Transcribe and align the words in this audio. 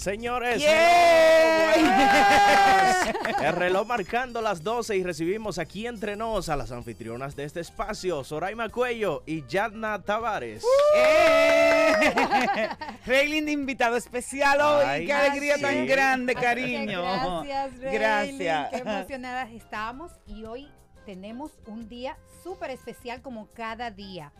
Señores, 0.00 0.64
el 3.44 3.52
reloj 3.52 3.86
marcando 3.86 4.40
las 4.40 4.62
12 4.62 4.96
y 4.96 5.02
recibimos 5.02 5.58
aquí 5.58 5.86
entre 5.86 6.16
nos 6.16 6.48
a 6.48 6.56
las 6.56 6.72
anfitrionas 6.72 7.36
de 7.36 7.44
este 7.44 7.60
espacio, 7.60 8.24
Soraima 8.24 8.70
Cuello 8.70 9.22
y 9.26 9.46
Yadna 9.46 10.02
Tavares. 10.02 10.64
¡Eh! 10.96 11.92
de 13.06 13.52
invitado 13.52 13.96
especial 13.96 14.62
hoy. 14.62 15.04
¡Qué 15.04 15.12
alegría 15.12 15.58
tan 15.58 15.86
grande, 15.86 16.34
cariño! 16.40 17.02
Gracias, 17.02 17.78
Gracias. 17.78 18.70
Qué 18.70 18.78
emocionadas 18.78 19.50
estamos 19.50 20.12
y 20.26 20.44
hoy 20.44 20.66
tenemos 21.04 21.58
un 21.66 21.90
día 21.90 22.16
súper 22.42 22.70
especial 22.70 23.20
como 23.20 23.50
cada 23.50 23.90
día. 23.90 24.32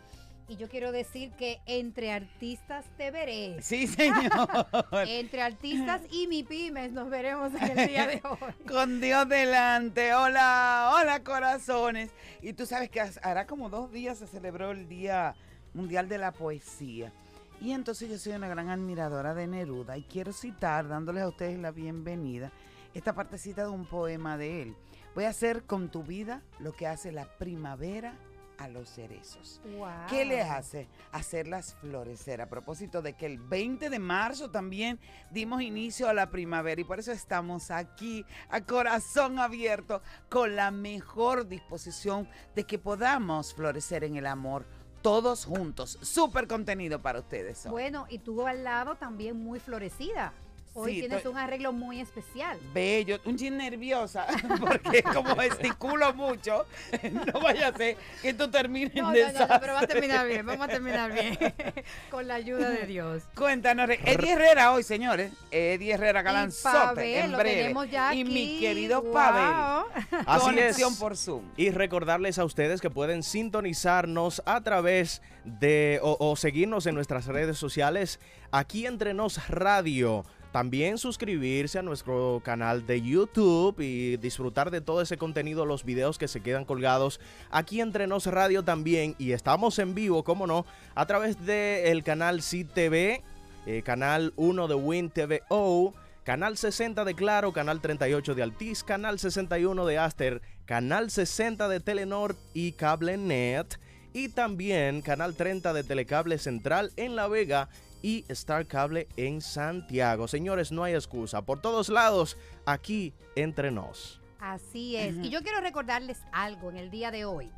Y 0.51 0.57
yo 0.57 0.69
quiero 0.69 0.91
decir 0.91 1.31
que 1.39 1.61
entre 1.65 2.11
artistas 2.11 2.85
te 2.97 3.13
veré. 3.13 3.63
Sí, 3.63 3.87
señor. 3.87 4.67
entre 5.07 5.43
artistas 5.43 6.03
y 6.11 6.27
mi 6.27 6.43
pymes 6.43 6.91
nos 6.91 7.09
veremos 7.09 7.55
en 7.55 7.79
el 7.79 7.89
día 7.89 8.09
de 8.09 8.21
hoy. 8.29 8.53
Con 8.67 9.01
Dios 9.01 9.29
delante. 9.29 10.13
Hola, 10.13 10.91
hola 10.97 11.23
corazones. 11.23 12.11
Y 12.43 12.55
tú 12.55 12.67
sabes 12.67 12.91
que 12.91 13.01
hará 13.23 13.47
como 13.47 13.71
dos 13.71 13.93
días 13.93 14.19
se 14.19 14.27
celebró 14.27 14.73
el 14.73 14.89
Día 14.89 15.37
Mundial 15.73 16.09
de 16.09 16.19
la 16.19 16.33
Poesía. 16.33 17.13
Y 17.61 17.71
entonces 17.71 18.11
yo 18.11 18.19
soy 18.19 18.33
una 18.33 18.49
gran 18.49 18.71
admiradora 18.71 19.35
de 19.35 19.47
Neruda 19.47 19.99
y 19.99 20.03
quiero 20.03 20.33
citar, 20.33 20.89
dándoles 20.89 21.23
a 21.23 21.29
ustedes 21.29 21.61
la 21.61 21.71
bienvenida, 21.71 22.51
esta 22.93 23.13
partecita 23.13 23.63
de 23.63 23.71
un 23.71 23.87
poema 23.87 24.37
de 24.37 24.63
él. 24.63 24.77
Voy 25.15 25.27
a 25.27 25.29
hacer 25.29 25.63
con 25.63 25.91
tu 25.91 26.03
vida 26.03 26.43
lo 26.59 26.73
que 26.73 26.89
hace 26.89 27.13
la 27.13 27.27
primavera 27.39 28.17
a 28.61 28.69
los 28.69 28.91
cerezos. 28.91 29.61
¿Qué 30.09 30.27
les 30.27 30.45
hace? 30.45 30.87
Hacerlas 31.13 31.75
florecer. 31.81 32.43
A 32.43 32.49
propósito 32.49 33.01
de 33.01 33.15
que 33.15 33.25
el 33.25 33.39
20 33.39 33.89
de 33.89 33.99
marzo 33.99 34.51
también 34.51 35.01
dimos 35.31 35.63
inicio 35.63 36.09
a 36.09 36.15
la 36.15 36.31
primavera 36.31 36.79
y 36.79 36.85
por 36.85 36.99
eso 36.99 37.11
estamos 37.11 37.71
aquí 37.71 38.25
a 38.51 38.61
corazón 38.61 39.39
abierto 39.39 40.03
con 40.29 40.57
la 40.57 40.71
mejor 40.71 41.49
disposición 41.49 42.29
de 42.55 42.65
que 42.65 42.79
podamos 42.79 43.55
florecer 43.55 44.05
en 44.05 44.17
el 44.17 44.27
amor 44.27 44.67
todos 45.01 45.47
juntos. 45.47 45.99
Súper 46.03 46.47
contenido 46.47 47.01
para 47.01 47.21
ustedes. 47.21 47.67
Bueno, 47.67 48.07
y 48.11 48.19
tú 48.19 48.47
al 48.47 48.63
lado 48.63 48.97
también 48.97 49.43
muy 49.43 49.59
florecida. 49.59 50.35
Hoy 50.73 51.01
tienes 51.01 51.27
un 51.27 51.37
arreglo 51.37 51.73
muy 51.73 52.01
especial. 52.01 52.59
Bello, 52.73 53.19
un 53.25 53.37
chin 53.37 53.57
nerviosa, 53.57 54.27
porque 54.61 55.03
como 55.03 55.41
esticulo 55.43 56.15
mucho, 56.15 56.65
no 57.13 57.41
vaya 57.41 57.69
a 57.69 57.77
ser 57.77 57.97
que 58.23 58.35
tú 58.35 58.49
termines 58.49 58.95
no, 58.95 59.13
no, 59.13 59.33
no, 59.33 59.61
pero 59.61 59.75
va 59.75 59.81
a 59.81 59.87
terminar 59.87 60.27
bien, 60.29 60.47
vamos 60.47 60.69
a 60.69 60.69
terminar 60.69 61.13
bien, 61.13 61.37
con 62.11 62.29
la 62.29 62.35
ayuda 62.35 62.71
de 62.71 62.87
Dios. 62.87 63.25
Cuéntanos, 63.35 63.91
Eddie 63.91 64.33
Herrera 64.33 64.73
hoy, 64.73 64.85
señores, 64.85 65.33
Eddie 65.51 65.95
Herrera 65.95 66.23
Galanzote, 66.23 67.19
en 67.19 67.33
breve. 67.33 67.75
y 68.15 68.25
mi 68.25 68.61
querido 68.61 69.03
Pavel, 69.13 69.87
Así 70.25 70.47
conexión 70.47 70.97
por 70.97 71.17
Zoom. 71.17 71.51
Y 71.57 71.71
recordarles 71.71 72.39
a 72.39 72.45
ustedes 72.45 72.81
que 72.81 72.91
pueden 72.91 73.25
sintonizarnos 73.25 74.41
a 74.47 74.61
través 74.61 75.21
de, 75.45 75.99
o, 76.03 76.17
o 76.21 76.37
seguirnos 76.37 76.87
en 76.87 76.95
nuestras 76.95 77.27
redes 77.27 77.59
sociales, 77.59 78.21
aquí 78.53 78.87
entre 78.87 79.15
nos 79.15 79.49
radio, 79.49 80.25
también 80.53 80.99
suscribirse 80.99 81.79
a 81.79 81.83
nuestro 81.83 82.41
canal 82.45 82.87
de 82.87 83.01
YouTube 83.01 83.81
y 83.81 84.17
disfrutar 84.17 84.71
de 84.71 84.81
todo 84.81 85.01
ese 85.01 85.17
contenido, 85.17 85.65
los 85.65 85.85
videos 85.85 86.19
que 86.19 86.29
se 86.29 86.41
quedan 86.41 86.65
colgados 86.65 87.21
aquí 87.51 87.81
entre 87.81 88.07
Nos 88.07 88.27
Radio 88.27 88.65
también. 88.65 89.15
Y 89.19 89.33
estamos 89.33 89.79
en 89.79 89.95
vivo, 89.95 90.25
como 90.25 90.47
no, 90.47 90.67
a 90.95 91.07
través 91.07 91.45
del 91.47 92.03
canal 92.03 92.41
CTV, 92.41 93.23
eh, 93.67 93.83
canal 93.85 94.33
1 94.37 94.69
de 94.69 94.75
Win 94.75 95.11
TVO. 95.11 95.95
Canal 96.23 96.59
60 96.59 97.05
de 97.07 97.15
Claro, 97.15 97.53
Canal 97.53 97.81
38 97.81 98.35
de 98.35 98.43
Altiz, 98.43 98.85
Canal 98.85 99.19
61 99.19 99.87
de 99.87 99.99
Aster, 99.99 100.43
Canal 100.67 101.11
60 101.11 101.67
de 101.67 101.81
Telenor 101.81 102.37
y 102.53 102.73
CableNet 102.73 103.81
y 104.13 104.29
también 104.29 105.03
Canal 105.03 105.35
30 105.35 105.73
de 105.73 105.83
Telecable 105.83 106.39
Central 106.39 106.93
en 106.97 107.17
La 107.17 107.27
Vega 107.27 107.69
y 108.03 108.25
Star 108.29 108.67
Cable 108.67 109.09
en 109.17 109.41
Santiago. 109.41 110.29
Señores, 110.29 110.73
no 110.73 110.85
hay 110.85 110.95
excusa. 110.95 111.43
Por 111.43 111.61
todos 111.61 111.89
lados, 111.89 112.37
aquí 112.65 113.15
entre 113.37 113.71
nos. 113.71 114.21
Así 114.39 114.97
es. 114.97 115.17
Y 115.17 115.31
yo 115.31 115.43
quiero 115.43 115.61
recordarles 115.61 116.21
algo 116.33 116.71
en 116.71 116.77
el 116.77 116.91
día 116.91 117.11
de 117.11 117.25
hoy. 117.25 117.51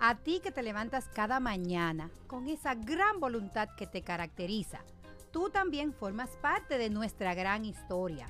A 0.00 0.16
ti 0.16 0.40
que 0.42 0.52
te 0.52 0.62
levantas 0.62 1.08
cada 1.08 1.40
mañana 1.40 2.10
con 2.26 2.48
esa 2.48 2.74
gran 2.74 3.18
voluntad 3.18 3.70
que 3.76 3.86
te 3.86 4.02
caracteriza, 4.02 4.80
tú 5.30 5.48
también 5.48 5.94
formas 5.94 6.30
parte 6.42 6.76
de 6.76 6.90
nuestra 6.90 7.34
gran 7.34 7.64
historia. 7.64 8.26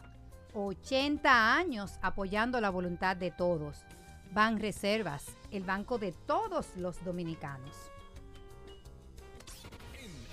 80 0.55 1.57
años 1.57 1.99
apoyando 2.03 2.61
la 2.61 2.71
voluntad 2.71 3.17
de 3.17 3.33
todos. 3.33 3.85
Ban 4.33 4.61
Reservas, 4.61 5.25
el 5.51 5.65
banco 5.65 5.99
de 5.99 6.13
todos 6.13 6.77
los 6.77 7.05
dominicanos. 7.05 7.75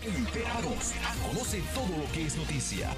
Enterados. 0.05 0.93
Conoce 1.25 1.61
todo 1.73 1.97
lo 1.97 2.11
que 2.11 2.25
es 2.25 2.35
noticia. 2.35 2.89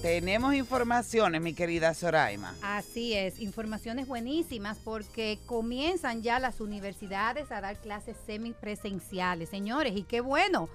Tenemos 0.00 0.54
informaciones, 0.54 1.42
mi 1.42 1.54
querida 1.54 1.92
Soraima. 1.92 2.54
Así 2.62 3.14
es, 3.14 3.40
informaciones 3.40 4.06
buenísimas 4.06 4.78
porque 4.84 5.40
comienzan 5.46 6.22
ya 6.22 6.38
las 6.38 6.60
universidades 6.60 7.50
a 7.50 7.60
dar 7.60 7.80
clases 7.80 8.16
semipresenciales, 8.26 9.48
señores, 9.48 9.96
y 9.96 10.04
qué 10.04 10.20
bueno. 10.20 10.68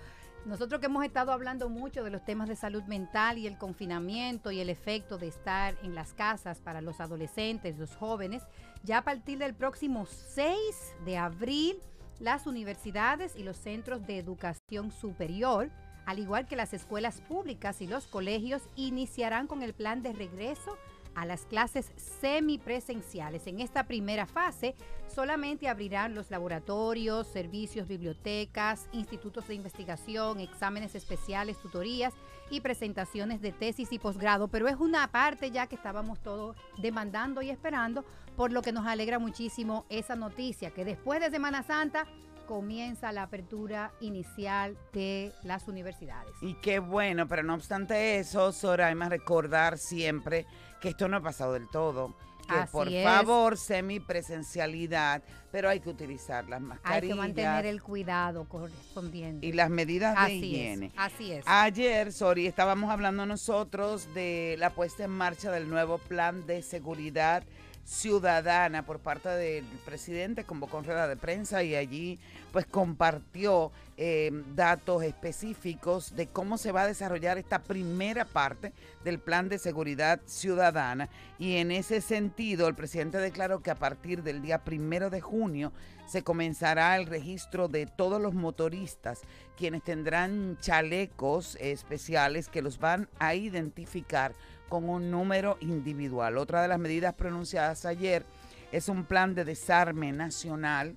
Nosotros 0.45 0.81
que 0.81 0.87
hemos 0.87 1.05
estado 1.05 1.31
hablando 1.31 1.69
mucho 1.69 2.03
de 2.03 2.09
los 2.09 2.25
temas 2.25 2.49
de 2.49 2.57
salud 2.57 2.83
mental 2.83 3.37
y 3.37 3.47
el 3.47 3.57
confinamiento 3.57 4.51
y 4.51 4.59
el 4.59 4.69
efecto 4.69 5.17
de 5.17 5.27
estar 5.27 5.77
en 5.83 5.95
las 5.95 6.11
casas 6.13 6.59
para 6.59 6.81
los 6.81 6.99
adolescentes, 6.99 7.77
los 7.77 7.95
jóvenes, 7.95 8.43
ya 8.83 8.97
a 8.97 9.03
partir 9.03 9.37
del 9.37 9.53
próximo 9.53 10.05
6 10.33 10.57
de 11.05 11.17
abril 11.17 11.77
las 12.21 12.45
universidades 12.45 13.35
y 13.35 13.43
los 13.43 13.57
centros 13.57 14.05
de 14.05 14.19
educación 14.19 14.91
superior, 14.91 15.71
al 16.05 16.19
igual 16.19 16.47
que 16.47 16.55
las 16.55 16.73
escuelas 16.73 17.19
públicas 17.21 17.81
y 17.81 17.87
los 17.87 18.05
colegios, 18.05 18.61
iniciarán 18.75 19.47
con 19.47 19.63
el 19.63 19.73
plan 19.73 20.03
de 20.03 20.13
regreso 20.13 20.77
a 21.15 21.25
las 21.25 21.45
clases 21.45 21.91
semipresenciales. 21.95 23.47
En 23.47 23.59
esta 23.59 23.85
primera 23.85 24.25
fase 24.25 24.75
solamente 25.07 25.67
abrirán 25.67 26.15
los 26.15 26.31
laboratorios, 26.31 27.27
servicios, 27.27 27.87
bibliotecas, 27.87 28.87
institutos 28.91 29.47
de 29.47 29.55
investigación, 29.55 30.39
exámenes 30.39 30.95
especiales, 30.95 31.59
tutorías 31.59 32.13
y 32.49 32.61
presentaciones 32.61 33.41
de 33.41 33.51
tesis 33.51 33.91
y 33.91 33.99
posgrado, 33.99 34.47
pero 34.47 34.67
es 34.67 34.77
una 34.77 35.07
parte 35.11 35.51
ya 35.51 35.67
que 35.67 35.75
estábamos 35.75 36.19
todos 36.21 36.55
demandando 36.77 37.41
y 37.41 37.49
esperando, 37.49 38.05
por 38.35 38.51
lo 38.51 38.61
que 38.61 38.71
nos 38.71 38.87
alegra 38.87 39.19
muchísimo 39.19 39.85
esa 39.89 40.15
noticia, 40.15 40.71
que 40.71 40.85
después 40.85 41.19
de 41.19 41.29
Semana 41.29 41.63
Santa 41.63 42.07
comienza 42.51 43.13
la 43.13 43.23
apertura 43.23 43.93
inicial 44.01 44.77
de 44.91 45.31
las 45.43 45.69
universidades. 45.69 46.33
Y 46.41 46.55
qué 46.55 46.79
bueno, 46.79 47.25
pero 47.25 47.43
no 47.43 47.53
obstante 47.53 48.19
eso, 48.19 48.51
Soraima, 48.51 49.07
recordar 49.07 49.77
siempre 49.77 50.45
que 50.81 50.89
esto 50.89 51.07
no 51.07 51.15
ha 51.15 51.21
pasado 51.21 51.53
del 51.53 51.69
todo. 51.69 52.13
Que 52.49 52.67
por 52.69 52.91
favor, 52.91 53.57
semipresencialidad, 53.57 55.23
pero 55.49 55.69
hay 55.69 55.79
que 55.79 55.91
utilizar 55.91 56.43
las 56.49 56.59
mascarillas. 56.59 57.03
Hay 57.03 57.07
que 57.07 57.15
mantener 57.15 57.65
el 57.67 57.81
cuidado 57.81 58.43
correspondiente. 58.49 59.45
Y 59.45 59.53
las 59.53 59.69
medidas 59.69 60.21
de 60.25 60.33
higiene. 60.33 60.91
así 60.97 61.31
es. 61.31 61.45
Ayer, 61.47 62.11
sorry, 62.11 62.47
estábamos 62.47 62.89
hablando 62.89 63.25
nosotros 63.25 64.13
de 64.13 64.57
la 64.59 64.71
puesta 64.71 65.05
en 65.05 65.11
marcha 65.11 65.51
del 65.51 65.69
nuevo 65.69 65.99
plan 65.99 66.45
de 66.45 66.63
seguridad 66.63 67.45
ciudadana 67.83 68.85
por 68.85 68.99
parte 68.99 69.29
del 69.29 69.65
presidente, 69.85 70.43
convocó 70.43 70.79
en 70.79 70.85
rueda 70.85 71.07
de 71.07 71.17
prensa 71.17 71.63
y 71.63 71.75
allí 71.75 72.19
pues 72.51 72.65
compartió 72.65 73.71
eh, 73.97 74.31
datos 74.55 75.03
específicos 75.03 76.15
de 76.15 76.27
cómo 76.27 76.57
se 76.57 76.71
va 76.71 76.83
a 76.83 76.87
desarrollar 76.87 77.37
esta 77.37 77.59
primera 77.59 78.25
parte 78.25 78.73
del 79.03 79.19
plan 79.19 79.49
de 79.49 79.59
seguridad 79.59 80.19
ciudadana. 80.25 81.09
Y 81.39 81.57
en 81.57 81.71
ese 81.71 82.01
sentido 82.01 82.67
el 82.67 82.75
presidente 82.75 83.17
declaró 83.17 83.61
que 83.61 83.71
a 83.71 83.75
partir 83.75 84.23
del 84.23 84.41
día 84.41 84.63
primero 84.63 85.09
de 85.09 85.21
junio 85.21 85.71
se 86.07 86.23
comenzará 86.23 86.97
el 86.97 87.05
registro 87.05 87.67
de 87.67 87.85
todos 87.85 88.21
los 88.21 88.33
motoristas 88.33 89.21
quienes 89.57 89.83
tendrán 89.83 90.57
chalecos 90.59 91.55
especiales 91.61 92.49
que 92.49 92.61
los 92.61 92.79
van 92.79 93.07
a 93.19 93.35
identificar 93.35 94.33
con 94.71 94.87
un 94.87 95.11
número 95.11 95.57
individual. 95.59 96.37
Otra 96.37 96.61
de 96.61 96.69
las 96.69 96.79
medidas 96.79 97.13
pronunciadas 97.13 97.85
ayer 97.85 98.25
es 98.71 98.87
un 98.87 99.03
plan 99.03 99.35
de 99.35 99.43
desarme 99.43 100.13
nacional. 100.13 100.95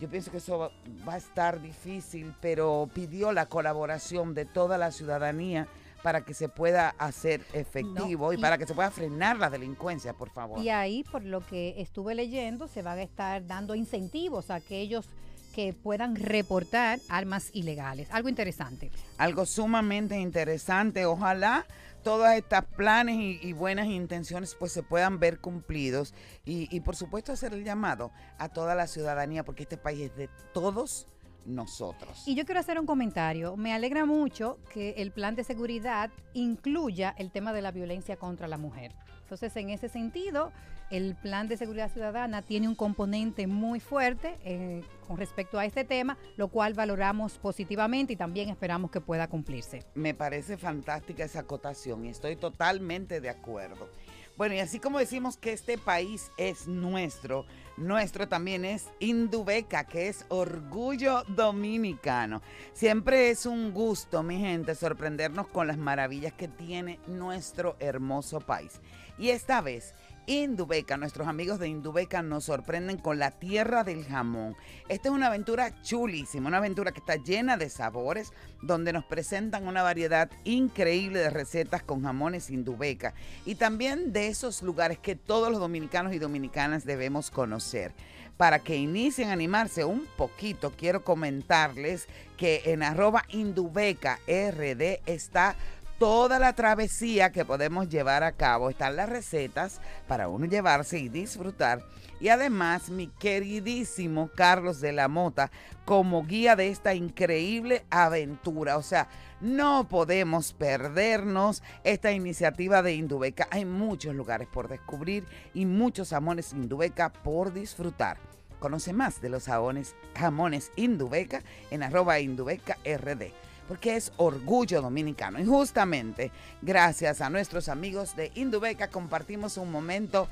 Yo 0.00 0.08
pienso 0.08 0.30
que 0.30 0.38
eso 0.38 0.72
va 1.06 1.12
a 1.12 1.18
estar 1.18 1.60
difícil, 1.60 2.34
pero 2.40 2.88
pidió 2.94 3.32
la 3.32 3.44
colaboración 3.44 4.32
de 4.32 4.46
toda 4.46 4.78
la 4.78 4.90
ciudadanía 4.90 5.68
para 6.02 6.24
que 6.24 6.32
se 6.32 6.48
pueda 6.48 6.94
hacer 6.96 7.44
efectivo 7.52 8.32
y, 8.32 8.38
para 8.38 8.56
que 8.56 8.66
se 8.66 8.72
pueda 8.72 8.90
frenar 8.90 9.36
la 9.36 9.50
delincuencia, 9.50 10.14
por 10.14 10.30
favor. 10.30 10.58
Y 10.58 10.70
ahí, 10.70 11.04
por 11.04 11.22
lo 11.22 11.46
que 11.46 11.74
estuve 11.76 12.14
leyendo, 12.14 12.68
se 12.68 12.80
van 12.80 13.00
a 13.00 13.02
estar 13.02 13.46
dando 13.46 13.74
incentivos 13.74 14.50
a 14.50 14.54
aquellos 14.54 15.10
que 15.54 15.74
puedan 15.74 16.16
reportar 16.16 17.00
armas 17.10 17.50
ilegales. 17.52 18.08
Algo 18.12 18.30
interesante. 18.30 18.90
Algo 19.18 19.44
sumamente 19.44 20.18
interesante. 20.18 21.04
Ojalá 21.04 21.66
todos 22.02 22.28
estos 22.30 22.64
planes 22.76 23.16
y, 23.18 23.52
buenas 23.52 23.86
intenciones 23.86 24.54
pues 24.54 24.72
se 24.72 24.82
puedan 24.82 25.18
ver 25.18 25.40
cumplidos 25.40 26.14
y, 26.44 26.80
por 26.80 26.96
supuesto 26.96 27.32
hacer 27.32 27.52
el 27.52 27.64
llamado 27.64 28.10
a 28.38 28.48
toda 28.48 28.74
la 28.74 28.86
ciudadanía 28.86 29.44
porque 29.44 29.64
este 29.64 29.76
país 29.76 30.10
es 30.10 30.16
de 30.16 30.28
todos 30.52 31.06
nosotros. 31.50 32.22
Y 32.26 32.34
yo 32.34 32.44
quiero 32.44 32.60
hacer 32.60 32.78
un 32.78 32.86
comentario. 32.86 33.56
Me 33.56 33.72
alegra 33.72 34.04
mucho 34.04 34.58
que 34.72 34.90
el 34.98 35.10
plan 35.10 35.34
de 35.34 35.44
seguridad 35.44 36.10
incluya 36.34 37.14
el 37.18 37.30
tema 37.30 37.52
de 37.52 37.62
la 37.62 37.70
violencia 37.70 38.16
contra 38.16 38.48
la 38.48 38.56
mujer. 38.56 38.92
Entonces, 39.22 39.54
en 39.56 39.70
ese 39.70 39.88
sentido, 39.88 40.52
el 40.90 41.14
plan 41.14 41.46
de 41.46 41.56
seguridad 41.56 41.90
ciudadana 41.92 42.42
tiene 42.42 42.66
un 42.66 42.74
componente 42.74 43.46
muy 43.46 43.78
fuerte 43.78 44.36
eh, 44.44 44.82
con 45.06 45.16
respecto 45.18 45.58
a 45.58 45.64
este 45.64 45.84
tema, 45.84 46.18
lo 46.36 46.48
cual 46.48 46.74
valoramos 46.74 47.38
positivamente 47.38 48.14
y 48.14 48.16
también 48.16 48.48
esperamos 48.48 48.90
que 48.90 49.00
pueda 49.00 49.28
cumplirse. 49.28 49.84
Me 49.94 50.14
parece 50.14 50.56
fantástica 50.56 51.24
esa 51.24 51.40
acotación 51.40 52.04
y 52.04 52.08
estoy 52.08 52.34
totalmente 52.34 53.20
de 53.20 53.30
acuerdo. 53.30 53.88
Bueno, 54.36 54.54
y 54.54 54.58
así 54.58 54.80
como 54.80 54.98
decimos 54.98 55.36
que 55.36 55.52
este 55.52 55.78
país 55.78 56.32
es 56.36 56.66
nuestro, 56.66 57.44
nuestro 57.80 58.28
también 58.28 58.64
es 58.64 58.88
Indubeca, 59.00 59.84
que 59.84 60.08
es 60.08 60.24
orgullo 60.28 61.24
dominicano. 61.28 62.42
Siempre 62.72 63.30
es 63.30 63.46
un 63.46 63.72
gusto, 63.72 64.22
mi 64.22 64.38
gente, 64.38 64.74
sorprendernos 64.74 65.48
con 65.48 65.66
las 65.66 65.78
maravillas 65.78 66.34
que 66.34 66.46
tiene 66.46 67.00
nuestro 67.06 67.76
hermoso 67.80 68.40
país. 68.40 68.80
Y 69.18 69.30
esta 69.30 69.60
vez 69.60 69.94
Indubeca, 70.26 70.96
nuestros 70.96 71.26
amigos 71.26 71.58
de 71.58 71.68
Indubeca 71.68 72.22
nos 72.22 72.44
sorprenden 72.44 72.98
con 72.98 73.18
la 73.18 73.30
tierra 73.30 73.84
del 73.84 74.04
jamón. 74.04 74.56
Esta 74.88 75.08
es 75.08 75.14
una 75.14 75.26
aventura 75.26 75.82
chulísima, 75.82 76.48
una 76.48 76.58
aventura 76.58 76.92
que 76.92 77.00
está 77.00 77.16
llena 77.16 77.56
de 77.56 77.68
sabores, 77.68 78.32
donde 78.62 78.92
nos 78.92 79.04
presentan 79.04 79.66
una 79.66 79.82
variedad 79.82 80.30
increíble 80.44 81.18
de 81.18 81.30
recetas 81.30 81.82
con 81.82 82.02
jamones 82.02 82.50
Indubeca 82.50 83.14
y 83.44 83.56
también 83.56 84.12
de 84.12 84.28
esos 84.28 84.62
lugares 84.62 84.98
que 84.98 85.16
todos 85.16 85.50
los 85.50 85.60
dominicanos 85.60 86.12
y 86.12 86.18
dominicanas 86.18 86.84
debemos 86.84 87.30
conocer. 87.30 87.92
Para 88.36 88.58
que 88.58 88.76
inicien 88.76 89.28
a 89.28 89.32
animarse 89.34 89.84
un 89.84 90.06
poquito, 90.16 90.72
quiero 90.74 91.04
comentarles 91.04 92.08
que 92.38 92.62
en 92.64 92.82
arroba 92.82 93.24
Indubeca 93.28 94.18
RD 94.26 95.02
está 95.04 95.56
toda 96.00 96.38
la 96.38 96.54
travesía 96.54 97.30
que 97.30 97.44
podemos 97.44 97.90
llevar 97.90 98.24
a 98.24 98.32
cabo. 98.32 98.70
Están 98.70 98.96
las 98.96 99.10
recetas 99.10 99.82
para 100.08 100.28
uno 100.28 100.46
llevarse 100.46 100.98
y 100.98 101.10
disfrutar. 101.10 101.84
Y 102.20 102.28
además, 102.28 102.88
mi 102.88 103.08
queridísimo 103.08 104.30
Carlos 104.34 104.80
de 104.80 104.92
la 104.92 105.08
Mota 105.08 105.50
como 105.84 106.24
guía 106.24 106.56
de 106.56 106.70
esta 106.70 106.94
increíble 106.94 107.84
aventura. 107.90 108.78
O 108.78 108.82
sea, 108.82 109.08
no 109.42 109.88
podemos 109.88 110.54
perdernos 110.54 111.62
esta 111.84 112.12
iniciativa 112.12 112.82
de 112.82 112.94
Indubeca. 112.94 113.46
Hay 113.50 113.66
muchos 113.66 114.14
lugares 114.14 114.48
por 114.48 114.68
descubrir 114.68 115.26
y 115.52 115.66
muchos 115.66 116.08
jamones 116.10 116.54
Indubeca 116.54 117.12
por 117.12 117.52
disfrutar. 117.52 118.16
Conoce 118.58 118.94
más 118.94 119.20
de 119.20 119.28
los 119.28 119.44
jamones, 119.44 119.94
jamones 120.16 120.72
Indubeca 120.76 121.42
en 121.70 121.82
arroba 121.82 122.20
Indubeca 122.20 122.78
RD 122.86 123.49
porque 123.70 123.94
es 123.94 124.10
orgullo 124.16 124.82
dominicano. 124.82 125.38
Y 125.38 125.44
justamente 125.44 126.32
gracias 126.60 127.20
a 127.20 127.30
nuestros 127.30 127.68
amigos 127.68 128.16
de 128.16 128.32
Indubeca 128.34 128.88
compartimos 128.88 129.58
un 129.58 129.70
momento 129.70 130.26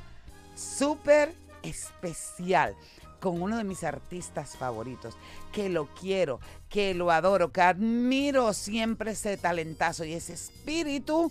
súper 0.57 1.37
especial 1.63 2.75
con 3.21 3.41
uno 3.41 3.57
de 3.57 3.63
mis 3.63 3.85
artistas 3.85 4.57
favoritos, 4.57 5.17
que 5.53 5.69
lo 5.69 5.87
quiero, 5.95 6.41
que 6.69 6.95
lo 6.95 7.13
adoro, 7.13 7.53
que 7.53 7.61
admiro 7.61 8.53
siempre 8.55 9.13
ese 9.13 9.37
talentazo 9.37 10.05
y 10.05 10.15
ese 10.15 10.33
espíritu 10.33 11.31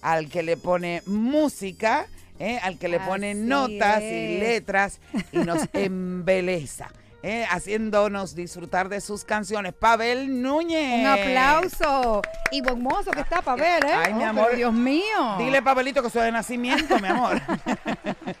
al 0.00 0.28
que 0.28 0.44
le 0.44 0.56
pone 0.56 1.02
música, 1.06 2.06
¿eh? 2.38 2.60
al 2.62 2.78
que 2.78 2.86
le 2.86 3.00
pone 3.00 3.34
notas 3.34 4.00
y 4.00 4.38
letras 4.38 5.00
y 5.32 5.38
nos 5.38 5.68
embeleza. 5.72 6.92
Eh, 7.22 7.44
haciéndonos 7.50 8.36
disfrutar 8.36 8.88
de 8.88 9.00
sus 9.00 9.24
canciones. 9.24 9.74
Pavel 9.74 10.40
Núñez. 10.40 11.00
Un 11.00 11.06
aplauso. 11.06 12.22
Y 12.52 12.60
buen 12.60 12.80
mozo 12.80 13.10
que 13.10 13.20
está 13.20 13.42
Pavel, 13.42 13.84
¿eh? 13.84 13.92
Ay, 13.92 14.14
mi 14.14 14.22
oh, 14.22 14.28
amor. 14.28 14.54
Dios 14.54 14.72
mío. 14.72 15.36
Dile, 15.38 15.60
Pavelito, 15.60 16.02
que 16.02 16.10
soy 16.10 16.22
de 16.22 16.32
nacimiento, 16.32 16.98
mi 17.00 17.08
amor. 17.08 17.40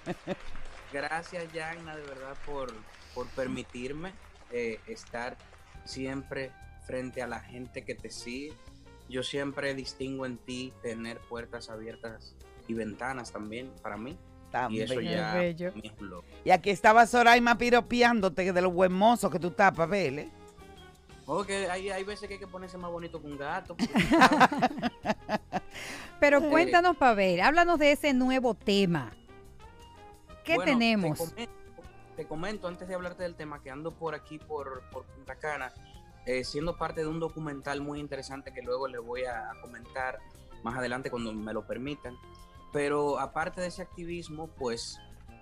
Gracias, 0.92 1.44
Jana, 1.52 1.96
de 1.96 2.02
verdad, 2.02 2.36
por, 2.46 2.72
por 3.14 3.26
permitirme 3.28 4.12
eh, 4.52 4.80
estar 4.86 5.36
siempre 5.84 6.52
frente 6.86 7.20
a 7.20 7.26
la 7.26 7.40
gente 7.40 7.84
que 7.84 7.96
te 7.96 8.10
sigue. 8.10 8.52
Yo 9.08 9.22
siempre 9.22 9.74
distingo 9.74 10.24
en 10.24 10.38
ti 10.38 10.72
tener 10.82 11.18
puertas 11.18 11.68
abiertas 11.68 12.36
y 12.68 12.74
ventanas 12.74 13.32
también 13.32 13.72
para 13.82 13.96
mí 13.96 14.16
y 14.70 14.80
eso 14.80 15.00
ya 15.00 15.40
Y 16.44 16.50
aquí 16.50 16.70
estaba 16.70 17.06
Soraima 17.06 17.58
piropiándote 17.58 18.52
de 18.52 18.62
lo 18.62 18.70
buen 18.70 18.92
mozo 18.92 19.30
que 19.30 19.38
tú 19.38 19.48
estás, 19.48 19.72
Pavel, 19.72 20.20
¿eh? 20.20 20.30
Ok, 21.26 21.50
hay, 21.70 21.90
hay 21.90 22.04
veces 22.04 22.26
que 22.26 22.34
hay 22.34 22.40
que 22.40 22.46
ponerse 22.46 22.78
más 22.78 22.90
bonito 22.90 23.20
que 23.20 23.26
un 23.26 23.36
gato. 23.36 23.76
Pero 26.20 26.48
cuéntanos, 26.48 26.96
Pavel, 26.96 27.40
háblanos 27.40 27.78
de 27.78 27.92
ese 27.92 28.14
nuevo 28.14 28.54
tema. 28.54 29.12
¿Qué 30.42 30.56
tenemos? 30.64 31.34
Te 32.16 32.26
comento, 32.26 32.66
antes 32.66 32.88
de 32.88 32.94
hablarte 32.94 33.22
del 33.22 33.34
tema, 33.34 33.62
que 33.62 33.70
ando 33.70 33.92
por 33.92 34.14
aquí, 34.14 34.38
por, 34.38 34.82
por 34.90 35.04
Punta 35.04 35.36
Cana, 35.36 35.72
eh, 36.24 36.44
siendo 36.44 36.76
parte 36.76 37.02
de 37.02 37.06
un 37.06 37.20
documental 37.20 37.82
muy 37.82 38.00
interesante 38.00 38.52
que 38.52 38.62
luego 38.62 38.88
les 38.88 39.02
voy 39.02 39.24
a 39.24 39.50
comentar 39.60 40.18
más 40.62 40.76
adelante 40.76 41.10
cuando 41.10 41.32
me 41.32 41.52
lo 41.52 41.66
permitan. 41.66 42.16
Pero 42.72 43.18
aparte 43.18 43.60
de 43.60 43.68
ese 43.68 43.82
activismo, 43.82 44.48
pues 44.48 44.98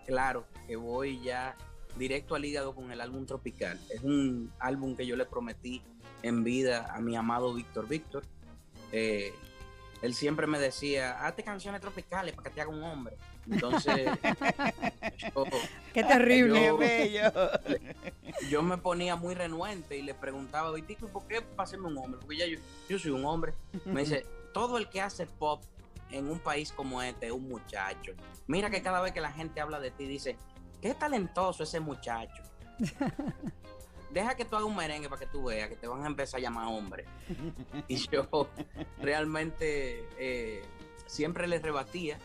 claro 0.06 0.46
que 0.66 0.76
voy 0.76 1.20
ya 1.20 1.56
directo 1.98 2.34
al 2.34 2.44
hígado 2.44 2.74
con 2.74 2.92
el 2.92 3.00
álbum 3.00 3.26
Tropical. 3.26 3.80
Es 3.90 4.02
un 4.02 4.52
álbum 4.58 4.96
que 4.96 5.06
yo 5.06 5.16
le 5.16 5.24
prometí 5.24 5.82
en 6.22 6.44
vida 6.44 6.94
a 6.94 7.00
mi 7.00 7.16
amado 7.16 7.54
Víctor 7.54 7.88
Víctor. 7.88 8.24
Eh, 8.92 9.34
él 10.02 10.14
siempre 10.14 10.46
me 10.46 10.58
decía, 10.58 11.26
hazte 11.26 11.42
canciones 11.42 11.80
tropicales 11.80 12.34
para 12.34 12.48
que 12.48 12.54
te 12.54 12.60
haga 12.60 12.70
un 12.70 12.82
hombre. 12.82 13.16
Entonces, 13.50 14.10
qué 15.94 16.04
terrible, 16.04 17.12
yo, 17.12 17.32
yo, 18.50 18.62
me 18.62 18.76
ponía 18.76 19.16
muy 19.16 19.34
renuente 19.34 19.96
y 19.96 20.02
le 20.02 20.14
preguntaba, 20.14 20.72
Vitico, 20.72 21.08
¿por 21.08 21.26
qué 21.26 21.40
para 21.40 21.62
hacerme 21.64 21.86
un 21.88 21.98
hombre? 21.98 22.20
Porque 22.20 22.36
ya 22.36 22.46
yo, 22.46 22.58
yo 22.88 22.98
soy 22.98 23.12
un 23.12 23.24
hombre. 23.24 23.54
Me 23.84 24.00
dice, 24.00 24.26
todo 24.52 24.78
el 24.78 24.88
que 24.88 25.00
hace 25.00 25.26
pop 25.26 25.62
en 26.10 26.30
un 26.30 26.38
país 26.38 26.72
como 26.72 27.02
este, 27.02 27.32
un 27.32 27.48
muchacho. 27.48 28.12
Mira 28.46 28.70
que 28.70 28.82
cada 28.82 29.00
vez 29.00 29.12
que 29.12 29.20
la 29.20 29.32
gente 29.32 29.60
habla 29.60 29.80
de 29.80 29.90
ti, 29.90 30.06
dice, 30.06 30.36
qué 30.80 30.94
talentoso 30.94 31.62
ese 31.62 31.80
muchacho. 31.80 32.42
Deja 34.12 34.34
que 34.34 34.44
tú 34.44 34.56
hagas 34.56 34.68
un 34.68 34.76
merengue 34.76 35.08
para 35.08 35.20
que 35.20 35.26
tú 35.26 35.44
veas 35.44 35.68
que 35.68 35.76
te 35.76 35.86
van 35.88 36.04
a 36.04 36.06
empezar 36.06 36.38
a 36.38 36.42
llamar 36.42 36.68
hombre. 36.68 37.04
Y 37.88 37.96
yo 37.96 38.48
realmente 39.00 40.08
eh, 40.18 40.62
siempre 41.06 41.46
les 41.46 41.60
rebatía, 41.60 42.18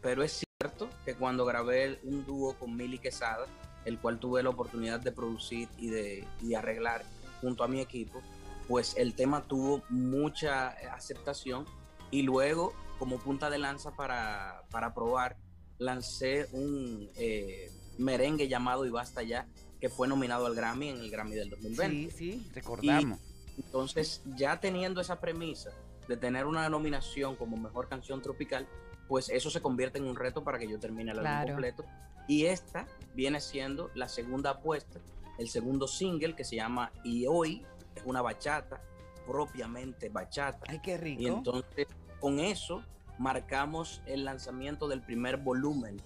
pero 0.00 0.22
es 0.22 0.44
cierto 0.58 0.88
que 1.04 1.14
cuando 1.14 1.44
grabé 1.44 2.00
un 2.02 2.24
dúo 2.24 2.54
con 2.58 2.76
Mili 2.76 2.98
Quesada, 2.98 3.46
el 3.84 3.98
cual 3.98 4.18
tuve 4.18 4.42
la 4.42 4.50
oportunidad 4.50 5.00
de 5.00 5.12
producir 5.12 5.68
y 5.76 5.88
de, 5.88 6.26
y 6.40 6.48
de 6.48 6.56
arreglar 6.56 7.04
junto 7.40 7.62
a 7.62 7.68
mi 7.68 7.80
equipo, 7.80 8.20
pues 8.66 8.96
el 8.96 9.14
tema 9.14 9.42
tuvo 9.42 9.82
mucha 9.88 10.68
aceptación 10.92 11.64
y 12.10 12.22
luego 12.22 12.74
como 12.98 13.18
punta 13.18 13.50
de 13.50 13.58
lanza 13.58 13.92
para, 13.92 14.64
probar 14.94 15.36
lancé 15.78 16.48
un 16.52 17.08
eh, 17.16 17.70
merengue 17.98 18.48
llamado 18.48 18.84
Y 18.84 18.90
Basta 18.90 19.22
Ya, 19.22 19.46
que 19.80 19.88
fue 19.88 20.08
nominado 20.08 20.46
al 20.46 20.54
Grammy 20.54 20.88
en 20.88 20.98
el 20.98 21.10
Grammy 21.10 21.36
del 21.36 21.50
2020. 21.50 22.10
Sí, 22.10 22.16
sí, 22.16 22.50
recordamos. 22.52 23.20
Entonces, 23.56 24.22
ya 24.36 24.60
teniendo 24.60 25.00
esa 25.00 25.20
premisa 25.20 25.70
de 26.08 26.16
tener 26.16 26.46
una 26.46 26.68
nominación 26.68 27.36
como 27.36 27.56
mejor 27.56 27.88
canción 27.88 28.22
tropical, 28.22 28.66
pues 29.06 29.28
eso 29.28 29.50
se 29.50 29.60
convierte 29.60 29.98
en 29.98 30.04
un 30.04 30.16
reto 30.16 30.42
para 30.44 30.58
que 30.58 30.68
yo 30.68 30.78
termine 30.78 31.12
el 31.12 31.18
álbum 31.18 31.30
Claro. 31.30 31.48
completo. 31.48 31.84
Y 32.26 32.44
esta 32.46 32.86
viene 33.14 33.40
siendo 33.40 33.90
la 33.94 34.08
segunda 34.08 34.50
apuesta, 34.50 35.00
el 35.38 35.48
segundo 35.48 35.86
single 35.86 36.34
que 36.34 36.44
se 36.44 36.56
llama 36.56 36.92
Y 37.04 37.26
Hoy, 37.26 37.64
es 37.94 38.02
una 38.04 38.20
bachata, 38.22 38.80
propiamente 39.26 40.08
bachata. 40.08 40.66
Ay, 40.68 40.80
qué 40.82 40.96
rico. 40.96 41.22
Y 41.22 41.26
entonces, 41.26 41.86
con 42.20 42.40
eso, 42.40 42.82
marcamos 43.18 44.02
el 44.06 44.24
lanzamiento 44.24 44.88
del 44.88 45.02
primer 45.02 45.38
volumen 45.38 46.00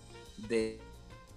de, 0.49 0.81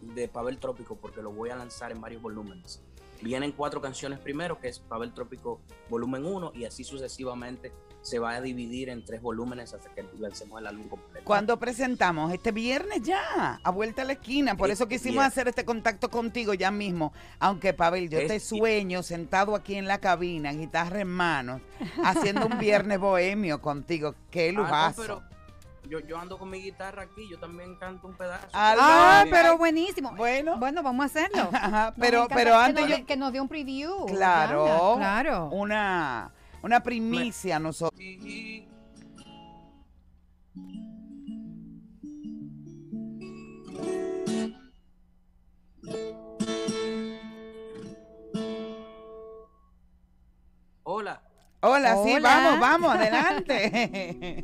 de 0.01 0.27
Pavel 0.27 0.57
Trópico, 0.57 0.95
porque 0.95 1.21
lo 1.21 1.31
voy 1.31 1.49
a 1.49 1.55
lanzar 1.55 1.91
en 1.91 2.01
varios 2.01 2.21
volúmenes. 2.21 2.81
Vienen 3.21 3.51
cuatro 3.51 3.81
canciones 3.81 4.19
primero, 4.19 4.59
que 4.59 4.67
es 4.67 4.79
Pavel 4.79 5.13
Trópico 5.13 5.61
volumen 5.89 6.25
1, 6.25 6.51
y 6.53 6.65
así 6.65 6.83
sucesivamente 6.83 7.71
se 8.05 8.19
va 8.19 8.33
a 8.35 8.41
dividir 8.41 8.89
en 8.89 9.03
tres 9.03 9.19
volúmenes 9.19 9.73
hasta 9.73 9.89
que 9.89 10.05
lancemos 10.19 10.59
el 10.61 10.67
álbum 10.67 10.87
completo. 10.87 11.25
¿Cuándo 11.25 11.57
presentamos? 11.57 12.31
Este 12.31 12.51
viernes 12.51 13.01
ya, 13.01 13.59
a 13.63 13.69
vuelta 13.71 14.03
a 14.03 14.05
la 14.05 14.13
esquina. 14.13 14.55
Por 14.55 14.67
Sí, 14.67 14.73
eso 14.73 14.87
quisimos 14.87 15.13
viernes. 15.15 15.31
hacer 15.33 15.47
este 15.47 15.65
contacto 15.65 16.09
contigo 16.11 16.53
ya 16.53 16.69
mismo. 16.69 17.13
Aunque, 17.39 17.73
Pavel, 17.73 18.07
yo 18.09 18.19
Es 18.19 18.27
te 18.27 18.39
sueño 18.39 19.01
sentado 19.01 19.55
aquí 19.55 19.73
en 19.73 19.87
la 19.87 19.97
cabina, 19.97 20.51
guitarra 20.53 20.99
en 21.01 21.07
mano, 21.07 21.61
haciendo 22.05 22.45
un 22.45 22.59
viernes 22.59 22.99
bohemio 22.99 23.59
contigo. 23.59 24.13
Qué 24.29 24.49
Ah, 24.49 24.51
no, 24.53 24.61
lujazo. 24.61 25.01
pero 25.01 25.23
yo, 25.89 25.99
yo 26.01 26.17
ando 26.19 26.37
con 26.37 26.49
mi 26.51 26.59
guitarra 26.61 27.03
aquí, 27.03 27.27
yo 27.29 27.39
también 27.39 27.75
canto 27.77 28.07
un 28.07 28.13
pedazo. 28.15 28.47
Ah, 28.53 28.75
Ah, 28.77 29.25
pero 29.31 29.57
buenísimo. 29.57 30.11
Bueno, 30.15 30.57
Bueno, 30.57 30.83
vamos 30.83 31.03
a 31.03 31.05
hacerlo. 31.07 31.49
ajá, 31.51 31.93
pero, 31.99 32.27
pero 32.29 32.51
que 32.51 32.55
antes 32.57 32.81
nos, 32.81 32.89
yo... 32.91 32.95
dé- 32.97 33.05
que 33.05 33.17
nos 33.17 33.33
dé 33.33 33.41
un 33.41 33.47
preview. 33.47 34.05
Claro, 34.05 34.93
claro. 34.97 35.49
Una, 35.51 36.31
una 36.65 36.81
primicia 36.81 37.59
nosotros. 37.59 38.01
Y- 38.01 38.67
Hola, 50.83 51.21
Hola, 51.61 52.03
sí, 52.03 52.13
Hola. 52.13 52.29
vamos, 52.29 52.59
vamos, 52.59 52.95
adelante. 52.95 54.43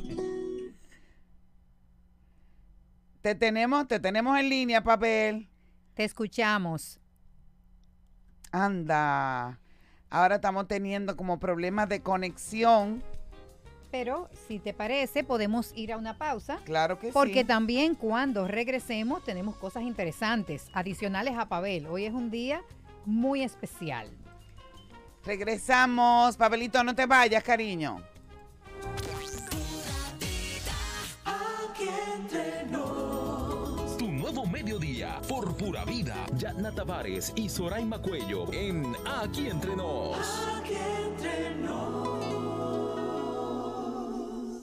te 3.22 3.34
tenemos, 3.36 3.86
te 3.86 4.00
tenemos 4.00 4.36
en 4.38 4.48
línea, 4.48 4.82
papel. 4.82 5.48
Te 5.94 6.04
escuchamos. 6.04 6.98
Anda. 8.50 9.60
Ahora 10.12 10.34
estamos 10.34 10.68
teniendo 10.68 11.16
como 11.16 11.38
problemas 11.38 11.88
de 11.88 12.02
conexión. 12.02 13.02
Pero 13.90 14.28
si 14.46 14.58
te 14.58 14.74
parece, 14.74 15.24
podemos 15.24 15.72
ir 15.74 15.90
a 15.90 15.96
una 15.96 16.18
pausa. 16.18 16.58
Claro 16.64 16.98
que 16.98 17.12
Porque 17.12 17.40
sí. 17.40 17.44
también 17.44 17.94
cuando 17.94 18.46
regresemos 18.46 19.24
tenemos 19.24 19.56
cosas 19.56 19.84
interesantes 19.84 20.68
adicionales 20.74 21.38
a 21.38 21.48
Pavel. 21.48 21.86
Hoy 21.86 22.04
es 22.04 22.12
un 22.12 22.30
día 22.30 22.62
muy 23.06 23.42
especial. 23.42 24.10
Regresamos. 25.24 26.36
Papelito, 26.36 26.84
no 26.84 26.94
te 26.94 27.06
vayas, 27.06 27.42
cariño. 27.42 28.02
Pura 35.72 35.84
vida. 35.86 36.26
Yatna 36.36 36.70
Tavares 36.70 37.32
y 37.34 37.48
Soraima 37.48 37.98
Cuello 38.02 38.52
en 38.52 38.84
Aquí 39.06 39.46
Entre 39.46 39.74
Nos. 39.74 40.18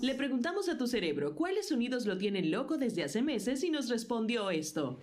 Le 0.02 0.14
preguntamos 0.14 0.70
a 0.70 0.78
tu 0.78 0.86
cerebro 0.86 1.34
cuáles 1.34 1.70
sonidos 1.70 2.06
lo 2.06 2.16
tienen 2.16 2.52
loco 2.52 2.78
desde 2.78 3.04
hace 3.04 3.24
meses 3.24 3.64
y 3.64 3.72
nos 3.72 3.90
respondió 3.90 4.52
esto. 4.52 5.00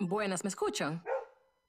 Buenas, 0.00 0.42
¿me 0.42 0.48
escuchan? 0.48 1.00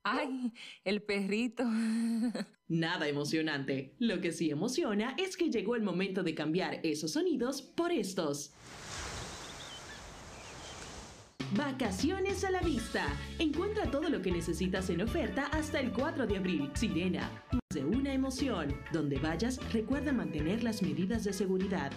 Ay, 0.04 0.52
el 0.84 1.04
perrito. 1.04 1.64
Nada 2.68 3.08
emocionante. 3.08 3.94
Lo 4.00 4.20
que 4.20 4.32
sí 4.32 4.50
emociona 4.50 5.16
es 5.20 5.38
que 5.38 5.52
llegó 5.52 5.76
el 5.76 5.84
momento 5.84 6.24
de 6.24 6.34
cambiar 6.34 6.80
esos 6.82 7.12
sonidos 7.12 7.62
por 7.62 7.92
estos. 7.92 8.52
Vacaciones 11.56 12.44
a 12.44 12.52
la 12.52 12.60
vista. 12.60 13.06
Encuentra 13.40 13.90
todo 13.90 14.10
lo 14.10 14.22
que 14.22 14.30
necesitas 14.30 14.90
en 14.90 15.02
oferta 15.02 15.46
hasta 15.54 15.80
el 15.80 15.94
4 15.94 16.28
de 16.28 16.38
abril. 16.38 16.70
Sirena, 16.74 17.32
más 17.50 17.62
de 17.74 17.86
una 17.86 18.14
emoción. 18.14 18.76
Donde 18.92 19.20
vayas, 19.20 19.60
recuerda 19.72 20.12
mantener 20.12 20.64
las 20.64 20.82
medidas 20.82 21.24
de 21.24 21.32
seguridad. 21.32 21.94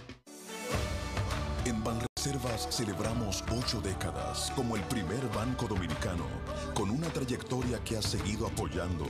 En 1.65 1.83
Banreservas 1.83 2.69
celebramos 2.71 3.43
ocho 3.51 3.81
décadas 3.81 4.53
como 4.55 4.77
el 4.77 4.83
primer 4.83 5.27
banco 5.35 5.67
dominicano 5.67 6.25
con 6.73 6.89
una 6.91 7.09
trayectoria 7.09 7.83
que 7.83 7.97
ha 7.97 8.03
seguido 8.03 8.47
apoyando 8.47 9.07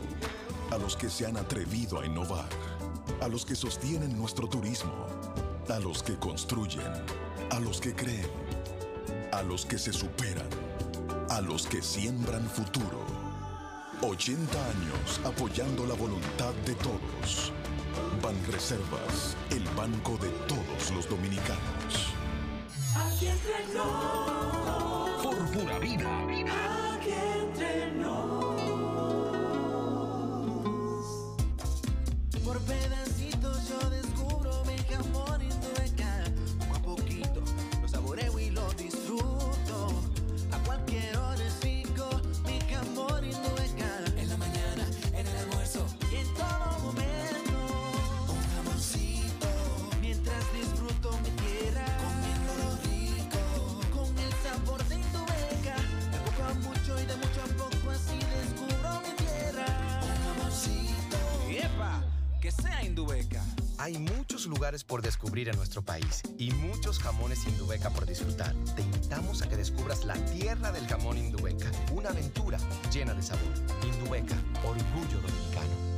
a 0.70 0.78
los 0.78 0.96
que 0.96 1.10
se 1.10 1.26
han 1.26 1.36
atrevido 1.36 2.00
a 2.00 2.06
innovar, 2.06 2.48
a 3.20 3.28
los 3.28 3.44
que 3.44 3.54
sostienen 3.54 4.16
nuestro 4.16 4.48
turismo, 4.48 5.06
a 5.68 5.78
los 5.78 6.02
que 6.02 6.16
construyen, 6.16 6.90
a 7.50 7.60
los 7.60 7.80
que 7.80 7.94
creen, 7.94 8.26
a 9.32 9.42
los 9.42 9.66
que 9.66 9.78
se 9.78 9.92
superan, 9.92 10.48
a 11.30 11.40
los 11.40 11.66
que 11.66 11.82
siembran 11.82 12.48
futuro. 12.48 13.04
80 14.00 14.58
años 14.70 15.20
apoyando 15.24 15.84
la 15.86 15.94
voluntad 15.94 16.54
de 16.64 16.74
todos. 16.76 17.52
Banreservas, 18.22 19.36
el 19.50 19.64
banco 19.76 20.16
de 20.18 20.28
todos 20.46 20.90
los 20.94 21.08
dominicanos. 21.08 22.14
Por 25.22 25.50
pura 25.50 25.78
vida. 25.78 26.67
Lugares 64.78 64.84
por 64.84 65.02
descubrir 65.02 65.48
en 65.48 65.56
nuestro 65.56 65.82
país 65.82 66.22
y 66.38 66.50
muchos 66.50 66.98
jamones 66.98 67.46
Indubeca 67.46 67.90
por 67.90 68.06
disfrutar. 68.06 68.54
Te 68.76 68.82
invitamos 68.82 69.42
a 69.42 69.48
que 69.48 69.56
descubras 69.56 70.04
la 70.04 70.14
tierra 70.32 70.72
del 70.72 70.86
jamón 70.86 71.16
Indubeca, 71.18 71.70
una 71.92 72.10
aventura 72.10 72.58
llena 72.92 73.14
de 73.14 73.22
sabor. 73.22 73.54
Indubeca, 73.82 74.36
orgullo 74.64 75.20
dominicano. 75.20 75.97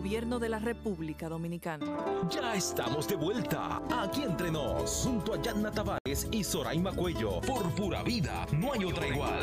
Gobierno 0.00 0.38
de 0.38 0.48
la 0.48 0.58
República 0.58 1.28
Dominicana. 1.28 1.84
Ya 2.30 2.54
estamos 2.54 3.06
de 3.06 3.16
vuelta. 3.16 3.82
Aquí 3.90 4.22
Entre 4.22 4.50
Nos. 4.50 5.02
Junto 5.04 5.34
a 5.34 5.42
Yatna 5.42 5.70
Tavares 5.70 6.26
y 6.32 6.42
Soraima 6.42 6.90
Cuello. 6.92 7.42
Por 7.42 7.70
pura 7.74 8.02
vida. 8.02 8.46
No 8.50 8.72
hay 8.72 8.86
otra 8.86 9.06
igual. 9.06 9.40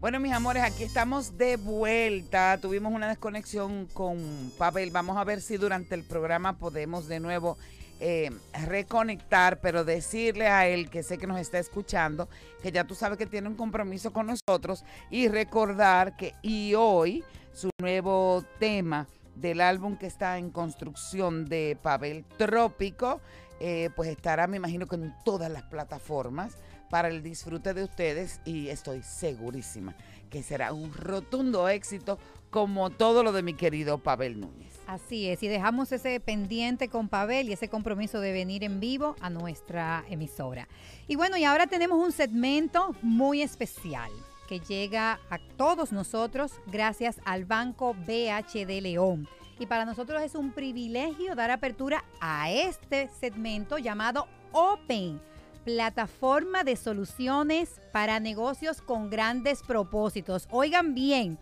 Bueno, 0.00 0.18
mis 0.18 0.32
amores, 0.32 0.64
aquí 0.64 0.82
estamos 0.82 1.38
de 1.38 1.56
vuelta. 1.56 2.58
Tuvimos 2.60 2.92
una 2.92 3.06
desconexión 3.06 3.86
con 3.94 4.18
Pavel. 4.58 4.90
Vamos 4.90 5.16
a 5.16 5.22
ver 5.22 5.40
si 5.40 5.58
durante 5.58 5.94
el 5.94 6.02
programa 6.02 6.58
podemos 6.58 7.06
de 7.06 7.20
nuevo 7.20 7.56
eh, 8.04 8.30
reconectar, 8.66 9.60
pero 9.60 9.84
decirle 9.84 10.48
a 10.48 10.66
él 10.66 10.90
que 10.90 11.04
sé 11.04 11.18
que 11.18 11.28
nos 11.28 11.38
está 11.38 11.60
escuchando, 11.60 12.28
que 12.60 12.72
ya 12.72 12.82
tú 12.82 12.96
sabes 12.96 13.16
que 13.16 13.26
tiene 13.26 13.46
un 13.48 13.54
compromiso 13.54 14.12
con 14.12 14.26
nosotros 14.26 14.84
y 15.08 15.28
recordar 15.28 16.16
que 16.16 16.34
y 16.42 16.74
hoy 16.74 17.22
su 17.52 17.70
nuevo 17.80 18.44
tema 18.58 19.06
del 19.36 19.60
álbum 19.60 19.96
que 19.96 20.08
está 20.08 20.36
en 20.38 20.50
construcción 20.50 21.44
de 21.44 21.78
Pavel 21.80 22.24
Trópico, 22.36 23.20
eh, 23.60 23.88
pues 23.94 24.08
estará, 24.08 24.48
me 24.48 24.56
imagino 24.56 24.88
que 24.88 24.96
en 24.96 25.14
todas 25.24 25.48
las 25.48 25.62
plataformas 25.62 26.56
para 26.90 27.06
el 27.06 27.22
disfrute 27.22 27.72
de 27.72 27.84
ustedes 27.84 28.40
y 28.44 28.66
estoy 28.68 29.04
segurísima 29.04 29.94
que 30.28 30.42
será 30.42 30.72
un 30.72 30.92
rotundo 30.92 31.68
éxito 31.68 32.18
como 32.52 32.90
todo 32.90 33.24
lo 33.24 33.32
de 33.32 33.42
mi 33.42 33.54
querido 33.54 33.96
Pavel 33.96 34.38
Núñez. 34.38 34.78
Así 34.86 35.26
es, 35.26 35.42
y 35.42 35.48
dejamos 35.48 35.90
ese 35.90 36.20
pendiente 36.20 36.88
con 36.88 37.08
Pavel 37.08 37.48
y 37.48 37.54
ese 37.54 37.68
compromiso 37.68 38.20
de 38.20 38.32
venir 38.32 38.62
en 38.62 38.78
vivo 38.78 39.16
a 39.20 39.30
nuestra 39.30 40.04
emisora. 40.10 40.68
Y 41.08 41.16
bueno, 41.16 41.38
y 41.38 41.44
ahora 41.44 41.66
tenemos 41.66 41.98
un 41.98 42.12
segmento 42.12 42.94
muy 43.00 43.40
especial 43.40 44.10
que 44.48 44.60
llega 44.60 45.18
a 45.30 45.38
todos 45.56 45.92
nosotros 45.92 46.52
gracias 46.66 47.22
al 47.24 47.46
Banco 47.46 47.94
BHD 47.94 48.82
León. 48.82 49.26
Y 49.58 49.64
para 49.64 49.86
nosotros 49.86 50.20
es 50.20 50.34
un 50.34 50.52
privilegio 50.52 51.34
dar 51.34 51.50
apertura 51.50 52.04
a 52.20 52.50
este 52.50 53.08
segmento 53.18 53.78
llamado 53.78 54.26
Open, 54.52 55.22
plataforma 55.64 56.64
de 56.64 56.76
soluciones 56.76 57.80
para 57.92 58.20
negocios 58.20 58.82
con 58.82 59.08
grandes 59.08 59.62
propósitos. 59.62 60.48
Oigan 60.50 60.94
bien, 60.94 61.38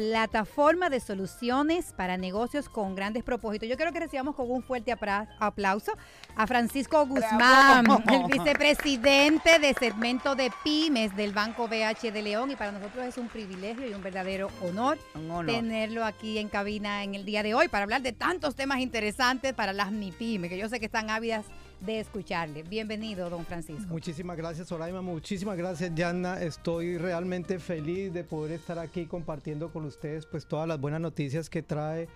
plataforma 0.00 0.88
de 0.88 0.98
soluciones 0.98 1.92
para 1.92 2.16
negocios 2.16 2.70
con 2.70 2.94
grandes 2.94 3.22
propósitos. 3.22 3.68
Yo 3.68 3.76
quiero 3.76 3.92
que 3.92 4.00
recibamos 4.00 4.34
con 4.34 4.50
un 4.50 4.62
fuerte 4.62 4.96
aplauso 5.38 5.92
a 6.36 6.46
Francisco 6.46 7.04
Guzmán, 7.04 7.84
Bravo. 7.84 8.02
el 8.10 8.24
vicepresidente 8.32 9.58
de 9.58 9.74
segmento 9.74 10.34
de 10.34 10.50
pymes 10.64 11.14
del 11.16 11.32
Banco 11.32 11.68
BH 11.68 12.12
de 12.12 12.22
León 12.22 12.50
y 12.50 12.56
para 12.56 12.72
nosotros 12.72 13.04
es 13.04 13.18
un 13.18 13.28
privilegio 13.28 13.86
y 13.86 13.92
un 13.92 14.02
verdadero 14.02 14.48
honor, 14.62 14.96
Un 15.14 15.30
honor. 15.30 15.44
tenerlo 15.44 16.06
aquí 16.06 16.38
en 16.38 16.48
cabina 16.48 17.04
en 17.04 17.14
el 17.14 17.26
día 17.26 17.42
de 17.42 17.52
hoy 17.52 17.68
para 17.68 17.82
hablar 17.82 18.00
de 18.00 18.12
tantos 18.12 18.54
temas 18.54 18.78
interesantes 18.78 19.52
para 19.52 19.74
las 19.74 19.92
MIPYME, 19.92 20.48
que 20.48 20.56
yo 20.56 20.70
sé 20.70 20.80
que 20.80 20.86
están 20.86 21.10
ávidas 21.10 21.44
de 21.80 22.00
escucharle. 22.00 22.62
Bienvenido, 22.62 23.30
don 23.30 23.44
Francisco. 23.44 23.86
Muchísimas 23.88 24.36
gracias, 24.36 24.68
Soraima. 24.68 25.00
Muchísimas 25.02 25.56
gracias, 25.56 25.94
Yanna. 25.94 26.40
Estoy 26.42 26.98
realmente 26.98 27.58
feliz 27.58 28.12
de 28.12 28.24
poder 28.24 28.52
estar 28.52 28.78
aquí 28.78 29.06
compartiendo 29.06 29.72
con 29.72 29.84
ustedes 29.84 30.26
pues 30.26 30.46
todas 30.46 30.68
las 30.68 30.80
buenas 30.80 31.00
noticias 31.00 31.48
que 31.48 31.62
trae 31.62 32.08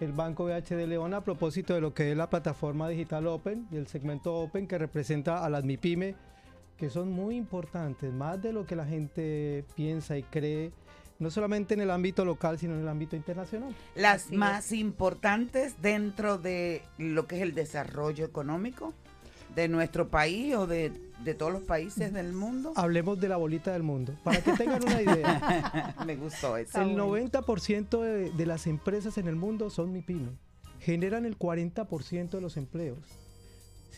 el 0.00 0.12
Banco 0.12 0.46
BH 0.46 0.74
de 0.74 0.86
León 0.86 1.14
a 1.14 1.22
propósito 1.22 1.74
de 1.74 1.80
lo 1.80 1.94
que 1.94 2.10
es 2.10 2.16
la 2.16 2.28
plataforma 2.28 2.88
digital 2.88 3.26
Open 3.28 3.68
y 3.70 3.76
el 3.76 3.86
segmento 3.86 4.34
Open 4.34 4.66
que 4.66 4.76
representa 4.76 5.44
a 5.44 5.50
las 5.50 5.64
MIPYME, 5.64 6.16
que 6.76 6.90
son 6.90 7.12
muy 7.12 7.36
importantes, 7.36 8.12
más 8.12 8.42
de 8.42 8.52
lo 8.52 8.66
que 8.66 8.74
la 8.74 8.84
gente 8.84 9.64
piensa 9.76 10.18
y 10.18 10.24
cree, 10.24 10.72
no 11.20 11.30
solamente 11.30 11.74
en 11.74 11.82
el 11.82 11.90
ámbito 11.92 12.24
local, 12.24 12.58
sino 12.58 12.74
en 12.74 12.80
el 12.80 12.88
ámbito 12.88 13.14
internacional. 13.14 13.72
Las 13.94 14.24
Así 14.24 14.34
es. 14.34 14.38
más 14.40 14.72
importantes 14.72 15.80
dentro 15.80 16.36
de 16.36 16.82
lo 16.98 17.28
que 17.28 17.36
es 17.36 17.42
el 17.42 17.54
desarrollo 17.54 18.24
económico 18.24 18.92
de 19.54 19.68
nuestro 19.68 20.08
país 20.08 20.54
o 20.54 20.66
de, 20.66 20.92
de 21.24 21.34
todos 21.34 21.52
los 21.52 21.62
países 21.62 22.12
del 22.12 22.32
mundo. 22.32 22.72
Hablemos 22.76 23.20
de 23.20 23.28
la 23.28 23.36
bolita 23.36 23.72
del 23.72 23.82
mundo, 23.82 24.14
para 24.24 24.40
que 24.42 24.52
tengan 24.52 24.82
una 24.82 25.02
idea. 25.02 25.94
Me 26.06 26.16
gustó 26.16 26.56
eso. 26.56 26.80
El 26.80 26.94
bueno. 26.96 27.08
90% 27.30 28.00
de, 28.00 28.30
de 28.30 28.46
las 28.46 28.66
empresas 28.66 29.18
en 29.18 29.28
el 29.28 29.36
mundo 29.36 29.70
son 29.70 29.92
MIPYME. 29.92 30.30
Generan 30.80 31.26
el 31.26 31.38
40% 31.38 32.30
de 32.30 32.40
los 32.40 32.56
empleos. 32.56 32.98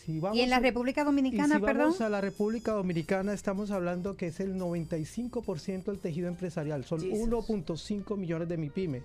Si 0.05 0.19
vamos 0.19 0.37
Y 0.37 0.41
en 0.41 0.51
la 0.51 0.57
a- 0.57 0.59
República 0.59 1.01
y 1.01 1.05
Dominicana, 1.05 1.55
si 1.55 1.61
perdón. 1.61 1.77
vamos 1.85 2.01
a 2.01 2.09
la 2.09 2.21
República 2.21 2.73
Dominicana, 2.73 3.33
estamos 3.33 3.71
hablando 3.71 4.15
que 4.17 4.27
es 4.27 4.39
el 4.39 4.55
95% 4.55 5.85
del 5.85 5.99
tejido 5.99 6.27
empresarial. 6.27 6.85
Son 6.85 6.99
Jesus. 7.01 7.27
1.5 7.27 8.15
millones 8.17 8.47
de 8.49 8.57
MIPYME. 8.57 9.01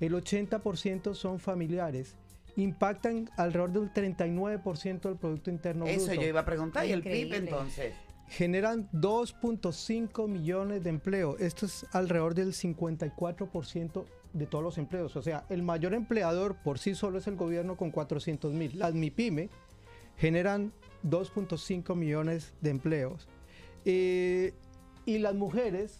El 0.00 0.12
80% 0.12 1.14
son 1.14 1.38
familiares. 1.38 2.14
Impactan 2.56 3.30
alrededor 3.36 3.72
del 3.72 3.92
39% 3.92 5.00
del 5.00 5.16
Producto 5.16 5.50
Interno 5.50 5.86
Eso 5.86 6.06
Bruto 6.06 6.20
yo 6.20 6.28
iba 6.28 6.40
a 6.40 6.44
preguntar. 6.44 6.86
¿Y 6.86 6.92
el 6.92 7.02
PIB 7.02 7.34
entonces? 7.34 7.94
generan 8.28 8.88
2.5 8.92 10.28
millones 10.28 10.82
de 10.82 10.90
empleos. 10.90 11.40
Esto 11.40 11.66
es 11.66 11.86
alrededor 11.92 12.34
del 12.34 12.52
54% 12.52 14.04
de 14.32 14.46
todos 14.46 14.64
los 14.64 14.78
empleos. 14.78 15.16
O 15.16 15.22
sea, 15.22 15.44
el 15.48 15.62
mayor 15.62 15.94
empleador 15.94 16.56
por 16.56 16.78
sí 16.78 16.94
solo 16.94 17.18
es 17.18 17.26
el 17.26 17.36
gobierno 17.36 17.76
con 17.76 17.90
400 17.90 18.52
mil. 18.52 18.78
Las 18.78 18.94
MIPYME 18.94 19.50
generan 20.16 20.72
2.5 21.04 21.94
millones 21.94 22.54
de 22.60 22.70
empleos. 22.70 23.28
Eh, 23.84 24.54
y 25.06 25.18
las 25.18 25.34
mujeres 25.34 25.98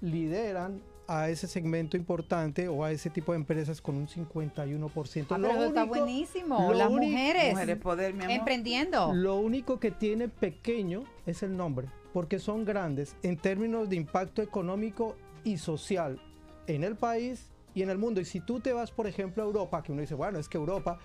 lideran 0.00 0.80
a 1.10 1.30
ese 1.30 1.46
segmento 1.48 1.96
importante 1.96 2.68
o 2.68 2.84
a 2.84 2.92
ese 2.92 3.08
tipo 3.08 3.32
de 3.32 3.38
empresas 3.38 3.80
con 3.80 3.96
un 3.96 4.06
51%. 4.06 5.34
Ah, 5.34 5.38
Lo 5.38 5.48
pero 5.48 5.58
eso 5.58 5.68
está 5.68 5.82
único- 5.84 5.98
buenísimo. 5.98 6.58
lo 6.70 6.74
Las 6.74 6.88
único- 6.90 7.10
mujeres 7.10 7.50
Mujeres 7.52 7.76
poder, 7.78 8.14
mi 8.14 8.24
amor. 8.24 8.36
emprendiendo. 8.36 9.14
lo 9.14 9.36
único 9.36 9.80
que 9.80 9.90
tiene 9.90 10.28
pequeño 10.28 11.04
es 11.24 11.42
el 11.42 11.56
nombre, 11.56 11.88
porque 12.12 12.38
son 12.38 12.64
grandes 12.66 13.16
en 13.22 13.38
términos 13.38 13.88
de 13.88 13.96
impacto 13.96 14.42
económico 14.42 15.16
y 15.44 15.56
social 15.56 16.20
en 16.66 16.84
el 16.84 16.94
país 16.94 17.48
y 17.74 17.82
en 17.82 17.88
el 17.90 17.96
mundo. 17.96 18.20
Y 18.20 18.26
si 18.26 18.40
tú 18.40 18.60
te 18.60 18.74
vas, 18.74 18.90
por 18.90 19.06
ejemplo, 19.06 19.42
a 19.42 19.46
Europa, 19.46 19.82
que 19.82 19.92
uno 19.92 20.02
dice, 20.02 20.14
bueno, 20.14 20.38
es 20.38 20.48
que 20.48 20.58
Europa, 20.58 20.98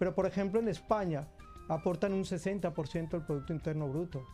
pero 0.00 0.14
por 0.16 0.26
ejemplo 0.26 0.58
en 0.58 0.66
España 0.68 1.28
aportan 1.68 2.12
un 2.12 2.24
60% 2.24 3.16
del 3.16 3.22
Producto 3.26 3.52
Interno 3.52 3.88
Bruto. 3.88 4.24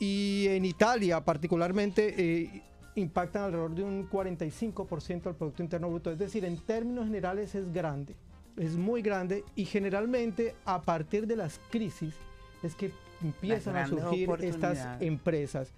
Y 0.00 0.46
en 0.48 0.64
Italia 0.64 1.22
particularmente 1.24 2.14
eh, 2.16 2.62
impactan 2.98 3.44
alrededor 3.44 3.74
de 3.74 3.82
un 3.84 4.08
45% 4.08 5.22
del 5.22 5.34
Producto 5.34 5.62
Interno 5.62 5.88
Bruto. 5.88 6.10
Es 6.10 6.18
decir, 6.18 6.44
en 6.44 6.56
términos 6.58 7.06
generales 7.06 7.54
es 7.54 7.72
grande, 7.72 8.14
es 8.56 8.76
muy 8.76 9.02
grande 9.02 9.44
y 9.54 9.64
generalmente 9.64 10.54
a 10.64 10.82
partir 10.82 11.26
de 11.26 11.36
las 11.36 11.60
crisis 11.70 12.14
es 12.62 12.74
que 12.74 12.90
empiezan 13.22 13.76
a 13.76 13.86
surgir 13.86 14.28
estas 14.40 15.00
empresas. 15.00 15.72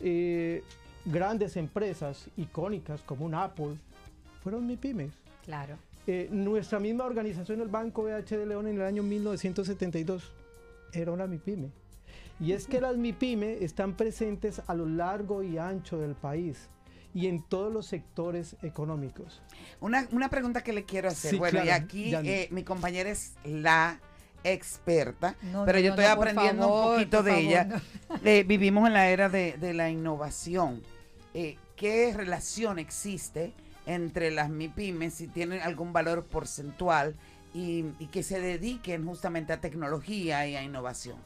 Eh, 0.00 0.62
grandes 1.04 1.56
empresas 1.56 2.28
icónicas 2.36 3.00
como 3.02 3.24
un 3.24 3.34
Apple 3.34 3.76
fueron 4.42 4.66
MIPYMES. 4.66 5.12
Claro. 5.44 5.76
Eh, 6.06 6.28
nuestra 6.30 6.78
misma 6.78 7.04
organización, 7.04 7.60
el 7.60 7.68
Banco 7.68 8.04
BH 8.04 8.36
de 8.36 8.46
León, 8.46 8.66
en 8.66 8.76
el 8.76 8.82
año 8.82 9.02
1972, 9.02 10.32
era 10.92 11.12
una 11.12 11.26
MIPYME. 11.26 11.70
Y 12.40 12.52
es 12.52 12.66
que 12.66 12.80
las 12.80 12.96
MIPYME 12.96 13.64
están 13.64 13.96
presentes 13.96 14.62
a 14.66 14.74
lo 14.74 14.86
largo 14.86 15.42
y 15.42 15.58
ancho 15.58 15.98
del 15.98 16.14
país 16.14 16.68
y 17.14 17.26
en 17.26 17.42
todos 17.42 17.72
los 17.72 17.86
sectores 17.86 18.56
económicos. 18.62 19.42
Una, 19.80 20.06
una 20.12 20.28
pregunta 20.28 20.62
que 20.62 20.72
le 20.72 20.84
quiero 20.84 21.08
hacer. 21.08 21.32
Sí, 21.32 21.38
bueno, 21.38 21.64
y 21.64 21.70
aquí 21.70 22.14
eh, 22.14 22.48
mi 22.52 22.62
compañera 22.62 23.10
es 23.10 23.34
la 23.44 24.00
experta, 24.44 25.34
No, 25.42 25.64
pero 25.64 25.78
no, 25.78 25.84
yo 25.84 25.88
no, 25.90 25.94
estoy 25.94 26.04
no, 26.04 26.12
aprendiendo 26.12 26.62
favor, 26.62 26.86
un 26.90 26.94
poquito 26.94 27.22
de 27.24 27.30
favor, 27.32 27.44
ella. 27.44 27.64
no. 27.64 27.80
Eh, 28.24 28.44
vivimos 28.44 28.86
en 28.86 28.92
la 28.92 29.08
era 29.08 29.28
de, 29.28 29.56
de 29.58 29.74
la 29.74 29.90
innovación. 29.90 30.82
Eh, 31.34 31.56
¿Qué 31.76 32.12
relación 32.16 32.78
existe 32.78 33.52
entre 33.84 34.30
las 34.30 34.48
MIPIMES, 34.48 35.14
si 35.14 35.26
tienen 35.26 35.60
algún 35.60 35.92
valor 35.92 36.24
porcentual 36.24 37.16
y, 37.52 37.84
y 37.98 38.06
que 38.12 38.22
se 38.22 38.38
dediquen 38.40 39.04
justamente 39.06 39.52
a 39.52 39.60
tecnología 39.60 40.46
y 40.46 40.54
a 40.54 40.62
innovación? 40.62 41.16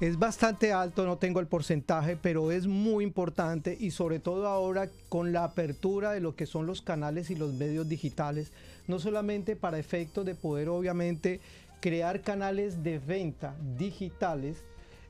Es 0.00 0.16
bastante 0.16 0.72
alto, 0.72 1.04
no 1.04 1.18
tengo 1.18 1.40
el 1.40 1.48
porcentaje, 1.48 2.16
pero 2.16 2.52
es 2.52 2.68
muy 2.68 3.02
importante 3.02 3.76
y 3.80 3.90
sobre 3.90 4.20
todo 4.20 4.46
ahora 4.46 4.88
con 5.08 5.32
la 5.32 5.42
apertura 5.42 6.12
de 6.12 6.20
lo 6.20 6.36
que 6.36 6.46
son 6.46 6.66
los 6.66 6.82
canales 6.82 7.30
y 7.30 7.34
los 7.34 7.52
medios 7.54 7.88
digitales, 7.88 8.52
no 8.86 9.00
solamente 9.00 9.56
para 9.56 9.80
efectos 9.80 10.24
de 10.24 10.36
poder 10.36 10.68
obviamente 10.68 11.40
crear 11.80 12.22
canales 12.22 12.84
de 12.84 13.00
venta 13.00 13.56
digitales, 13.76 14.62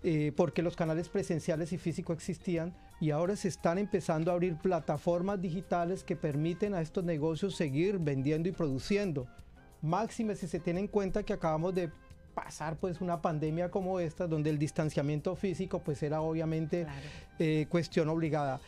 eh, 0.04 0.32
porque 0.34 0.62
los 0.62 0.74
canales 0.74 1.10
presenciales 1.10 1.70
y 1.74 1.76
físicos 1.76 2.16
existían 2.16 2.74
y 2.98 3.10
ahora 3.10 3.36
se 3.36 3.48
están 3.48 3.76
empezando 3.76 4.30
a 4.30 4.34
abrir 4.34 4.56
plataformas 4.56 5.42
digitales 5.42 6.02
que 6.02 6.16
permiten 6.16 6.72
a 6.72 6.80
estos 6.80 7.04
negocios 7.04 7.54
seguir 7.56 7.98
vendiendo 7.98 8.48
y 8.48 8.52
produciendo. 8.52 9.26
Máxime 9.82 10.34
si 10.34 10.48
se 10.48 10.60
tiene 10.60 10.80
en 10.80 10.88
cuenta 10.88 11.24
que 11.24 11.34
acabamos 11.34 11.74
de 11.74 11.90
pasar 12.44 12.76
pues 12.76 13.00
una 13.00 13.20
pandemia 13.20 13.70
como 13.70 13.98
esta 14.00 14.26
donde 14.26 14.50
el 14.50 14.58
distanciamiento 14.58 15.34
físico 15.34 15.80
pues 15.80 16.02
era 16.02 16.20
obviamente 16.20 16.86
eh, 17.38 17.66
cuestión 17.68 18.08
obligada. 18.08 18.60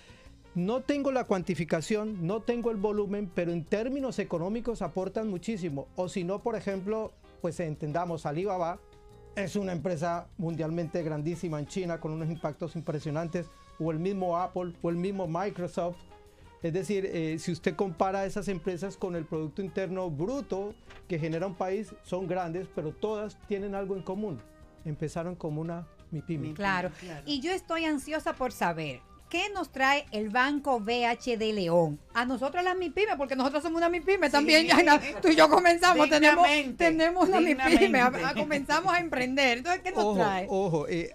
No 0.56 0.80
tengo 0.80 1.12
la 1.12 1.24
cuantificación, 1.24 2.26
no 2.26 2.40
tengo 2.40 2.72
el 2.72 2.76
volumen, 2.76 3.30
pero 3.32 3.52
en 3.52 3.64
términos 3.64 4.18
económicos 4.18 4.82
aportan 4.82 5.28
muchísimo. 5.28 5.86
O 5.94 6.08
si 6.08 6.24
no, 6.24 6.42
por 6.42 6.56
ejemplo, 6.56 7.12
pues 7.40 7.60
entendamos, 7.60 8.26
Alibaba 8.26 8.80
es 9.36 9.54
una 9.54 9.70
empresa 9.70 10.26
mundialmente 10.38 11.04
grandísima 11.04 11.60
en 11.60 11.66
China 11.66 12.00
con 12.00 12.10
unos 12.10 12.28
impactos 12.28 12.74
impresionantes, 12.74 13.46
o 13.78 13.92
el 13.92 14.00
mismo 14.00 14.36
Apple, 14.36 14.74
o 14.82 14.90
el 14.90 14.96
mismo 14.96 15.28
Microsoft. 15.28 15.96
Es 16.62 16.72
decir, 16.74 17.08
eh, 17.12 17.38
si 17.38 17.52
usted 17.52 17.74
compara 17.74 18.26
esas 18.26 18.48
empresas 18.48 18.96
con 18.96 19.16
el 19.16 19.24
Producto 19.24 19.62
Interno 19.62 20.10
Bruto 20.10 20.74
que 21.08 21.18
genera 21.18 21.46
un 21.46 21.54
país, 21.54 21.94
son 22.02 22.26
grandes, 22.26 22.68
pero 22.74 22.92
todas 22.92 23.38
tienen 23.48 23.74
algo 23.74 23.96
en 23.96 24.02
común. 24.02 24.40
Empezaron 24.84 25.34
como 25.34 25.60
una 25.62 25.86
MIPYME. 26.10 26.54
Claro. 26.54 26.90
Y 27.24 27.40
yo 27.40 27.52
estoy 27.52 27.84
ansiosa 27.86 28.34
por 28.34 28.52
saber. 28.52 29.00
¿Qué 29.30 29.44
nos 29.54 29.70
trae 29.70 30.06
el 30.10 30.28
Banco 30.28 30.80
BHD 30.80 31.52
León? 31.54 32.00
A 32.14 32.24
nosotros 32.24 32.64
las 32.64 32.76
MIPYME, 32.76 33.16
porque 33.16 33.36
nosotros 33.36 33.62
somos 33.62 33.78
una 33.78 33.88
MIPYME 33.88 34.28
también. 34.28 34.66
Yaina. 34.68 35.00
tú 35.22 35.28
y 35.28 35.36
yo 35.36 35.48
comenzamos, 35.48 36.08
tenemos, 36.10 36.46
tenemos 36.76 37.28
una 37.28 37.40
MIPYME, 37.40 37.62
a- 37.62 37.68
dignamente. 38.10 38.26
a- 38.26 38.34
comenzamos 38.34 38.92
a 38.92 38.98
emprender. 38.98 39.58
Entonces, 39.58 39.82
¿qué 39.82 39.92
nos 39.92 40.04
Ojo, 40.04 40.14
trae? 40.16 40.46
ojo, 40.50 40.88
eh, 40.88 41.14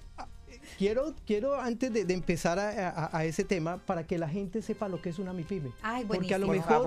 quiero, 0.78 1.14
quiero 1.26 1.60
antes 1.60 1.92
de, 1.94 2.06
de 2.06 2.14
empezar 2.14 2.60
a, 2.60 2.90
a- 2.90 3.18
a 3.18 3.26
ese 3.26 3.44
tema, 3.44 3.78
para 3.86 4.06
que 4.06 4.18
la 4.18 4.28
gente 4.30 4.62
sepa 4.62 4.88
lo 4.88 5.02
que 5.02 5.10
es 5.10 5.20
una 5.20 5.34
MIPYME. 5.34 5.72
Ay, 5.82 6.06
Porque 6.06 6.34
a 6.34 6.38
lo 6.38 6.48
mejor 6.48 6.86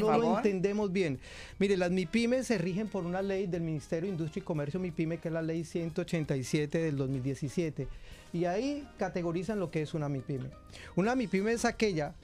no- 0.00 0.18
lo 0.18 0.36
entendemos 0.38 0.92
bien. 0.92 1.18
Mire, 1.58 1.76
las 1.76 1.90
MIPYMES 1.90 2.46
se 2.46 2.58
rigen 2.58 2.88
por 2.88 3.04
una 3.04 3.22
ley 3.22 3.46
del 3.46 3.62
Ministerio 3.62 4.08
de 4.08 4.12
Industria 4.16 4.40
y 4.42 4.44
Comercio 4.44 4.80
MIPYME, 4.80 5.18
que 5.18 5.28
es 5.28 5.34
la 5.34 5.42
ley 5.42 5.64
187 5.64 6.78
del 6.78 6.96
2017. 6.96 7.88
Y 8.32 8.44
ahí 8.44 8.86
categorizan 8.98 9.58
lo 9.58 9.70
que 9.70 9.82
es 9.82 9.94
una 9.94 10.08
MIPYME. 10.08 10.50
Una 10.96 11.14
MIPYME 11.14 11.52
es 11.52 11.64
aquella 11.64 12.14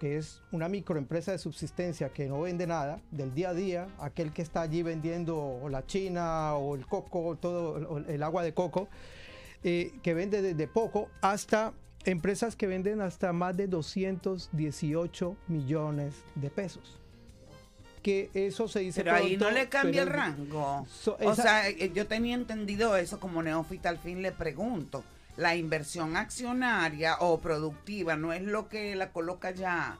que 0.00 0.16
es 0.18 0.42
una 0.50 0.68
microempresa 0.68 1.30
de 1.32 1.38
subsistencia 1.38 2.08
que 2.08 2.26
no 2.26 2.40
vende 2.42 2.66
nada 2.66 3.00
del 3.10 3.32
día 3.32 3.50
a 3.50 3.54
día, 3.54 3.86
aquel 4.00 4.32
que 4.32 4.42
está 4.42 4.60
allí 4.62 4.82
vendiendo 4.82 5.38
o 5.38 5.68
la 5.68 5.86
china 5.86 6.54
o 6.56 6.74
el 6.74 6.84
coco, 6.86 7.36
todo 7.40 7.98
el 8.08 8.22
agua 8.22 8.42
de 8.42 8.52
coco, 8.52 8.88
eh, 9.64 9.92
que 10.02 10.14
vende 10.14 10.42
desde 10.42 10.68
poco 10.68 11.08
hasta 11.22 11.72
empresas 12.04 12.54
que 12.54 12.66
venden 12.66 13.00
hasta 13.00 13.32
más 13.32 13.56
de 13.56 13.66
218 13.66 15.36
millones 15.48 16.14
de 16.34 16.50
pesos. 16.50 17.00
Que 18.02 18.30
eso 18.34 18.68
se 18.68 18.80
dice 18.80 19.02
Pero 19.02 19.16
ahí 19.16 19.38
no 19.38 19.50
le 19.50 19.68
cambia 19.70 20.02
el 20.02 20.10
rango. 20.10 20.86
So- 20.86 21.16
o 21.18 21.34
sea, 21.34 21.68
eh, 21.70 21.90
yo 21.94 22.06
tenía 22.06 22.34
entendido 22.34 22.96
eso 22.96 23.18
como 23.18 23.42
neófita, 23.42 23.88
al 23.88 23.98
fin 23.98 24.20
le 24.20 24.32
pregunto. 24.32 25.02
La 25.36 25.56
inversión 25.56 26.16
accionaria 26.16 27.16
o 27.20 27.40
productiva 27.40 28.14
no 28.16 28.32
es 28.32 28.42
lo 28.42 28.68
que 28.68 28.94
la 28.94 29.10
coloca 29.10 29.50
ya 29.50 29.98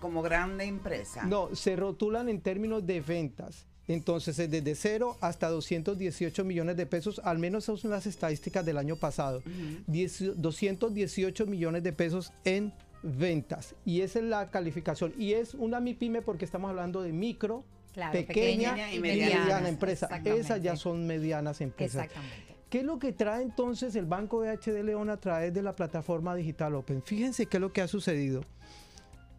como 0.00 0.20
grande 0.22 0.64
empresa. 0.64 1.24
No, 1.24 1.54
se 1.56 1.74
rotulan 1.74 2.28
en 2.28 2.40
términos 2.42 2.86
de 2.86 3.00
ventas. 3.00 3.66
Entonces, 3.88 4.38
es 4.38 4.50
desde 4.50 4.74
0 4.74 5.16
hasta 5.20 5.48
218 5.48 6.44
millones 6.44 6.76
de 6.76 6.86
pesos, 6.86 7.20
al 7.24 7.38
menos 7.38 7.64
esas 7.64 7.80
son 7.80 7.90
las 7.90 8.06
estadísticas 8.06 8.64
del 8.64 8.78
año 8.78 8.96
pasado. 8.96 9.42
10 9.86 10.40
218 10.40 11.46
millones 11.46 11.82
de 11.82 11.92
pesos 11.92 12.32
en 12.44 12.72
ventas. 13.02 13.74
Y 13.84 14.00
esa 14.00 14.18
es 14.18 14.24
la 14.24 14.50
calificación. 14.50 15.14
Y 15.18 15.34
es 15.34 15.54
una 15.54 15.80
MIPYME 15.80 16.22
porque 16.22 16.44
estamos 16.44 16.70
hablando 16.70 17.02
de 17.02 17.12
micro, 17.12 17.64
Claro, 17.94 18.12
pequeña, 18.12 18.72
pequeña 18.72 18.92
y 18.92 18.96
y 18.96 19.00
mediana, 19.00 19.68
empresa. 19.68 20.08
Esas 20.24 20.60
ya 20.60 20.76
son 20.76 21.06
medianas 21.06 21.62
empresas. 21.62 22.04
Exactamente. 22.04 22.56
¿Qué 22.68 22.80
es 22.80 22.84
lo 22.84 22.98
que 22.98 23.12
trae 23.12 23.42
entonces 23.42 23.94
el 23.94 24.06
Banco 24.06 24.40
BHD 24.40 24.82
León 24.82 25.08
a 25.08 25.16
través 25.18 25.54
de 25.54 25.62
la 25.62 25.74
plataforma 25.74 26.34
digital 26.34 26.74
Open? 26.74 27.02
Fíjense 27.02 27.46
qué 27.46 27.56
es 27.58 27.60
lo 27.60 27.72
que 27.72 27.80
ha 27.80 27.88
sucedido. 27.88 28.42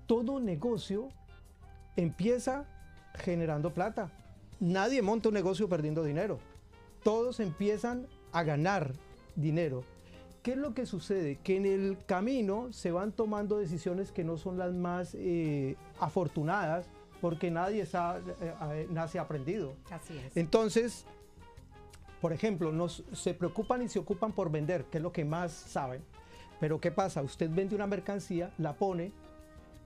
Todo 0.08 0.40
negocio 0.40 1.10
empieza 1.98 2.66
generando 3.16 3.74
plata. 3.74 4.12
Nadie 4.60 5.02
monta 5.02 5.30
un 5.30 5.36
negocio 5.36 5.70
perdiendo 5.70 6.04
dinero. 6.04 6.40
Todos 7.04 7.40
empiezan 7.40 8.08
a 8.32 8.44
ganar 8.44 8.94
dinero. 9.36 9.84
¿Qué 10.44 10.52
es 10.52 10.58
lo 10.58 10.74
que 10.74 10.86
sucede? 10.86 11.38
Que 11.44 11.58
en 11.58 11.66
el 11.66 11.98
camino 12.06 12.72
se 12.72 12.92
van 12.92 13.12
tomando 13.12 13.58
decisiones 13.58 14.12
que 14.12 14.24
no 14.24 14.38
son 14.38 14.58
las 14.58 14.74
más 14.74 15.14
eh, 15.16 15.76
afortunadas 16.00 16.88
porque 17.22 17.52
nadie 17.52 17.86
sa- 17.86 18.20
eh, 18.20 18.54
eh, 18.72 18.88
nace 18.90 19.20
aprendido. 19.20 19.74
Así 19.92 20.18
es. 20.18 20.38
Entonces, 20.38 21.06
por 22.22 22.34
ejemplo, 22.34 22.72
nos, 22.72 23.04
se 23.14 23.34
preocupan 23.34 23.82
y 23.84 23.90
se 23.90 24.00
ocupan 24.00 24.32
por 24.32 24.50
vender, 24.52 24.86
que 24.86 24.98
es 24.98 25.04
lo 25.04 25.12
que 25.12 25.26
más 25.26 25.52
saben. 25.52 26.02
Pero 26.60 26.80
¿qué 26.80 26.92
pasa? 26.92 27.22
Usted 27.22 27.50
vende 27.54 27.76
una 27.76 27.86
mercancía, 27.88 28.52
la 28.58 28.74
pone 28.74 29.12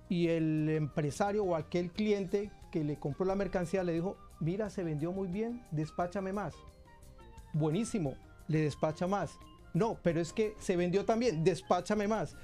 y 0.09 0.27
el 0.27 0.69
empresario 0.69 1.43
o 1.43 1.55
aquel 1.55 1.89
cliente 1.91 2.51
que 2.71 2.83
le 2.83 2.97
compró 2.97 3.25
la 3.25 3.35
mercancía 3.35 3.83
le 3.83 3.93
dijo, 3.93 4.15
mira, 4.41 4.69
se 4.69 4.83
vendió 4.83 5.11
muy 5.13 5.27
bien, 5.27 5.63
despáchame 5.71 6.33
más. 6.33 6.55
Buenísimo, 7.53 8.15
le 8.47 8.61
despacha 8.61 9.07
más. 9.07 9.37
No, 9.73 9.97
pero 10.03 10.19
es 10.19 10.33
que 10.33 10.55
se 10.59 10.75
vendió 10.75 11.05
también, 11.05 11.43
despáchame 11.43 12.07
más. 12.07 12.35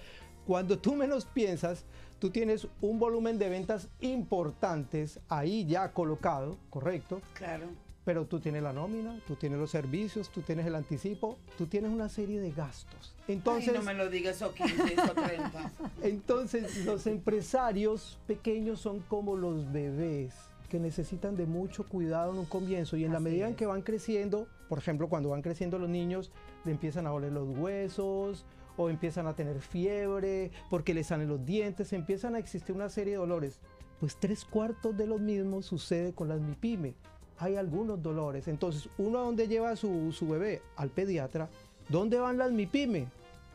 Cuando 0.46 0.80
tú 0.80 0.96
menos 0.96 1.26
piensas, 1.26 1.86
tú 2.20 2.30
tienes 2.30 2.68
un 2.80 3.00
volumen 3.00 3.38
de 3.38 3.50
ventas 3.50 3.90
importantes 4.00 5.20
ahí 5.28 5.66
ya 5.66 5.92
colocado, 5.92 6.58
¿correcto? 6.70 7.22
Claro. 7.34 7.66
Pero 8.06 8.26
tú 8.26 8.40
tienes 8.40 8.64
la 8.64 8.72
nómina, 8.72 9.20
tú 9.28 9.36
tienes 9.36 9.60
los 9.60 9.72
servicios, 9.72 10.30
tú 10.30 10.42
tienes 10.42 10.66
el 10.66 10.76
anticipo, 10.76 11.38
tú 11.58 11.66
tienes 11.66 11.92
una 11.92 12.08
serie 12.08 12.40
de 12.40 12.52
gastos. 12.52 13.14
Entonces, 13.28 13.70
Ay, 13.70 13.80
no 13.80 13.84
me 13.84 13.94
lo 13.94 14.10
digas, 14.10 14.38
esos 14.38 14.54
15, 14.54 14.94
esos 14.94 15.14
30. 15.14 15.72
entonces 16.04 16.86
los 16.86 17.06
empresarios 17.08 18.18
pequeños 18.26 18.80
son 18.80 19.02
como 19.02 19.36
los 19.36 19.70
bebés 19.74 20.34
que 20.68 20.80
necesitan 20.80 21.36
de 21.36 21.46
mucho 21.46 21.88
cuidado 21.88 22.32
en 22.32 22.40
un 22.40 22.46
comienzo 22.46 22.98
y 22.98 23.06
en 23.06 23.14
la 23.14 23.20
medida 23.20 23.48
en 23.48 23.56
que 23.56 23.66
van 23.66 23.82
creciendo, 23.82 24.48
por 24.70 24.78
ejemplo, 24.78 25.08
cuando 25.08 25.30
van 25.30 25.42
creciendo 25.42 25.80
los 25.80 25.90
niños, 25.90 26.32
le 26.66 26.72
empiezan 26.72 27.08
a 27.08 27.12
doler 27.12 27.32
los 27.32 27.48
huesos 27.58 28.46
o 28.76 28.90
empiezan 28.90 29.28
a 29.28 29.36
tener 29.36 29.60
fiebre 29.62 30.52
porque 30.70 30.94
les 30.94 31.08
salen 31.08 31.30
los 31.30 31.46
dientes, 31.46 31.94
empiezan 31.94 32.36
a 32.36 32.40
existir 32.40 32.76
una 32.76 32.90
serie 32.90 33.14
de 33.14 33.20
dolores. 33.20 33.60
Pues 34.00 34.18
tres 34.18 34.46
cuartos 34.46 34.96
de 34.96 35.08
lo 35.08 35.18
mismo 35.18 35.62
sucede 35.62 36.14
con 36.14 36.28
las 36.28 36.40
MIPYME. 36.40 36.94
Hay 37.40 37.56
algunos 37.56 38.02
dolores. 38.02 38.48
Entonces, 38.48 38.90
¿uno 38.98 39.20
a 39.20 39.24
dónde 39.24 39.48
lleva 39.48 39.72
a 39.72 39.76
su, 39.76 40.12
su 40.12 40.28
bebé? 40.28 40.62
Al 40.76 40.90
pediatra. 40.90 41.50
¿Dónde 41.90 42.20
van 42.20 42.38
las 42.38 42.52
MIPYME? 42.52 43.08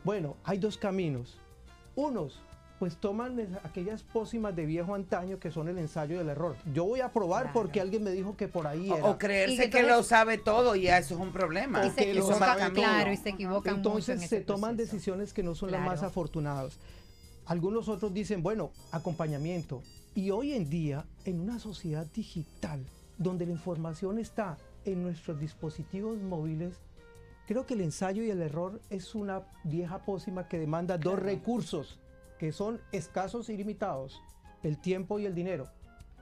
Bueno, 0.03 0.35
hay 0.43 0.57
dos 0.57 0.77
caminos. 0.77 1.37
Unos, 1.95 2.41
pues 2.79 2.97
toman 2.97 3.57
aquellas 3.63 4.03
pócimas 4.03 4.55
de 4.55 4.65
viejo 4.65 4.93
antaño 4.95 5.39
que 5.39 5.51
son 5.51 5.69
el 5.69 5.77
ensayo 5.77 6.17
del 6.17 6.29
error. 6.29 6.55
Yo 6.73 6.83
voy 6.85 6.99
a 7.01 7.11
probar 7.13 7.43
Claro. 7.43 7.53
porque 7.53 7.79
alguien 7.79 8.03
me 8.03 8.11
dijo 8.11 8.35
que 8.35 8.47
por 8.47 8.67
ahí 8.67 8.89
O, 8.89 8.95
era. 8.97 9.05
o 9.05 9.17
creerse 9.17 9.69
que 9.69 9.83
lo 9.83 10.03
sabe 10.03 10.37
todo 10.37 10.75
y 10.75 10.87
eso 10.87 11.13
es 11.15 11.19
un 11.21 11.31
problema. 11.31 11.85
Y 11.85 11.91
se 11.91 12.11
equivocan, 12.11 12.73
claro, 12.73 13.11
y 13.13 13.17
se 13.17 13.29
equivocan 13.29 13.77
mucho 13.77 13.89
Entonces 13.89 14.21
en 14.23 14.27
se 14.27 14.41
toman 14.41 14.75
proceso. 14.75 14.91
decisiones 14.95 15.33
que 15.33 15.43
no 15.43 15.55
son 15.55 15.71
las 15.71 15.81
más 15.85 16.03
afortunadas. 16.03 16.77
Algunos 17.45 17.87
otros 17.89 18.13
dicen, 18.13 18.41
bueno, 18.43 18.71
acompañamiento. 18.91 19.81
Y 20.15 20.31
hoy 20.31 20.53
en 20.53 20.69
día, 20.69 21.05
en 21.25 21.39
una 21.39 21.59
sociedad 21.59 22.05
digital, 22.13 22.81
donde 23.17 23.45
la 23.45 23.51
información 23.51 24.17
está 24.19 24.57
en 24.85 25.03
nuestros 25.03 25.39
dispositivos 25.39 26.17
móviles, 26.21 26.73
creo 27.47 27.65
que 27.65 27.73
el 27.75 27.81
ensayo 27.81 28.23
y 28.23 28.29
el 28.31 28.41
error 28.41 28.79
es 28.89 29.13
una 29.15 29.43
vieja 29.63 29.99
pócima 29.99 30.47
que 30.47 30.59
demanda 30.59 30.97
dos 30.97 31.19
recursos 31.19 31.99
que 32.43 32.51
son 32.51 32.81
escasos 32.91 33.47
y 33.47 33.55
limitados, 33.55 34.21
el 34.63 34.77
tiempo 34.77 35.17
y 35.17 35.25
el 35.25 35.33
dinero. 35.33 35.69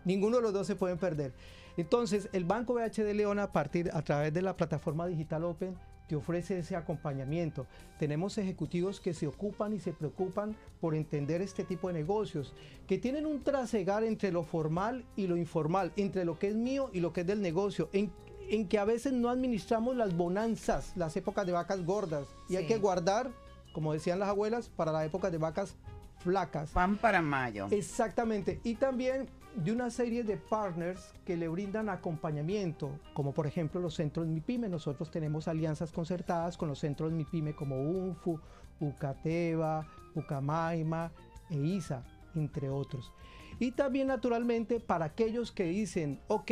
Ninguno 0.05 0.35
de 0.37 0.43
los 0.43 0.53
dos 0.53 0.67
se 0.67 0.75
pueden 0.75 0.99
perder. 0.99 1.33
Entonces, 1.77 2.29
el 2.31 2.45
Banco 2.45 2.75
BHD 2.75 3.15
León 3.15 3.39
a 3.39 3.51
partir 3.51 3.89
a 3.91 4.03
través 4.03 4.31
de 4.31 4.43
la 4.43 4.55
plataforma 4.55 5.07
digital 5.07 5.43
Open 5.45 5.75
te 6.07 6.15
ofrece 6.15 6.59
ese 6.59 6.75
acompañamiento. 6.75 7.65
Tenemos 7.97 8.37
ejecutivos 8.37 9.01
que 9.01 9.15
se 9.15 9.25
ocupan 9.25 9.73
y 9.73 9.79
se 9.79 9.93
preocupan 9.93 10.55
por 10.79 10.93
entender 10.93 11.41
este 11.41 11.63
tipo 11.63 11.87
de 11.87 11.95
negocios, 11.95 12.53
que 12.85 12.99
tienen 12.99 13.25
un 13.25 13.43
trasegar 13.43 14.03
entre 14.03 14.31
lo 14.31 14.43
formal 14.43 15.03
y 15.15 15.25
lo 15.25 15.37
informal, 15.37 15.91
entre 15.95 16.23
lo 16.23 16.37
que 16.37 16.49
es 16.49 16.55
mío 16.55 16.91
y 16.93 16.99
lo 16.99 17.13
que 17.13 17.21
es 17.21 17.27
del 17.27 17.41
negocio, 17.41 17.89
en, 17.93 18.11
en 18.47 18.67
que 18.67 18.77
a 18.77 18.85
veces 18.85 19.11
no 19.11 19.27
administramos 19.27 19.95
las 19.95 20.15
bonanzas, 20.15 20.95
las 20.95 21.17
épocas 21.17 21.47
de 21.47 21.53
vacas 21.53 21.83
gordas, 21.83 22.27
y 22.47 22.57
hay 22.57 22.67
que 22.67 22.77
guardar, 22.77 23.31
como 23.73 23.91
decían 23.91 24.19
las 24.19 24.29
abuelas, 24.29 24.69
para 24.69 24.91
la 24.91 25.03
época 25.03 25.31
de 25.31 25.39
vacas 25.39 25.75
flacas. 26.21 26.71
Pan 26.71 26.97
para 26.97 27.21
mayo. 27.21 27.67
Exactamente. 27.71 28.59
Y 28.63 28.75
también 28.75 29.27
de 29.55 29.71
una 29.71 29.89
serie 29.89 30.23
de 30.23 30.37
partners 30.37 31.13
que 31.25 31.35
le 31.35 31.47
brindan 31.47 31.89
acompañamiento, 31.89 32.99
como 33.13 33.33
por 33.33 33.47
ejemplo 33.47 33.81
los 33.81 33.95
centros 33.95 34.27
MIPYME. 34.27 34.69
Nosotros 34.69 35.11
tenemos 35.11 35.47
alianzas 35.47 35.91
concertadas 35.91 36.57
con 36.57 36.69
los 36.69 36.79
centros 36.79 37.11
MIPYME 37.11 37.53
como 37.55 37.81
UNFU, 37.81 38.39
UCATEVA, 38.79 39.87
UCAMAIMA 40.15 41.11
e 41.49 41.57
ISA, 41.57 42.03
entre 42.35 42.69
otros. 42.69 43.11
Y 43.59 43.71
también 43.71 44.07
naturalmente 44.07 44.79
para 44.79 45.05
aquellos 45.05 45.51
que 45.51 45.65
dicen, 45.65 46.19
ok, 46.27 46.51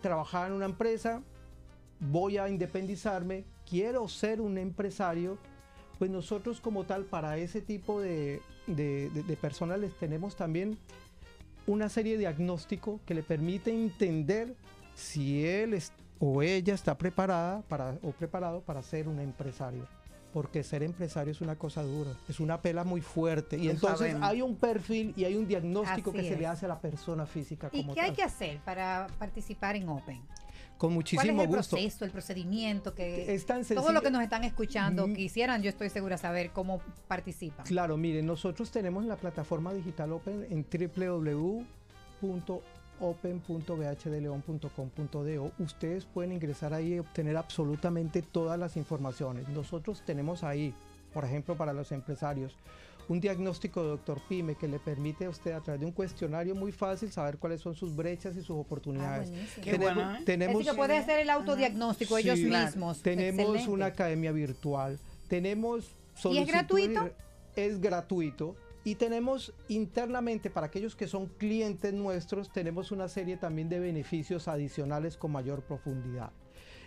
trabajar 0.00 0.48
en 0.48 0.54
una 0.54 0.66
empresa, 0.66 1.22
voy 2.00 2.38
a 2.38 2.48
independizarme, 2.48 3.44
quiero 3.68 4.08
ser 4.08 4.40
un 4.40 4.58
empresario, 4.58 5.38
pues 6.00 6.10
nosotros 6.10 6.60
como 6.62 6.84
tal 6.84 7.04
para 7.04 7.36
ese 7.36 7.60
tipo 7.60 8.00
de, 8.00 8.40
de- 8.66 9.10
de- 9.10 9.22
de 9.22 9.36
personas 9.36 9.78
les 9.78 9.92
tenemos 9.98 10.34
también 10.34 10.78
una 11.66 11.90
serie 11.90 12.14
de 12.14 12.20
diagnóstico 12.20 13.00
que 13.04 13.12
le 13.12 13.22
permite 13.22 13.70
entender 13.70 14.56
si 14.94 15.44
él 15.46 15.74
es- 15.74 15.92
o 16.18 16.40
ella 16.42 16.72
está 16.72 16.96
preparada 16.96 17.60
para, 17.68 17.98
o 18.02 18.12
preparado 18.12 18.62
para 18.62 18.82
ser 18.82 19.06
un 19.08 19.20
empresario. 19.20 19.86
porque 20.32 20.62
ser 20.62 20.84
empresario 20.84 21.32
es 21.32 21.40
una 21.40 21.56
cosa 21.56 21.82
dura, 21.82 22.12
es 22.28 22.38
una 22.38 22.62
pela 22.62 22.84
muy 22.84 23.00
fuerte. 23.00 23.56
Y 23.58 23.64
Lo 23.64 23.72
entonces 23.72 23.98
sabemos. 24.12 24.28
hay 24.28 24.42
un 24.42 24.54
perfil 24.54 25.12
y 25.16 25.24
hay 25.24 25.34
un 25.34 25.48
diagnóstico 25.48 26.10
Así 26.10 26.20
que 26.20 26.28
se 26.28 26.36
le 26.38 26.46
hace 26.46 26.66
a 26.66 26.68
la 26.68 26.80
persona 26.80 27.26
física 27.26 27.68
¿Y 27.72 27.80
como 27.82 27.94
qué 27.94 28.00
hay 28.02 28.12
que 28.12 28.22
hacer 28.22 28.60
para 28.60 29.08
participar 29.18 29.74
en 29.74 29.88
Open? 29.88 30.22
Con 30.80 30.88
¿Cuál 30.88 30.94
muchísimo 30.94 31.42
es 31.42 31.48
el 31.50 31.56
gusto. 31.56 31.76
proceso, 31.76 32.04
el 32.06 32.10
procedimiento? 32.10 32.94
Que 32.94 33.34
Es 33.34 33.44
tan 33.44 33.62
todo 33.66 33.92
lo 33.92 34.00
que 34.00 34.10
nos 34.10 34.22
están 34.22 34.44
escuchando 34.44 35.06
Mm. 35.06 35.12
quisieran, 35.14 35.62
yo 35.62 35.68
estoy 35.68 35.90
segura, 35.90 36.16
saber 36.16 36.52
cómo 36.52 36.80
participan. 37.06 37.66
Claro, 37.66 37.98
miren, 37.98 38.24
nosotros 38.24 38.70
tenemos 38.70 39.04
la 39.04 39.16
plataforma 39.16 39.74
digital 39.74 40.10
Open 40.12 40.46
en 40.48 40.64
www.open.bhdleon.com.do. 44.30 45.52
Ustedes 45.58 46.06
pueden 46.06 46.32
ingresar 46.32 46.72
ahí 46.72 46.94
y 46.94 46.98
obtener 46.98 47.36
absolutamente 47.36 48.22
todas 48.22 48.58
las 48.58 48.78
informaciones. 48.78 49.48
Nosotros 49.50 50.02
tenemos 50.06 50.42
ahí, 50.44 50.74
por 51.12 51.26
ejemplo, 51.26 51.56
para 51.56 51.74
los 51.74 51.92
empresarios, 51.92 52.56
un 53.10 53.20
diagnóstico 53.20 53.82
de 53.82 53.88
Dr. 53.88 54.20
Pyme 54.28 54.54
que 54.54 54.68
le 54.68 54.78
permite 54.78 55.24
a 55.24 55.30
usted 55.30 55.50
a 55.50 55.60
través 55.60 55.80
de 55.80 55.86
un 55.86 55.90
cuestionario 55.90 56.54
muy 56.54 56.70
fácil 56.70 57.10
saber 57.10 57.38
cuáles 57.38 57.60
son 57.60 57.74
sus 57.74 57.96
brechas 57.96 58.36
y 58.36 58.38
sus 58.40 58.50
oportunidades. 58.50 59.32
Ah. 59.34 59.46
Qué 59.56 59.72
tenemos, 59.72 59.94
bueno, 59.96 60.14
¿eh? 60.14 60.22
tenemos- 60.24 60.60
Así 60.60 60.70
que 60.70 60.76
puede 60.76 60.96
hacer 60.96 61.18
el 61.18 61.30
autodiagnóstico 61.30 62.16
ellos 62.18 62.38
Sí, 62.38 62.44
mismos. 62.44 63.02
Tenemos 63.02 63.40
Excelente. 63.40 63.70
una 63.72 63.86
academia 63.86 64.30
virtual, 64.30 64.96
tenemos 65.26 65.90
¿Y 66.30 66.38
es 66.38 66.46
gratuito? 66.46 67.10
Es 67.56 67.80
gratuito. 67.80 68.54
Y 68.84 68.94
tenemos 68.94 69.52
internamente, 69.68 70.48
para 70.48 70.68
aquellos 70.68 70.94
que 70.94 71.08
son 71.08 71.26
clientes 71.26 71.92
nuestros, 71.92 72.52
tenemos 72.52 72.92
una 72.92 73.08
serie 73.08 73.36
también 73.36 73.68
de 73.68 73.80
beneficios 73.80 74.46
adicionales 74.46 75.16
con 75.16 75.32
mayor 75.32 75.62
profundidad. 75.62 76.30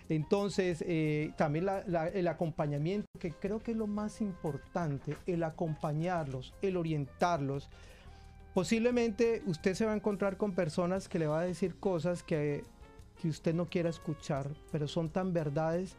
Entonces, 0.10 0.84
eh, 0.86 1.32
también 1.38 1.68
el 2.13 2.28
acompañamiento, 2.28 3.08
que 3.20 3.32
creo 3.32 3.60
que 3.60 3.72
es 3.72 3.78
lo 3.78 3.88
más 3.88 4.22
importante, 4.22 5.16
el 5.26 5.44
acompañarlos, 5.44 6.54
el 6.62 6.78
orientarlos. 6.78 7.70
Posiblemente 8.54 9.42
usted 9.48 9.74
se 9.74 9.86
va 9.86 9.94
a 9.94 9.96
encontrar 9.96 10.38
con 10.38 10.54
personas 10.54 11.08
que 11.08 11.20
le 11.20 11.28
va 11.28 11.39
a 11.39 11.46
decir 11.46 11.76
cosas 11.80 12.22
que, 12.22 12.63
que 13.22 13.30
usted 13.30 13.56
no 13.56 13.70
quiera 13.70 13.89
escuchar, 13.89 14.50
pero 14.72 14.88
son 14.88 15.10
tan 15.10 15.34
verdades, 15.34 15.96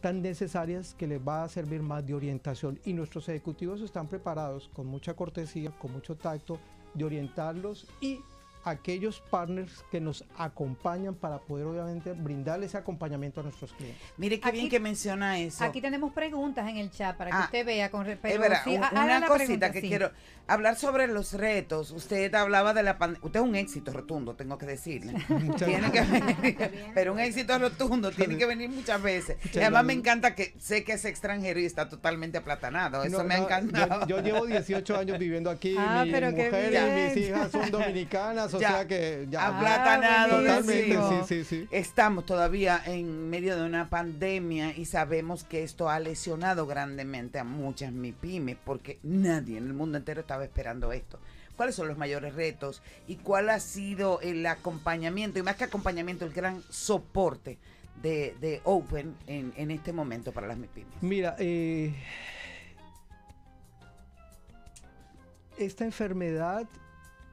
tan 0.00 0.22
necesarias 0.22 0.94
que 0.94 1.08
les 1.08 1.20
va 1.20 1.42
a 1.42 1.48
servir 1.48 1.82
más 1.82 2.06
de 2.06 2.14
orientación. 2.14 2.78
Y 2.84 2.92
nuestros 2.92 3.28
ejecutivos 3.28 3.80
están 3.82 4.06
preparados 4.06 4.70
con 4.72 4.86
mucha 4.86 5.14
cortesía, 5.14 5.72
con 5.72 5.92
mucho 5.92 6.16
tacto, 6.16 6.58
de 6.94 7.04
orientarlos 7.04 7.86
y 8.00 8.20
aquellos 8.70 9.20
partners 9.30 9.84
que 9.90 10.00
nos 10.00 10.24
acompañan 10.36 11.14
para 11.14 11.38
poder 11.38 11.66
obviamente 11.66 12.12
brindarle 12.12 12.66
ese 12.66 12.76
acompañamiento 12.78 13.40
a 13.40 13.42
nuestros 13.44 13.72
clientes. 13.72 14.00
Mire 14.16 14.40
qué 14.40 14.50
bien 14.50 14.68
que 14.68 14.80
menciona 14.80 15.38
eso. 15.38 15.64
Aquí 15.64 15.80
tenemos 15.80 16.12
preguntas 16.12 16.68
en 16.68 16.76
el 16.78 16.90
chat 16.90 17.16
para 17.16 17.30
que 17.30 17.36
Ah, 17.36 17.44
usted 17.44 17.66
vea 17.66 17.90
con 17.90 18.04
re- 18.04 18.18
Es 18.22 18.38
verdad, 18.38 18.60
sí, 18.64 18.76
un- 18.76 18.84
ha- 18.84 18.90
una 18.90 19.20
cosita 19.26 19.34
pregunta, 19.36 19.72
que 19.72 19.80
sí. 19.80 19.88
quiero 19.88 20.10
hablar 20.46 20.76
sobre 20.76 21.06
los 21.06 21.32
retos. 21.34 21.90
Usted 21.90 22.34
hablaba 22.34 22.74
de 22.74 22.82
la 22.82 22.98
pandemia. 22.98 23.24
Usted 23.26 23.40
es 23.40 23.46
un 23.46 23.54
éxito 23.56 23.92
rotundo, 23.92 24.34
tengo 24.34 24.58
que 24.58 24.66
decirle. 24.66 25.12
Muchas 25.28 25.68
tiene 25.68 25.90
que 25.92 26.00
venir, 26.02 26.56
pero 26.94 27.12
un 27.12 27.20
éxito 27.20 27.58
rotundo, 27.58 28.10
tiene 28.10 28.36
que 28.36 28.46
venir 28.46 28.70
muchas 28.70 29.00
veces. 29.02 29.36
Y 29.54 29.58
además 29.58 29.84
me 29.84 29.92
encanta 29.92 30.34
que 30.34 30.54
sé 30.58 30.84
que 30.84 30.92
es 30.92 31.04
extranjero 31.04 31.60
y 31.60 31.64
está 31.64 31.88
totalmente 31.88 32.38
aplatanado. 32.38 33.02
Eso 33.04 33.18
No, 33.18 33.24
me 33.24 33.34
ha 33.34 33.38
no, 33.38 33.44
encantado. 33.44 34.06
Yo, 34.06 34.18
yo 34.18 34.22
llevo 34.22 34.46
18 34.46 34.96
años 34.96 35.18
viviendo 35.18 35.50
aquí, 35.50 35.74
Ah, 35.78 36.02
mi 36.04 36.12
pero 36.12 36.34
qué 36.34 36.44
mujer 36.46 36.70
bien. 36.70 36.98
y 37.14 37.18
mis 37.18 37.28
hijas 37.28 37.50
son 37.52 37.70
dominicanas, 37.70 38.50
o 38.58 38.60
Ya. 38.60 38.68
sea 38.72 38.86
que 38.86 39.26
ya. 39.30 39.46
Aplatanado. 39.48 40.38
Totalmente, 40.38 40.96
buenísimo. 40.96 41.24
sí, 41.26 41.44
sí, 41.44 41.62
sí. 41.62 41.68
Estamos 41.70 42.26
todavía 42.26 42.80
en 42.84 43.30
medio 43.30 43.56
de 43.56 43.64
una 43.66 43.88
pandemia 43.88 44.76
y 44.76 44.84
sabemos 44.84 45.44
que 45.44 45.62
esto 45.62 45.88
ha 45.88 45.98
lesionado 46.00 46.66
grandemente 46.66 47.38
a 47.38 47.44
muchas 47.44 47.92
MIPIMES 47.92 48.56
porque 48.64 48.98
nadie 49.02 49.58
en 49.58 49.66
el 49.66 49.72
mundo 49.74 49.98
entero 49.98 50.20
estaba 50.20 50.44
esperando 50.44 50.92
esto. 50.92 51.18
¿Cuáles 51.56 51.74
son 51.74 51.88
los 51.88 51.98
mayores 51.98 52.34
retos 52.34 52.82
y 53.08 53.16
cuál 53.16 53.48
ha 53.50 53.58
sido 53.58 54.20
el 54.20 54.46
acompañamiento 54.46 55.40
y 55.40 55.42
más 55.42 55.56
que 55.56 55.64
acompañamiento, 55.64 56.24
el 56.24 56.32
gran 56.32 56.62
soporte 56.70 57.58
de, 58.00 58.36
de 58.40 58.60
Open 58.62 59.16
en, 59.26 59.52
en 59.56 59.72
este 59.72 59.92
momento 59.92 60.30
para 60.30 60.46
las 60.46 60.56
MIPIMES? 60.56 61.02
Mira, 61.02 61.34
eh, 61.40 61.92
esta 65.58 65.84
enfermedad 65.84 66.64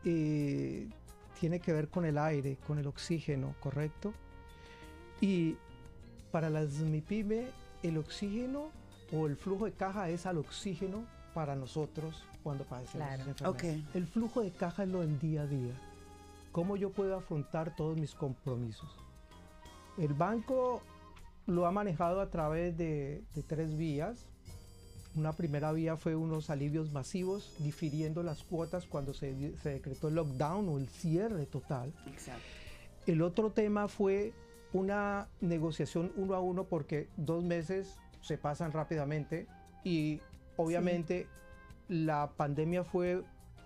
eh, 0.03 0.87
tiene 1.39 1.59
que 1.59 1.73
ver 1.73 1.89
con 1.89 2.05
el 2.05 2.17
aire, 2.17 2.57
con 2.67 2.79
el 2.79 2.87
oxígeno, 2.87 3.55
¿correcto? 3.59 4.13
Y 5.21 5.55
para 6.31 6.49
las 6.49 6.69
MIPYME, 6.79 7.47
el 7.83 7.97
oxígeno 7.97 8.69
o 9.13 9.27
el 9.27 9.35
flujo 9.35 9.65
de 9.65 9.71
caja 9.73 10.09
es 10.09 10.25
al 10.25 10.37
oxígeno 10.37 11.05
para 11.33 11.55
nosotros 11.55 12.23
cuando 12.43 12.63
padecemos 12.65 13.07
Claro. 13.07 13.21
esa 13.21 13.29
enfermedad. 13.47 13.79
Ok. 13.85 13.95
El 13.95 14.07
flujo 14.07 14.41
de 14.41 14.51
caja 14.51 14.83
es 14.83 14.89
lo 14.89 15.01
del 15.01 15.19
día 15.19 15.43
a 15.43 15.47
día. 15.47 15.73
¿Cómo 16.51 16.77
yo 16.77 16.89
puedo 16.91 17.15
afrontar 17.17 17.75
todos 17.75 17.97
mis 17.97 18.13
compromisos? 18.15 18.89
El 19.97 20.13
banco 20.13 20.81
lo 21.47 21.65
ha 21.67 21.71
manejado 21.71 22.21
a 22.21 22.29
través 22.29 22.77
de, 22.77 23.23
de 23.33 23.43
tres 23.43 23.75
vías. 23.77 24.29
Una 25.15 25.33
primera 25.33 25.71
vía 25.71 25.95
fue 25.95 26.15
unos 26.15 26.49
alivios 26.49 26.91
masivos, 26.91 27.55
difiriendo 27.59 28.21
las 28.21 28.43
cuotas 28.43 28.85
cuando 28.85 29.13
se, 29.13 29.57
se 29.57 29.69
decretó 29.69 30.09
el 30.09 30.15
lockdown 30.15 30.67
o 30.67 30.77
el 30.77 30.89
cierre 30.89 31.45
total. 31.45 31.93
Exacto. 32.07 32.41
El 33.07 33.21
otro 33.21 33.51
tema 33.51 33.87
fue 33.87 34.33
una 34.73 35.29
negociación 35.39 36.11
uno 36.17 36.35
a 36.35 36.41
uno 36.41 36.65
porque 36.65 37.07
dos 37.15 37.43
meses 37.43 37.97
se 38.21 38.37
pasan 38.37 38.71
rápidamente 38.71 39.47
y 39.83 40.19
obviamente 40.57 41.27
la 41.87 42.31
pandemia 42.35 42.83
fue 42.83 43.23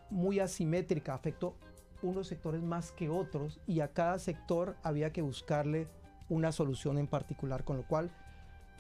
muy 0.10 0.40
asimétrica, 0.40 1.14
afectó 1.14 1.56
unos 2.02 2.28
sectores 2.28 2.62
más 2.62 2.92
que 2.92 3.10
otros 3.10 3.60
y 3.66 3.80
a 3.80 3.90
cada 3.90 4.20
sector 4.20 4.76
había 4.84 5.12
que 5.12 5.22
buscarle 5.22 5.88
una 6.30 6.52
solución 6.52 6.98
en 6.98 7.08
particular, 7.08 7.64
con 7.64 7.78
lo 7.78 7.84
cual 7.84 8.12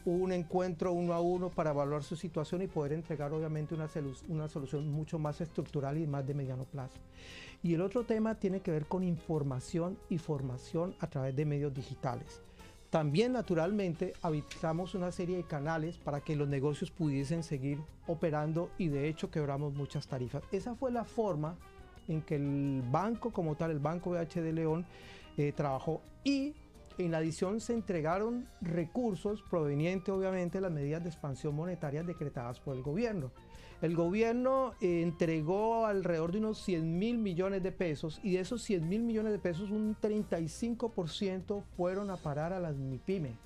un 0.09 0.31
encuentro 0.31 0.93
uno 0.93 1.13
a 1.13 1.21
uno 1.21 1.49
para 1.49 1.71
evaluar 1.71 2.03
su 2.03 2.15
situación 2.15 2.61
y 2.61 2.67
poder 2.67 2.93
entregar 2.93 3.33
obviamente 3.33 3.75
una, 3.75 3.87
una 4.27 4.47
solución 4.47 4.91
mucho 4.91 5.19
más 5.19 5.41
estructural 5.41 5.97
y 5.97 6.07
más 6.07 6.25
de 6.25 6.33
mediano 6.33 6.63
plazo. 6.63 6.99
Y 7.61 7.73
el 7.73 7.81
otro 7.81 8.03
tema 8.03 8.35
tiene 8.35 8.61
que 8.61 8.71
ver 8.71 8.85
con 8.85 9.03
información 9.03 9.97
y 10.09 10.17
formación 10.17 10.95
a 10.99 11.07
través 11.07 11.35
de 11.35 11.45
medios 11.45 11.73
digitales. 11.73 12.41
También 12.89 13.33
naturalmente 13.33 14.13
habilitamos 14.21 14.95
una 14.95 15.11
serie 15.11 15.37
de 15.37 15.43
canales 15.43 15.97
para 15.97 16.21
que 16.21 16.35
los 16.35 16.47
negocios 16.47 16.89
pudiesen 16.89 17.43
seguir 17.43 17.79
operando 18.07 18.71
y 18.79 18.87
de 18.87 19.07
hecho 19.07 19.29
quebramos 19.29 19.73
muchas 19.75 20.07
tarifas. 20.07 20.43
Esa 20.51 20.73
fue 20.73 20.91
la 20.91 21.03
forma 21.03 21.55
en 22.07 22.23
que 22.23 22.35
el 22.35 22.81
banco 22.89 23.31
como 23.31 23.55
tal, 23.55 23.69
el 23.71 23.79
Banco 23.79 24.11
BHD 24.11 24.51
León, 24.53 24.87
eh, 25.37 25.53
trabajó 25.55 26.01
y 26.23 26.55
en 27.05 27.15
adición 27.15 27.59
se 27.59 27.73
entregaron 27.73 28.47
recursos 28.61 29.41
provenientes 29.49 30.13
obviamente 30.13 30.57
de 30.57 30.61
las 30.61 30.71
medidas 30.71 31.03
de 31.03 31.09
expansión 31.09 31.55
monetaria 31.55 32.03
decretadas 32.03 32.59
por 32.59 32.75
el 32.75 32.83
gobierno. 32.83 33.31
El 33.81 33.95
gobierno 33.95 34.73
eh, 34.81 35.01
entregó 35.01 35.85
alrededor 35.85 36.33
de 36.33 36.39
unos 36.39 36.61
100 36.63 36.99
mil 36.99 37.17
millones 37.17 37.63
de 37.63 37.71
pesos 37.71 38.19
y 38.23 38.33
de 38.33 38.41
esos 38.41 38.61
100 38.63 38.89
mil 38.89 39.01
millones 39.03 39.31
de 39.31 39.39
pesos 39.39 39.71
un 39.71 39.95
35% 39.95 41.63
fueron 41.77 42.09
a 42.09 42.17
parar 42.17 42.51
a 42.51 42.59
las 42.59 42.75
MIPYME 42.75 43.37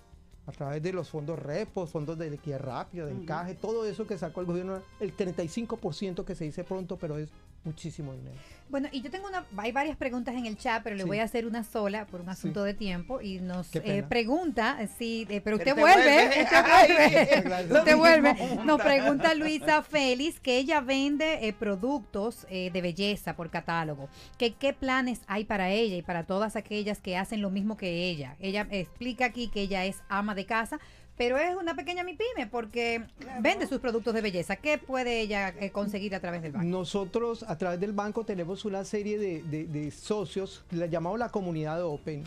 a 0.46 0.52
través 0.52 0.84
de 0.84 0.92
los 0.92 1.10
fondos 1.10 1.40
repos, 1.40 1.90
fondos 1.90 2.18
de 2.18 2.30
liquidez 2.30 2.60
rápida, 2.60 3.06
de 3.06 3.14
encaje, 3.14 3.56
todo 3.56 3.86
eso 3.86 4.06
que 4.06 4.18
sacó 4.18 4.42
el 4.42 4.48
gobierno, 4.48 4.82
el 5.00 5.16
35% 5.16 6.26
que 6.26 6.36
se 6.36 6.44
dice 6.44 6.64
pronto, 6.64 6.98
pero 6.98 7.18
es 7.18 7.32
muchísimo 7.64 8.14
dinero. 8.14 8.36
Bueno, 8.70 8.90
y 8.92 9.02
yo 9.02 9.12
tengo 9.12 9.28
una, 9.28 9.46
hay 9.58 9.72
varias 9.72 9.96
preguntas 9.98 10.34
en 10.36 10.46
el 10.48 10.58
chat, 10.58 10.82
pero 10.84 10.96
le 10.96 11.04
Sí. 11.04 11.08
voy 11.08 11.20
a 11.20 11.24
hacer 11.24 11.46
una 11.46 11.64
sola 11.64 12.06
por 12.08 12.22
un 12.22 12.30
asunto 12.30 12.64
de 12.64 12.74
tiempo 12.74 13.22
y 13.22 13.40
nos 13.40 13.68
eh, 13.76 14.04
pregunta, 14.08 14.80
sí, 14.98 15.28
eh, 15.30 15.42
pero 15.42 15.58
usted 15.58 15.76
te 15.76 15.80
vuelve, 15.80 16.04
vuelve. 16.04 16.44
usted 16.44 16.66
vuelve, 16.66 17.74
usted 17.78 17.98
vuelve. 17.98 18.36
Nos 18.66 18.82
pregunta 18.82 19.36
Luisa 19.36 19.84
Félix 19.84 20.40
que 20.40 20.58
ella 20.58 20.82
vende 20.82 21.48
eh, 21.48 21.54
productos 21.54 22.48
eh, 22.50 22.72
de 22.72 22.82
belleza 22.82 23.36
por 23.36 23.50
catálogo, 23.52 24.10
que 24.40 24.54
qué 24.54 24.74
planes 24.74 25.22
hay 25.28 25.46
para 25.46 25.70
ella 25.70 25.96
y 25.98 26.02
para 26.02 26.24
todas 26.26 26.56
aquellas 26.56 27.00
que 27.00 27.16
hacen 27.16 27.42
lo 27.42 27.52
mismo 27.52 27.78
que 27.78 28.10
ella. 28.10 28.36
Ella 28.40 28.68
explica 28.72 29.26
aquí 29.26 29.50
que 29.50 29.62
ella 29.62 29.86
es 29.86 30.02
ama 30.10 30.34
de 30.34 30.46
casa. 30.46 30.80
Pero 31.16 31.38
es 31.38 31.56
una 31.56 31.76
pequeña 31.76 32.04
MIPYME 32.04 32.48
porque 32.50 33.06
vende 33.40 33.68
sus 33.68 33.80
productos 33.80 34.14
de 34.16 34.22
belleza. 34.22 34.56
¿Qué 34.56 34.80
puede 34.80 35.20
ella 35.22 35.50
eh, 35.60 35.70
conseguir 35.72 36.16
a 36.16 36.20
través 36.20 36.42
del 36.42 36.54
banco? 36.54 36.66
Nosotros 36.66 37.44
a 37.44 37.58
través 37.58 37.80
del 37.80 37.94
banco 37.94 38.26
tenemos 38.26 38.66
una 38.66 38.84
serie 38.84 39.18
de, 39.20 39.44
de- 39.44 39.66
de 39.68 39.92
socios, 39.92 40.64
la 40.72 40.88
llamamos 40.88 41.20
la 41.20 41.30
comunidad 41.30 41.84
Open, 41.86 42.24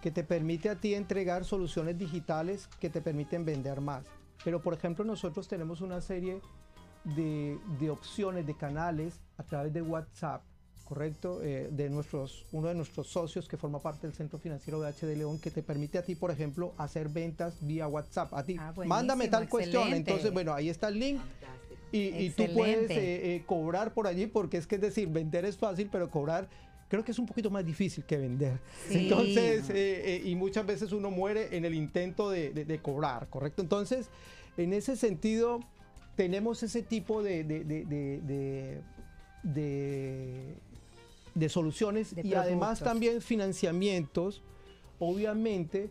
que 0.00 0.10
te 0.10 0.24
permite 0.24 0.70
a 0.70 0.76
ti 0.76 0.94
entregar 0.94 1.44
soluciones 1.44 1.98
digitales 1.98 2.68
que 2.80 2.88
te 2.88 3.02
permiten 3.02 3.44
vender 3.44 3.80
más. 3.82 4.04
Pero 4.44 4.62
por 4.62 4.72
ejemplo 4.74 5.04
nosotros 5.04 5.46
tenemos 5.46 5.80
una 5.82 6.00
serie 6.00 6.40
de, 7.04 7.58
de 7.78 7.90
opciones, 7.90 8.46
de 8.46 8.54
canales 8.56 9.20
a 9.36 9.42
través 9.42 9.72
de 9.72 9.82
WhatsApp 9.82 10.42
correcto, 10.82 11.40
eh, 11.42 11.68
de 11.72 11.88
nuestros, 11.90 12.44
uno 12.52 12.68
de 12.68 12.74
nuestros 12.74 13.06
socios 13.08 13.48
que 13.48 13.56
forma 13.56 13.78
parte 13.80 14.06
del 14.06 14.14
Centro 14.14 14.38
Financiero 14.38 14.78
BH 14.80 15.06
de 15.06 15.16
León, 15.16 15.38
que 15.38 15.50
te 15.50 15.62
permite 15.62 15.98
a 15.98 16.02
ti, 16.02 16.14
por 16.14 16.30
ejemplo, 16.30 16.74
hacer 16.76 17.08
ventas 17.08 17.54
vía 17.60 17.88
WhatsApp. 17.88 18.32
A 18.34 18.44
ti, 18.44 18.56
Ah, 18.58 18.72
mándame 18.86 19.28
tal 19.28 19.48
cuestión. 19.48 19.92
Entonces, 19.94 20.32
bueno, 20.32 20.52
ahí 20.54 20.68
está 20.68 20.88
el 20.88 20.98
link. 20.98 21.20
Y, 21.92 21.98
y 22.08 22.30
tú 22.30 22.44
puedes 22.54 22.90
eh, 22.90 23.34
eh, 23.36 23.42
cobrar 23.46 23.92
por 23.92 24.06
allí, 24.06 24.26
porque 24.26 24.56
es 24.56 24.66
que 24.66 24.76
es 24.76 24.80
decir, 24.80 25.08
vender 25.08 25.44
es 25.44 25.56
fácil, 25.58 25.88
pero 25.92 26.10
cobrar 26.10 26.48
creo 26.88 27.04
que 27.04 27.12
es 27.12 27.18
un 27.18 27.26
poquito 27.26 27.50
más 27.50 27.64
difícil 27.64 28.04
que 28.04 28.16
vender. 28.18 28.58
Sí. 28.88 28.98
Entonces, 29.04 29.70
eh, 29.70 30.22
y 30.24 30.34
muchas 30.34 30.66
veces 30.66 30.92
uno 30.92 31.10
muere 31.10 31.56
en 31.56 31.64
el 31.64 31.74
intento 31.74 32.30
de, 32.30 32.50
de- 32.50 32.64
de 32.66 32.78
cobrar, 32.80 33.28
¿correcto? 33.28 33.62
Entonces, 33.62 34.08
en 34.58 34.72
ese 34.74 34.96
sentido, 34.96 35.60
tenemos 36.16 36.62
ese 36.62 36.82
tipo 36.82 37.22
de, 37.22 37.44
de- 37.44 37.64
de- 41.34 41.48
soluciones 41.48 42.14
De 42.14 42.26
y 42.26 42.34
además 42.34 42.80
también 42.80 43.20
financiamientos, 43.20 44.42
obviamente, 44.98 45.90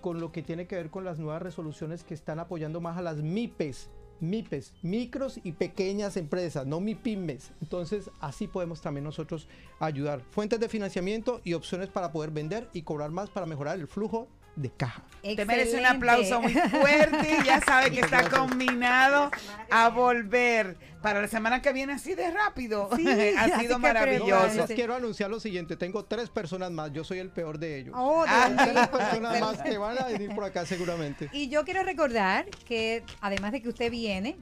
con 0.00 0.20
lo 0.20 0.32
que 0.32 0.42
tiene 0.42 0.66
que 0.66 0.76
ver 0.76 0.90
con 0.90 1.04
las 1.04 1.18
nuevas 1.18 1.42
resoluciones 1.42 2.04
que 2.04 2.14
están 2.14 2.38
apoyando 2.38 2.80
más 2.80 2.96
a 2.96 3.02
las 3.02 3.16
MIPES. 3.18 3.90
MIPES, 4.20 4.74
micros 4.82 5.40
y 5.44 5.52
pequeñas 5.52 6.18
empresas, 6.18 6.66
no 6.66 6.78
MIPIMES. 6.80 7.52
Entonces, 7.62 8.10
así 8.20 8.46
podemos 8.46 8.82
también 8.82 9.04
nosotros 9.04 9.48
ayudar. 9.78 10.20
Fuentes 10.30 10.60
de 10.60 10.68
financiamiento 10.68 11.40
y 11.42 11.54
opciones 11.54 11.88
para 11.88 12.12
poder 12.12 12.30
vender 12.30 12.68
y 12.74 12.82
cobrar 12.82 13.10
más 13.10 13.30
para 13.30 13.46
mejorar 13.46 13.78
el 13.78 13.86
flujo 13.86 14.28
de 14.56 14.70
caja. 14.70 15.02
Te 15.22 15.44
merece 15.44 15.78
un 15.78 15.86
aplauso 15.86 16.40
muy 16.40 16.52
fuerte 16.52 17.38
y 17.40 17.44
ya 17.44 17.60
sabe 17.60 17.90
que 17.90 18.00
está 18.00 18.28
combinado 18.28 19.30
a 19.70 19.88
volver 19.88 20.76
para 21.02 21.20
la 21.20 21.28
semana 21.28 21.62
que 21.62 21.72
viene 21.72 21.94
así 21.94 22.14
de 22.14 22.30
rápido. 22.30 22.88
Sí, 22.96 23.06
ha 23.38 23.58
sido 23.60 23.78
maravilloso. 23.78 24.66
Quiero 24.66 24.94
anunciar 24.94 25.30
lo 25.30 25.40
siguiente, 25.40 25.76
tengo 25.76 26.04
tres 26.04 26.30
personas 26.30 26.70
más, 26.70 26.92
yo 26.92 27.04
soy 27.04 27.18
el 27.18 27.30
peor 27.30 27.58
de 27.58 27.80
ellos. 27.80 27.94
Oh, 27.96 28.24
mío. 28.26 28.56
tres 28.56 28.88
personas 28.88 29.40
más 29.40 29.62
que 29.62 29.78
van 29.78 29.98
a 29.98 30.06
venir 30.06 30.34
por 30.34 30.44
acá 30.44 30.66
seguramente. 30.66 31.28
Y 31.32 31.48
yo 31.48 31.64
quiero 31.64 31.82
recordar 31.82 32.46
que 32.66 33.04
además 33.20 33.52
de 33.52 33.62
que 33.62 33.68
usted 33.68 33.90
viene, 33.90 34.36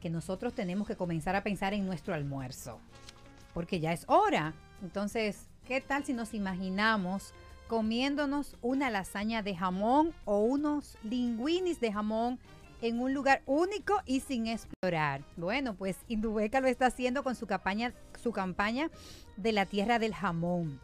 que 0.00 0.10
nosotros 0.10 0.54
tenemos 0.54 0.86
que 0.86 0.96
comenzar 0.96 1.36
a 1.36 1.42
pensar 1.42 1.74
en 1.74 1.86
nuestro 1.86 2.14
almuerzo, 2.14 2.80
porque 3.54 3.80
ya 3.80 3.92
es 3.92 4.04
hora. 4.08 4.54
Entonces, 4.82 5.46
¿qué 5.66 5.80
tal 5.80 6.04
si 6.04 6.12
nos 6.12 6.34
imaginamos 6.34 7.32
comiéndonos 7.68 8.56
una 8.62 8.90
lasaña 8.90 9.42
de 9.42 9.56
jamón 9.56 10.12
o 10.24 10.40
unos 10.40 10.98
linguinis 11.02 11.80
de 11.80 11.92
jamón 11.92 12.38
en 12.80 13.00
un 13.00 13.14
lugar 13.14 13.42
único 13.46 14.00
y 14.06 14.20
sin 14.20 14.46
explorar? 14.46 15.22
Bueno, 15.36 15.74
pues 15.74 15.96
Indubeca 16.08 16.60
lo 16.60 16.68
está 16.68 16.86
haciendo 16.86 17.22
con 17.22 17.34
su 17.34 17.46
campaña, 17.46 17.92
su 18.22 18.32
campaña 18.32 18.90
de 19.36 19.52
la 19.52 19.66
tierra 19.66 19.98
del 19.98 20.14
jamón 20.14 20.80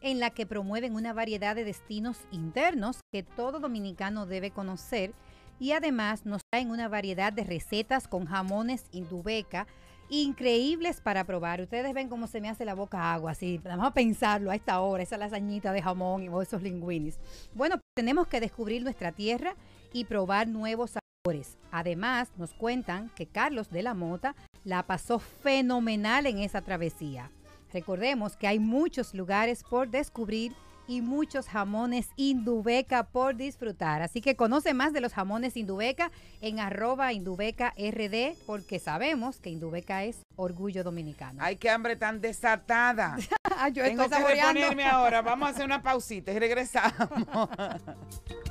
en 0.00 0.18
la 0.18 0.30
que 0.30 0.46
promueven 0.46 0.94
una 0.94 1.12
variedad 1.12 1.54
de 1.54 1.64
destinos 1.64 2.18
internos 2.30 3.00
que 3.12 3.22
todo 3.22 3.60
dominicano 3.60 4.26
debe 4.26 4.50
conocer 4.50 5.12
y 5.58 5.72
además 5.72 6.24
nos 6.24 6.40
traen 6.50 6.70
una 6.70 6.88
variedad 6.88 7.32
de 7.32 7.44
recetas 7.44 8.08
con 8.08 8.24
jamones 8.24 8.86
Indubeca 8.92 9.66
increíbles 10.10 11.00
para 11.00 11.24
probar. 11.24 11.60
Ustedes 11.60 11.94
ven 11.94 12.08
cómo 12.08 12.26
se 12.26 12.40
me 12.40 12.48
hace 12.50 12.64
la 12.64 12.74
boca 12.74 13.14
agua, 13.14 13.30
así, 13.30 13.58
vamos 13.64 13.86
a 13.86 13.94
pensarlo 13.94 14.50
a 14.50 14.56
esta 14.56 14.80
hora, 14.80 15.02
esa 15.02 15.16
lasañita 15.16 15.72
de 15.72 15.80
jamón 15.80 16.28
o 16.28 16.42
esos 16.42 16.62
linguinis. 16.62 17.18
Bueno, 17.54 17.76
pues 17.76 17.84
tenemos 17.94 18.26
que 18.26 18.40
descubrir 18.40 18.82
nuestra 18.82 19.12
tierra 19.12 19.54
y 19.92 20.04
probar 20.04 20.48
nuevos 20.48 20.90
sabores. 20.90 21.56
Además, 21.70 22.30
nos 22.36 22.52
cuentan 22.52 23.10
que 23.10 23.26
Carlos 23.26 23.70
de 23.70 23.82
la 23.82 23.94
Mota 23.94 24.34
la 24.64 24.82
pasó 24.82 25.18
fenomenal 25.18 26.26
en 26.26 26.38
esa 26.38 26.60
travesía. 26.60 27.30
Recordemos 27.72 28.36
que 28.36 28.48
hay 28.48 28.58
muchos 28.58 29.14
lugares 29.14 29.62
por 29.62 29.88
descubrir 29.88 30.52
y 30.90 31.02
muchos 31.02 31.46
jamones 31.46 32.08
Indubeca 32.16 33.04
por 33.04 33.36
disfrutar. 33.36 34.02
Así 34.02 34.20
que 34.20 34.34
conoce 34.34 34.74
más 34.74 34.92
de 34.92 35.00
los 35.00 35.12
jamones 35.12 35.56
Indubeca 35.56 36.10
en 36.40 36.58
arroba 36.58 37.12
Indubeca 37.12 37.72
RD 37.78 38.34
porque 38.44 38.80
sabemos 38.80 39.38
que 39.38 39.50
Indubeca 39.50 40.02
es 40.02 40.22
orgullo 40.34 40.82
dominicano. 40.82 41.38
Ay, 41.42 41.56
qué 41.56 41.70
hambre 41.70 41.94
tan 41.94 42.20
desatada. 42.20 43.16
Yo 43.72 43.84
Tengo 43.84 44.02
estoy 44.02 44.24
que 44.24 44.34
reponerme 44.34 44.84
ahora. 44.84 45.22
Vamos 45.22 45.48
a 45.48 45.50
hacer 45.52 45.64
una 45.64 45.80
pausita 45.80 46.32
y 46.32 46.38
regresamos. 46.40 46.92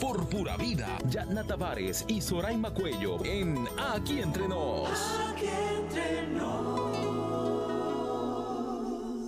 por 0.00 0.28
pura 0.28 0.56
vida. 0.56 0.98
Yatna 1.08 1.44
Tavares 1.44 2.04
y 2.08 2.20
Soraima 2.20 2.72
Cuello 2.72 3.24
en 3.24 3.66
Aquí 3.78 4.20
entre 4.20 4.48
nos. 4.48 4.88
Aquí 5.30 5.46
entre 5.78 6.26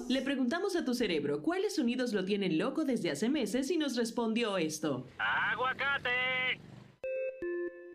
Le 0.09 0.23
preguntamos 0.23 0.75
a 0.75 0.85
tu 0.85 0.95
cerebro 0.95 1.43
cuáles 1.43 1.75
sonidos 1.77 2.13
lo 2.13 2.25
tienen 2.25 2.59
loco 2.59 2.85
desde 2.85 3.11
hace 3.11 3.29
meses 3.29 3.71
y 3.71 3.77
nos 3.77 3.95
respondió 3.97 4.57
esto. 4.57 5.07
¡Aguacate! 5.19 6.61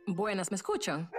Buenas, 0.05 0.51
¿me 0.51 0.55
escuchan? 0.55 1.09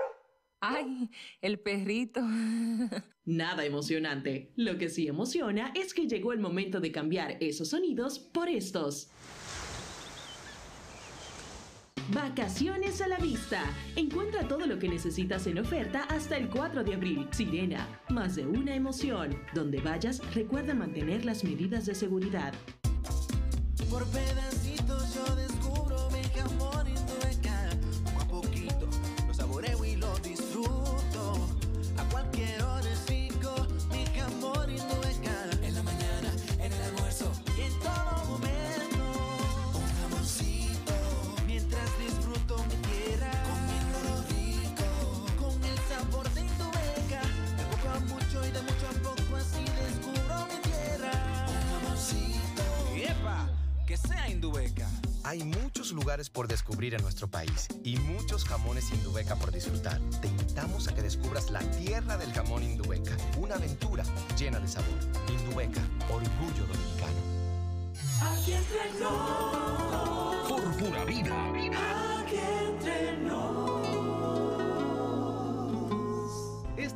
Ay, 0.61 1.11
el 1.43 1.59
perrito. 1.59 2.21
Nada 3.25 3.65
emocionante. 3.65 4.53
Lo 4.57 4.79
que 4.79 4.89
sí 4.89 5.09
emociona 5.09 5.73
es 5.75 5.95
que 5.95 6.07
llegó 6.07 6.33
el 6.33 6.39
momento 6.39 6.81
de 6.81 6.93
cambiar 6.93 7.39
esos 7.41 7.71
sonidos 7.71 8.19
por 8.19 8.49
estos. 8.49 9.11
Vacaciones 12.13 13.01
a 13.01 13.09
la 13.09 13.17
vista. 13.17 13.63
Encuentra 13.97 14.47
todo 14.47 14.67
lo 14.67 14.79
que 14.79 14.89
necesitas 14.89 15.47
en 15.47 15.59
oferta 15.59 16.03
hasta 16.11 16.37
el 16.37 16.49
4 16.51 16.85
de 16.85 16.95
abril. 16.95 17.29
Sirena, 17.31 17.89
más 18.11 18.37
de 18.37 18.47
una 18.47 18.75
emoción. 18.75 19.35
Donde 19.55 19.81
vayas, 19.81 20.21
recuerda 20.35 20.75
mantener 20.75 21.25
las 21.25 21.45
medidas 21.45 21.87
de 21.87 21.95
seguridad. 21.95 22.53
Por 23.89 24.05
pedacitos 24.09 25.15
yo 25.15 25.54
Indubeca. 54.45 54.87
Hay 55.23 55.43
muchos 55.43 55.93
lugares 55.93 56.29
por 56.29 56.49
descubrir 56.49 56.93
en 56.93 57.01
nuestro 57.01 57.29
país 57.29 57.67
y 57.83 57.97
muchos 57.97 58.45
jamones 58.45 58.93
Indubeca 58.93 59.37
por 59.37 59.51
disfrutar. 59.51 59.99
Te 60.21 60.29
invitamos 60.29 60.87
a 60.87 60.95
que 60.95 61.01
descubras 61.01 61.51
la 61.51 61.61
tierra 61.61 62.19
del 62.19 62.31
jamón 62.31 62.63
Indubeca, 62.63 63.17
una 63.39 63.55
aventura 63.55 64.05
llena 64.39 64.61
de 64.61 64.69
sabor. 64.69 64.99
Indubeca, 65.31 65.81
orgullo 66.11 66.67
dominicano. 66.67 67.21
Aquí 68.21 68.53
entre. 68.53 68.77
Por 70.47 70.77
pura 70.77 71.05
vida. 71.07 71.49
Aquí 71.49 71.71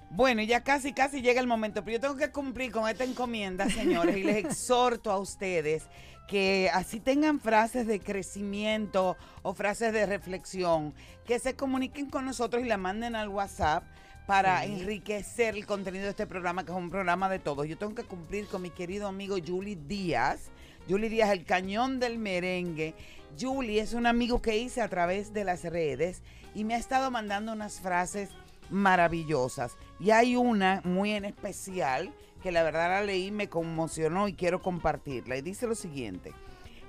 Bueno, 0.09 0.41
ya 0.41 0.61
casi, 0.61 0.91
casi 0.91 1.21
llega 1.21 1.39
el 1.39 1.47
momento, 1.47 1.85
pero 1.85 1.95
yo 1.95 2.01
tengo 2.01 2.17
que 2.17 2.31
cumplir 2.31 2.73
con 2.73 2.89
esta 2.89 3.05
encomienda, 3.05 3.69
señores, 3.69 4.17
y 4.17 4.23
les 4.23 4.35
exhorto 4.35 5.09
a 5.09 5.17
ustedes 5.17 5.83
que 6.27 6.69
así 6.73 6.99
tengan 6.99 7.39
frases 7.39 7.87
de 7.87 8.01
crecimiento 8.01 9.15
o 9.41 9.53
frases 9.53 9.93
de 9.93 10.05
reflexión, 10.05 10.93
que 11.25 11.39
se 11.39 11.55
comuniquen 11.55 12.09
con 12.09 12.25
nosotros 12.25 12.61
y 12.61 12.67
la 12.67 12.75
manden 12.75 13.15
al 13.15 13.29
WhatsApp 13.29 13.85
para 14.25 14.63
Sí. 14.63 14.73
enriquecer 14.73 15.55
el 15.55 15.65
contenido 15.65 16.05
de 16.05 16.11
este 16.11 16.27
programa, 16.27 16.63
que 16.65 16.71
es 16.71 16.77
un 16.77 16.89
programa 16.89 17.29
de 17.29 17.39
todos. 17.39 17.67
Yo 17.67 17.77
tengo 17.77 17.93
que 17.95 18.03
cumplir 18.03 18.47
con 18.47 18.61
mi 18.61 18.69
querido 18.69 19.07
amigo 19.07 19.35
Julie 19.45 19.75
Díaz. 19.87 20.49
Julie 20.87 21.09
Díaz, 21.09 21.31
el 21.31 21.45
cañón 21.45 21.99
del 21.99 22.17
merengue. 22.17 22.93
Julie 23.39 23.79
es 23.81 23.93
un 23.93 24.05
amigo 24.05 24.41
que 24.41 24.57
hice 24.57 24.81
a 24.81 24.87
través 24.89 25.33
de 25.33 25.43
las 25.43 25.63
redes 25.63 26.21
y 26.53 26.63
me 26.63 26.75
ha 26.75 26.77
estado 26.77 27.09
mandando 27.11 27.51
unas 27.51 27.79
frases 27.79 28.29
maravillosas. 28.69 29.75
Y 29.99 30.11
hay 30.11 30.35
una 30.35 30.81
muy 30.83 31.11
en 31.11 31.25
especial 31.25 32.13
que 32.41 32.51
la 32.51 32.63
verdad 32.63 32.89
la 32.89 33.01
leí, 33.01 33.31
me 33.31 33.47
conmocionó 33.47 34.27
y 34.27 34.33
quiero 34.33 34.61
compartirla. 34.61 35.37
Y 35.37 35.41
dice 35.41 35.65
lo 35.67 35.75
siguiente, 35.75 36.31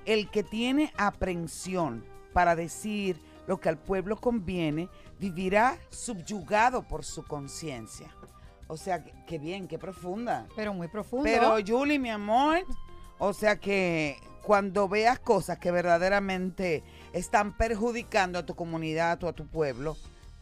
el 0.05 0.29
que 0.29 0.43
tiene 0.43 0.91
aprensión 0.97 2.03
para 2.33 2.55
decir 2.55 3.19
lo 3.47 3.59
que 3.59 3.69
al 3.69 3.77
pueblo 3.77 4.17
conviene, 4.17 4.89
vivirá 5.19 5.77
subyugado 5.89 6.83
por 6.83 7.03
su 7.03 7.23
conciencia. 7.23 8.09
O 8.67 8.77
sea, 8.77 9.03
que, 9.03 9.13
que 9.27 9.37
bien, 9.37 9.67
qué 9.67 9.77
profunda. 9.77 10.47
Pero 10.55 10.73
muy 10.73 10.87
profundo. 10.87 11.25
Pero 11.25 11.57
Julie, 11.65 11.99
mi 11.99 12.09
amor, 12.09 12.65
o 13.19 13.33
sea 13.33 13.57
que 13.57 14.17
cuando 14.41 14.87
veas 14.87 15.19
cosas 15.19 15.57
que 15.59 15.71
verdaderamente 15.71 16.83
están 17.13 17.55
perjudicando 17.55 18.39
a 18.39 18.45
tu 18.45 18.55
comunidad 18.55 19.23
o 19.23 19.27
a 19.27 19.33
tu 19.33 19.47
pueblo, 19.47 19.97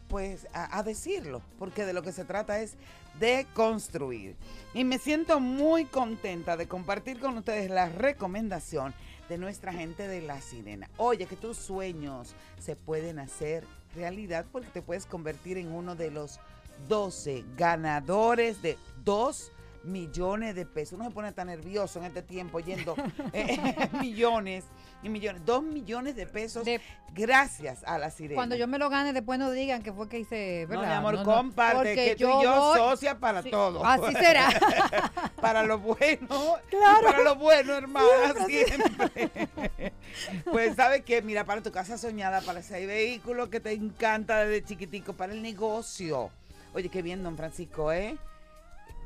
pues 0.08 0.46
a, 0.52 0.78
a 0.78 0.82
decirlo, 0.82 1.42
porque 1.58 1.86
de 1.86 1.92
lo 1.92 2.02
que 2.02 2.12
se 2.12 2.24
trata 2.24 2.60
es 2.60 2.76
de 3.18 3.46
construir. 3.54 4.36
Y 4.74 4.84
me 4.84 4.98
siento 4.98 5.40
muy 5.40 5.84
contenta 5.84 6.56
de 6.56 6.68
compartir 6.68 7.20
con 7.20 7.38
ustedes 7.38 7.70
la 7.70 7.88
recomendación 7.88 8.94
de 9.28 9.38
nuestra 9.38 9.72
gente 9.72 10.06
de 10.08 10.20
La 10.22 10.40
Sirena. 10.40 10.88
Oye, 10.96 11.26
que 11.26 11.36
tus 11.36 11.56
sueños 11.56 12.34
se 12.58 12.76
pueden 12.76 13.18
hacer 13.18 13.64
realidad 13.94 14.46
porque 14.50 14.68
te 14.68 14.82
puedes 14.82 15.06
convertir 15.06 15.58
en 15.58 15.72
uno 15.72 15.94
de 15.94 16.10
los 16.10 16.40
12 16.88 17.44
ganadores 17.56 18.60
de 18.62 18.76
2 19.04 19.52
millones 19.84 20.54
de 20.54 20.66
pesos. 20.66 20.94
Uno 20.94 21.08
se 21.08 21.14
pone 21.14 21.32
tan 21.32 21.46
nervioso 21.46 21.98
en 21.98 22.06
este 22.06 22.22
tiempo 22.22 22.60
yendo 22.60 22.94
eh, 23.32 23.88
millones 24.00 24.64
y 25.04 25.08
millones. 25.08 25.42
2 25.44 25.62
millones 25.62 26.16
de 26.16 26.26
pesos 26.26 26.66
gracias 27.14 27.84
a 27.84 27.98
La 27.98 28.10
Sirena. 28.10 28.34
Cuando 28.34 28.56
yo 28.56 28.66
me 28.66 28.78
lo 28.78 28.90
gane, 28.90 29.12
después 29.12 29.38
no 29.38 29.50
digan 29.52 29.82
que 29.82 29.92
fue 29.92 30.08
que 30.08 30.18
hice, 30.18 30.62
No, 30.62 30.68
¿verdad? 30.70 30.88
mi 30.88 30.94
amor, 30.94 31.22
comparte, 31.22 31.76
Porque 31.76 31.94
que 31.94 32.16
tú 32.16 32.40
y 32.40 32.42
yo 32.42 32.54
voy- 32.60 32.78
socia 32.78 33.18
para 33.18 33.42
Sí, 33.42 33.50
todo. 33.50 33.84
Así 33.84 34.12
será. 34.14 34.48
para 35.40 35.62
lo 35.62 35.78
bueno. 35.78 36.56
Claro. 36.70 37.02
Para 37.06 37.22
lo 37.22 37.36
bueno, 37.36 37.74
hermana, 37.74 38.34
Siempre, 38.46 39.30
siempre. 39.30 39.92
pues, 40.50 40.74
¿sabes 40.76 41.02
qué? 41.04 41.22
Mira, 41.22 41.44
para 41.44 41.62
tu 41.62 41.70
casa 41.70 41.98
soñada, 41.98 42.40
para 42.40 42.60
ese 42.60 42.84
vehículo 42.86 43.50
que 43.50 43.60
te 43.60 43.72
encanta 43.72 44.44
desde 44.44 44.64
chiquitico, 44.66 45.12
para 45.12 45.32
el 45.32 45.42
negocio. 45.42 46.30
Oye, 46.72 46.88
qué 46.88 47.02
bien, 47.02 47.22
don 47.22 47.36
Francisco, 47.36 47.92
¿eh? 47.92 48.16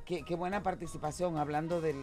Qué, 0.08 0.22
qué 0.22 0.36
buena 0.36 0.62
participación 0.62 1.36
hablando 1.36 1.82
de, 1.82 1.94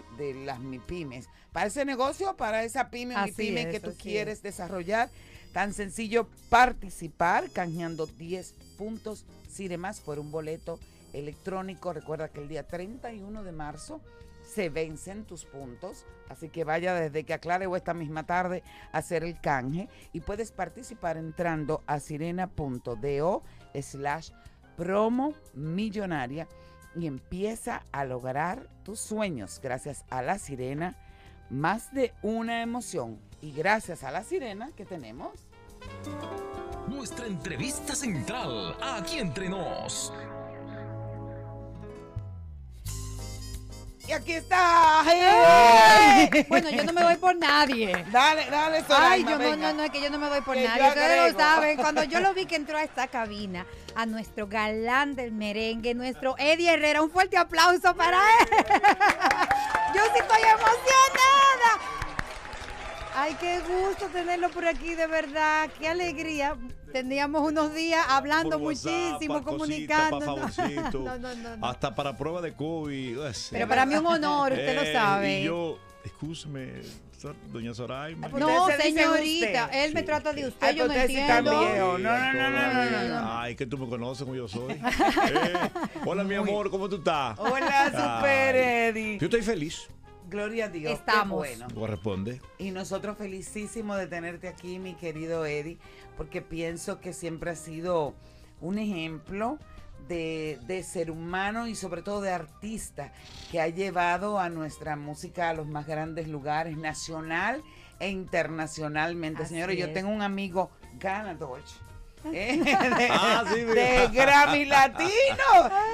las 0.45 0.59
MIPIMES. 0.59 1.27
Para 1.51 1.65
ese 1.65 1.85
negocio, 1.85 2.37
para 2.37 2.63
esa 2.63 2.91
pyme 2.91 3.15
o 3.15 3.23
MIPYME 3.23 3.61
es, 3.63 3.67
que 3.71 3.79
tú 3.79 3.95
quieres 3.97 4.43
desarrollar, 4.43 5.09
tan 5.53 5.73
sencillo 5.73 6.27
participar 6.49 7.49
canjeando 7.49 8.05
10 8.05 8.53
puntos 8.77 9.25
Cinemas 9.49 10.01
por 10.01 10.19
un 10.19 10.29
boleto 10.29 10.79
electrónico. 11.13 11.93
Recuerda 11.93 12.29
que 12.29 12.41
el 12.41 12.47
día 12.47 12.67
31 12.67 13.43
de 13.43 13.51
marzo 13.51 14.01
se 14.43 14.69
vencen 14.69 15.25
tus 15.25 15.43
puntos, 15.45 16.05
así 16.29 16.49
que 16.49 16.63
vaya 16.63 16.93
desde 16.93 17.23
que 17.23 17.33
aclare 17.33 17.65
o 17.65 17.75
esta 17.75 17.95
misma 17.95 18.27
tarde 18.27 18.61
a 18.91 18.99
hacer 18.99 19.23
el 19.23 19.41
canje 19.41 19.89
y 20.13 20.19
puedes 20.19 20.51
participar 20.51 21.17
entrando 21.17 21.81
a 21.87 21.99
sirena.do 21.99 23.41
slash 23.81 24.29
promo 24.77 25.33
millonaria 25.55 26.47
y 26.95 27.07
empieza 27.07 27.83
a 27.91 28.05
lograr 28.05 28.69
tus 28.83 28.99
sueños 28.99 29.59
gracias 29.61 30.05
a 30.09 30.21
la 30.21 30.39
sirena, 30.39 30.95
más 31.49 31.93
de 31.93 32.13
una 32.21 32.61
emoción. 32.61 33.19
Y 33.41 33.51
gracias 33.51 34.03
a 34.03 34.11
la 34.11 34.23
sirena 34.23 34.71
que 34.75 34.85
tenemos. 34.85 35.33
Nuestra 36.87 37.27
entrevista 37.27 37.95
central, 37.95 38.77
aquí 38.81 39.19
entre 39.19 39.49
nos. 39.49 40.11
Y 44.07 44.11
aquí 44.11 44.33
está. 44.33 45.03
¡Hey! 45.05 46.45
Bueno, 46.47 46.69
yo 46.69 46.83
no 46.83 46.93
me 46.93 47.03
voy 47.03 47.15
por 47.15 47.35
nadie. 47.35 48.05
Dale, 48.11 48.45
dale, 48.51 48.77
Ay, 48.77 48.83
Soraima, 48.87 49.31
yo 49.31 49.37
no, 49.37 49.43
venga. 49.43 49.71
no, 49.71 49.77
no, 49.77 49.83
es 49.83 49.89
que 49.89 50.01
yo 50.01 50.09
no 50.11 50.19
me 50.19 50.29
voy 50.29 50.41
por 50.41 50.55
Que 50.55 50.67
nadie. 50.67 50.89
Ustedes 50.89 51.33
lo 51.33 51.39
saben. 51.39 51.77
Cuando 51.77 52.03
yo 52.03 52.19
lo 52.19 52.33
vi 52.33 52.45
que 52.45 52.55
entró 52.55 52.77
a 52.77 52.83
esta 52.83 53.07
cabina, 53.07 53.65
a 53.95 54.05
nuestro 54.05 54.47
galán 54.47 55.15
del 55.15 55.31
merengue, 55.31 55.95
nuestro 55.95 56.35
Eddie 56.37 56.73
Herrera, 56.73 57.01
un 57.01 57.09
fuerte 57.09 57.37
aplauso 57.37 57.95
para 57.95 58.19
él. 58.41 58.47
Yo 59.95 60.01
sí 60.13 60.19
estoy 60.19 60.41
emocionada. 60.41 61.44
Ay, 63.15 63.35
qué 63.39 63.59
gusto 63.59 64.07
tenerlo 64.11 64.49
por 64.49 64.65
aquí, 64.65 64.93
de 64.93 65.07
verdad. 65.07 65.69
Qué 65.79 65.87
alegría. 65.87 66.57
Teníamos 66.91 67.47
unos 67.49 67.73
días 67.73 68.05
hablando 68.09 68.51
Por 68.59 68.67
WhatsApp, 68.67 68.91
muchísimo, 68.91 69.43
comunicando. 69.43 70.19
No, 70.93 71.17
no, 71.17 71.35
no, 71.35 71.57
no. 71.57 71.65
Hasta 71.67 71.93
para 71.95 72.15
prueba 72.17 72.41
de 72.41 72.53
COVID. 72.53 73.17
pues, 73.17 73.47
Pero 73.51 73.65
eh. 73.65 73.67
para 73.67 73.85
mí 73.85 73.95
un 73.95 74.05
honor, 74.05 74.51
usted 74.53 74.75
lo 74.75 74.81
Eh, 74.81 74.93
sabe. 74.93 75.41
Y 75.41 75.45
yo, 75.45 75.77
escúcheme, 76.03 76.81
doña 77.51 77.73
Soraima. 77.73 78.27
No, 78.29 78.67
señorita, 78.67 79.65
usted. 79.65 79.83
él 79.85 79.93
me 79.93 80.03
trata 80.03 80.31
de 80.33 80.47
usted, 80.47 80.67
Ay, 80.67 80.75
yo 80.75 80.87
no 80.87 80.93
entiendo. 80.93 81.51
No, 81.51 81.97
no, 81.97 81.97
no, 81.97 82.33
no, 82.33 82.49
no, 82.49 82.91
no, 82.91 83.21
no. 83.21 83.39
Ay, 83.39 83.55
que 83.55 83.65
tú 83.65 83.77
me 83.77 83.87
conoces 83.87 84.23
como 84.23 84.35
yo 84.35 84.47
soy. 84.47 84.73
Eh, 84.83 85.53
Hola, 86.05 86.23
mi 86.23 86.35
amor, 86.35 86.69
¿cómo 86.69 86.87
tú 86.89 86.97
estás? 86.97 87.37
Hola, 87.39 87.85
Super 87.91 88.55
Eddie. 88.55 89.17
Yo 89.19 89.25
estoy 89.25 89.41
feliz. 89.41 89.87
Gloria 90.29 90.65
a 90.65 90.69
Dios. 90.69 90.91
qué 90.91 90.97
Estamos. 90.97 91.37
bueno. 91.37 91.67
Corresponde. 91.73 92.41
Y 92.57 92.71
nosotros 92.71 93.17
felicísimos 93.17 93.97
de 93.97 94.07
tenerte 94.07 94.47
aquí, 94.47 94.79
mi 94.79 94.95
querido 94.95 95.45
Eddie, 95.45 95.77
porque 96.17 96.41
pienso 96.41 96.99
que 96.99 97.13
siempre 97.13 97.51
has 97.51 97.59
sido 97.59 98.15
un 98.61 98.77
ejemplo 98.77 99.59
de, 100.07 100.59
de 100.67 100.83
ser 100.83 101.11
humano 101.11 101.67
y 101.67 101.75
sobre 101.75 102.01
todo 102.01 102.21
de 102.21 102.31
artista 102.31 103.11
que 103.51 103.59
ha 103.59 103.67
llevado 103.67 104.39
a 104.39 104.49
nuestra 104.49 104.95
música 104.95 105.49
a 105.49 105.53
los 105.53 105.67
más 105.67 105.87
grandes 105.87 106.27
lugares, 106.27 106.77
nacional 106.77 107.63
e 107.99 108.09
internacionalmente. 108.09 109.43
Así 109.43 109.53
Señores, 109.53 109.77
yo 109.77 109.91
tengo 109.93 110.09
un 110.09 110.21
amigo 110.21 110.69
ganador. 110.99 111.61
¿Eh? 112.33 112.57
de, 112.63 113.07
Ah, 113.11 113.43
sí, 113.53 113.61
de 113.61 114.09
Grammy 114.13 114.65
Latino. 114.65 115.09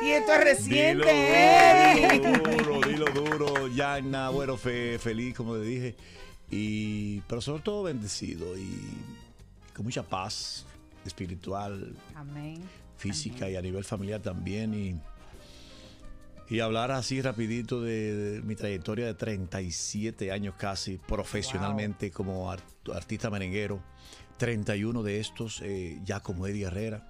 Y 0.03 0.09
esto 0.09 0.34
es 0.34 0.43
reciente 0.43 2.09
dilo 2.11 2.38
duro, 2.39 2.82
dilo 2.88 3.05
duro, 3.05 3.67
Yana, 3.69 4.29
bueno, 4.29 4.57
fe- 4.57 4.97
feliz, 4.99 5.36
como 5.36 5.55
le 5.57 5.63
dije, 5.65 5.95
y, 6.49 7.21
pero 7.21 7.41
sobre 7.41 7.61
todo 7.63 7.84
bendecido 7.84 8.57
y 8.57 8.79
con 9.75 9.86
mucha 9.86 10.03
paz 10.03 10.65
espiritual, 11.05 11.95
Amén. 12.15 12.61
física 12.97 13.49
y 13.49 13.55
a 13.55 13.61
nivel 13.61 13.84
familiar 13.84 14.21
también, 14.21 14.73
y, 14.73 14.95
y 16.53 16.59
hablar 16.59 16.91
así 16.91 17.21
rapidito 17.21 17.82
de, 17.82 18.13
de 18.15 18.41
mi 18.41 18.55
trayectoria 18.55 19.05
de 19.05 19.13
37 19.13 20.32
años 20.32 20.55
casi 20.57 20.97
profesionalmente 20.97 22.11
como 22.11 22.51
art- 22.51 22.63
artista 22.93 23.29
merenguero, 23.29 23.82
31 24.41 25.03
de 25.03 25.19
estos 25.19 25.61
eh, 25.61 25.99
ya 26.03 26.19
como 26.19 26.47
Eddie 26.47 26.65
Herrera 26.65 27.07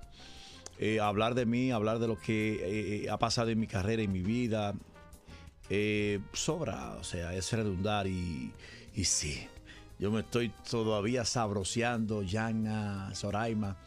eh, 0.79 0.99
hablar 0.99 1.33
de 1.33 1.45
mí, 1.45 1.71
hablar 1.71 1.99
de 1.99 2.07
lo 2.09 2.19
que 2.19 3.05
eh, 3.05 3.09
ha 3.09 3.17
pasado 3.17 3.49
en 3.51 3.57
mi 3.57 3.67
carrera, 3.67 4.01
en 4.01 4.11
mi 4.11 4.21
vida, 4.21 4.73
sobra, 6.33 6.97
o 6.99 7.03
sea, 7.05 7.33
es 7.33 7.53
redundar 7.53 8.07
y, 8.07 8.51
y 8.93 9.05
sí, 9.05 9.47
yo 9.97 10.11
me 10.11 10.21
estoy 10.21 10.51
todavía 10.69 11.23
sabroseando, 11.23 12.21
Yana, 12.21 13.15
Soraima, 13.15 13.77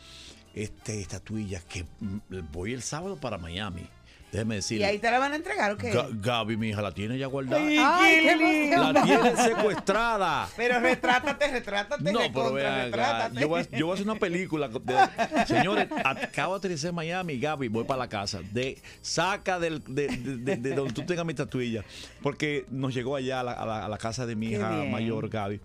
este, 0.55 1.03
estatuillas 1.03 1.65
que 1.65 1.85
mm, 2.01 2.51
voy 2.51 2.73
el 2.73 2.81
sábado 2.81 3.17
para 3.21 3.37
Miami. 3.37 3.87
Déjeme 4.35 4.57
decir. 4.57 4.81
¿Y 4.81 4.83
ahí 4.83 4.99
te 4.99 5.09
la 5.13 5.21
van 5.21 5.31
a 5.33 5.37
entregar 5.37 5.71
o 5.71 5.77
qué? 5.77 5.93
Gaby, 6.15 6.57
mi 6.57 6.71
hija, 6.71 6.83
la 6.83 6.91
tiene 6.93 7.17
ya 7.17 7.27
guardada. 7.29 7.63
Ay, 7.63 7.79
Ay, 7.81 8.21
qué 8.25 8.37
lindo. 8.37 8.93
La 8.93 9.03
tiene 9.05 9.37
secuestrada. 9.37 10.49
Pero 10.57 10.81
retrátate, 10.81 11.53
retrátate, 11.53 12.13
No, 12.13 12.19
pero 12.33 12.53
retrátate. 12.53 13.41
yo, 13.41 13.47
voy 13.49 13.61
a, 13.61 13.71
yo 13.71 13.87
voy 13.87 13.93
a 13.93 13.95
hacer 13.95 14.11
una 14.11 14.19
película. 14.19 14.67
de- 14.69 15.47
señores, 15.47 15.87
acabo 16.05 16.55
de 16.55 16.59
aterrizar 16.59 16.89
en 16.89 16.97
Miami, 16.97 17.39
Gaby, 17.39 17.69
voy 17.69 17.85
para 17.85 17.99
la 17.99 18.09
casa. 18.09 18.41
De, 18.53 18.83
saca 19.03 19.61
del, 19.61 19.85
de, 19.87 20.09
de- 20.09 20.37
de- 20.39 20.57
de 20.57 20.75
donde 20.75 20.93
tú 20.93 21.07
tengas 21.07 21.25
mi 21.25 21.35
tatuilla. 21.35 21.85
Porque 22.21 22.67
nos 22.71 22.93
llegó 22.93 23.15
allá 23.15 23.39
a 23.39 23.45
la, 23.45 23.53
a 23.53 23.65
la- 23.65 23.87
a 23.87 23.89
la 23.89 23.99
casa 23.99 24.27
de 24.27 24.35
mi 24.35 24.49
Qué 24.49 24.57
hija 24.57 24.69
bien. 24.81 24.91
mayor, 24.91 25.29
Gaby. 25.29 25.61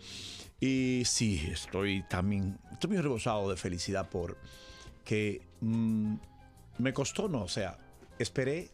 Y 0.59 1.01
sí, 1.05 1.41
estoy 1.51 2.03
también, 2.07 2.59
estoy 2.72 2.91
muy 2.91 3.01
rebosado 3.01 3.49
de 3.49 3.57
felicidad 3.57 4.07
por 4.09 4.38
que 5.05 5.41
mm, 5.61 6.15
me 6.78 6.93
costó, 6.93 7.28
no, 7.28 7.41
o 7.41 7.47
sea, 7.47 7.78
esperé 8.20 8.70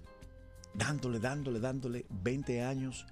dándole, 0.74 1.20
dándole, 1.20 1.60
dándole 1.60 2.06
20 2.10 2.64
años. 2.64 3.06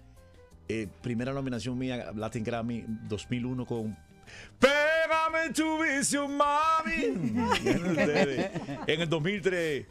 Eh, 0.68 0.88
primera 1.02 1.34
nominación 1.34 1.78
mía, 1.78 2.12
Latin 2.16 2.44
Grammy 2.44 2.86
2001 3.08 3.66
con 3.66 3.98
Pégame 4.60 5.54
tu 5.54 5.84
vicio, 5.84 6.28
mami. 6.28 7.04
en 8.88 9.02
el 9.02 9.10
2003, 9.10 9.86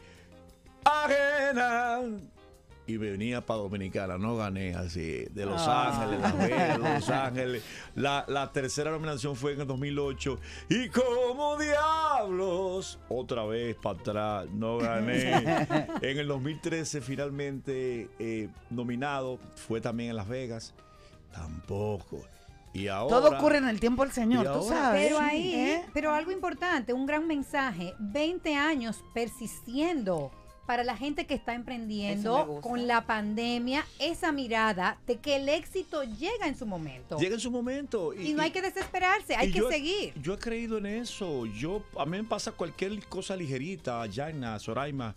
Arena. 0.83 2.01
Y 2.85 2.97
venía 2.97 3.45
para 3.45 3.61
Dominicana, 3.61 4.17
no 4.17 4.35
gané 4.35 4.75
así, 4.75 5.25
de 5.31 5.45
Los 5.45 5.61
Ah. 5.65 6.01
Ángeles, 6.03 6.21
Las 6.21 6.37
Vegas, 6.37 6.79
Los 6.79 7.09
Ángeles. 7.09 7.63
La, 7.95 8.25
la 8.27 8.51
tercera 8.51 8.91
nominación 8.91 9.37
fue 9.37 9.53
en 9.53 9.61
el 9.61 9.67
2008. 9.67 10.37
Y 10.69 10.89
como 10.89 11.57
diablos, 11.57 12.99
otra 13.07 13.45
vez 13.45 13.77
para 13.81 13.99
atrás, 13.99 14.47
no 14.51 14.79
gané. 14.79 15.31
en 16.01 16.17
el 16.19 16.27
2013 16.27 16.99
finalmente 16.99 18.09
eh, 18.19 18.49
nominado, 18.69 19.39
fue 19.55 19.79
también 19.79 20.09
en 20.09 20.17
Las 20.17 20.27
Vegas, 20.27 20.73
tampoco. 21.31 22.21
Y 22.73 22.87
ahora... 22.89 23.15
Todo 23.15 23.37
ocurre 23.37 23.59
en 23.59 23.67
el 23.69 23.79
tiempo 23.79 24.03
del 24.03 24.11
Señor, 24.11 24.51
tú 24.51 24.67
sabes. 24.67 25.05
Pero 25.05 25.19
ahí, 25.19 25.53
¿eh? 25.55 25.85
pero 25.93 26.11
algo 26.11 26.31
importante, 26.31 26.91
un 26.91 27.05
gran 27.05 27.27
mensaje, 27.27 27.93
20 27.99 28.55
años 28.55 29.05
persistiendo 29.13 30.31
para 30.65 30.83
la 30.83 30.95
gente 30.95 31.25
que 31.25 31.33
está 31.33 31.53
emprendiendo 31.55 32.59
con 32.61 32.87
la 32.87 33.05
pandemia, 33.05 33.85
esa 33.99 34.31
mirada 34.31 34.97
de 35.05 35.17
que 35.17 35.35
el 35.35 35.49
éxito 35.49 36.03
llega 36.03 36.47
en 36.47 36.57
su 36.57 36.65
momento. 36.65 37.17
Llega 37.17 37.33
en 37.35 37.39
su 37.41 37.51
momento. 37.51 38.13
y, 38.13 38.33
no 38.33 38.41
hay 38.41 38.51
que 38.51 38.61
desesperarse, 38.61 39.35
hay 39.35 39.51
que 39.51 39.59
yo- 39.59 39.69
seguir. 39.69 40.13
Yo 40.21 40.33
he 40.35 40.37
creído 40.37 40.77
en 40.77 40.85
eso. 40.85 41.45
Yo, 41.47 41.83
a 41.97 42.05
mí 42.05 42.17
me 42.17 42.23
pasa 42.23 42.51
cualquier 42.53 42.97
cosa 43.07 43.35
ligerita, 43.35 44.03
Jaina, 44.13 44.57
Soraima, 44.59 45.13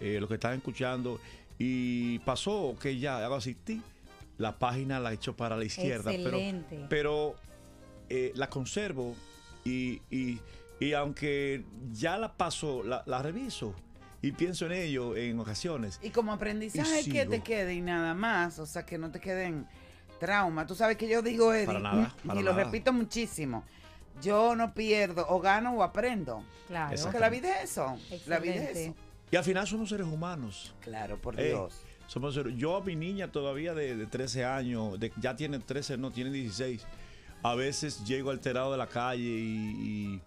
eh, 0.00 0.18
los 0.20 0.28
que 0.28 0.34
están 0.34 0.54
escuchando, 0.54 1.20
y 1.58 2.18
pasó 2.20 2.76
que 2.80 2.98
ya 2.98 3.24
hago 3.24 3.34
así, 3.36 3.56
la 4.38 4.58
página 4.58 5.00
la 5.00 5.10
he 5.10 5.14
hecho 5.14 5.34
para 5.36 5.56
la 5.56 5.64
izquierda. 5.64 6.12
pero-. 6.12 6.38
Pero, 6.88 7.34
eh, 8.08 8.32
la 8.36 8.48
conservo 8.48 9.14
y, 9.64 10.00
y- 10.10 10.38
y 10.80 10.92
aunque 10.92 11.64
ya 11.92 12.16
la 12.18 12.32
paso, 12.36 12.82
la, 12.82 13.02
la 13.06 13.22
reviso 13.22 13.74
y 14.26 14.32
pienso 14.32 14.66
en 14.66 14.72
ello 14.72 15.16
en 15.16 15.38
ocasiones. 15.38 15.98
Y 16.02 16.10
como 16.10 16.32
aprendizaje 16.32 17.02
Y 17.02 17.10
que 17.10 17.26
te 17.26 17.42
quede 17.42 17.74
y 17.74 17.80
nada 17.80 18.14
más, 18.14 18.58
o 18.58 18.66
sea, 18.66 18.84
que 18.86 18.96
no 18.98 19.10
te 19.10 19.20
queden 19.20 19.66
trauma. 20.18 20.66
Tú 20.66 20.74
sabes 20.74 20.96
que 20.96 21.08
yo 21.08 21.20
digo, 21.22 21.52
Eddie, 21.52 21.66
Para 21.66 21.80
nada, 21.80 22.14
y 22.24 22.28
lo 22.42 22.52
nada. 22.52 22.64
repito 22.64 22.92
muchísimo, 22.92 23.64
yo 24.22 24.54
no 24.56 24.72
pierdo, 24.72 25.26
o 25.28 25.40
gano 25.40 25.74
o 25.74 25.82
aprendo. 25.82 26.44
Claro. 26.68 26.96
Porque 27.02 27.18
la 27.18 27.28
vida 27.28 27.60
es 27.60 27.72
eso, 27.72 27.98
la 28.26 28.38
vida 28.38 28.54
es 28.54 28.76
eso. 28.76 28.94
Y 29.30 29.36
al 29.36 29.44
final 29.44 29.66
somos 29.66 29.88
seres 29.88 30.06
humanos. 30.06 30.74
Claro, 30.80 31.20
por 31.20 31.38
Eh, 31.38 31.48
Dios. 31.48 31.74
somos 32.06 32.34
seres- 32.34 32.54
yo 32.56 32.76
a 32.76 32.84
mi 32.84 32.94
niña 32.96 33.30
todavía 33.32 33.74
de, 33.74 33.96
de 33.96 34.06
13 34.06 34.44
años, 34.44 34.98
de- 35.00 35.12
ya 35.20 35.34
tiene 35.36 35.58
13, 35.58 35.98
no, 35.98 36.10
tiene 36.12 36.30
16. 36.30 36.86
A 37.42 37.54
veces 37.54 38.04
llego 38.06 38.30
alterado 38.30 38.72
de 38.72 38.78
la 38.78 38.86
calle 38.86 39.22
y, 39.28 40.20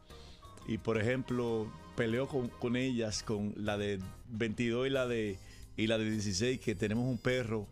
y- 0.68 0.74
y, 0.74 0.78
por 0.78 1.00
ejemplo, 1.00 1.72
peleo 1.98 2.28
con, 2.28 2.48
con 2.48 2.78
ellas, 2.78 3.24
con 3.24 3.54
la 3.58 3.78
de 3.78 4.00
22 4.30 4.88
y 4.88 4.89
la 4.91 5.08
de, 5.08 5.38
y 5.76 5.88
la 5.88 5.98
de 5.98 6.10
16, 6.10 6.62
que 6.62 6.76
tenemos 6.76 7.06
un 7.06 7.18
perro, 7.18 7.68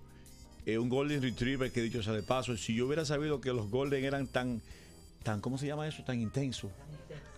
eh, 0.66 0.80
un 0.80 0.90
Golden 0.90 1.22
Retriever, 1.22 1.72
que 1.72 1.82
dicho 1.82 2.02
sea 2.02 2.14
de 2.14 2.24
paso, 2.24 2.58
si 2.58 2.76
yo 2.76 2.88
hubiera 2.88 3.06
sabido 3.06 3.40
que 3.40 3.54
los 3.54 3.70
Golden 3.70 4.04
eran 4.04 4.28
tan, 4.28 4.62
tan 5.24 5.40
¿cómo 5.40 5.60
se 5.60 5.68
llama 5.68 5.88
eso? 5.88 6.04
Tan 6.04 6.20
intenso. 6.20 6.72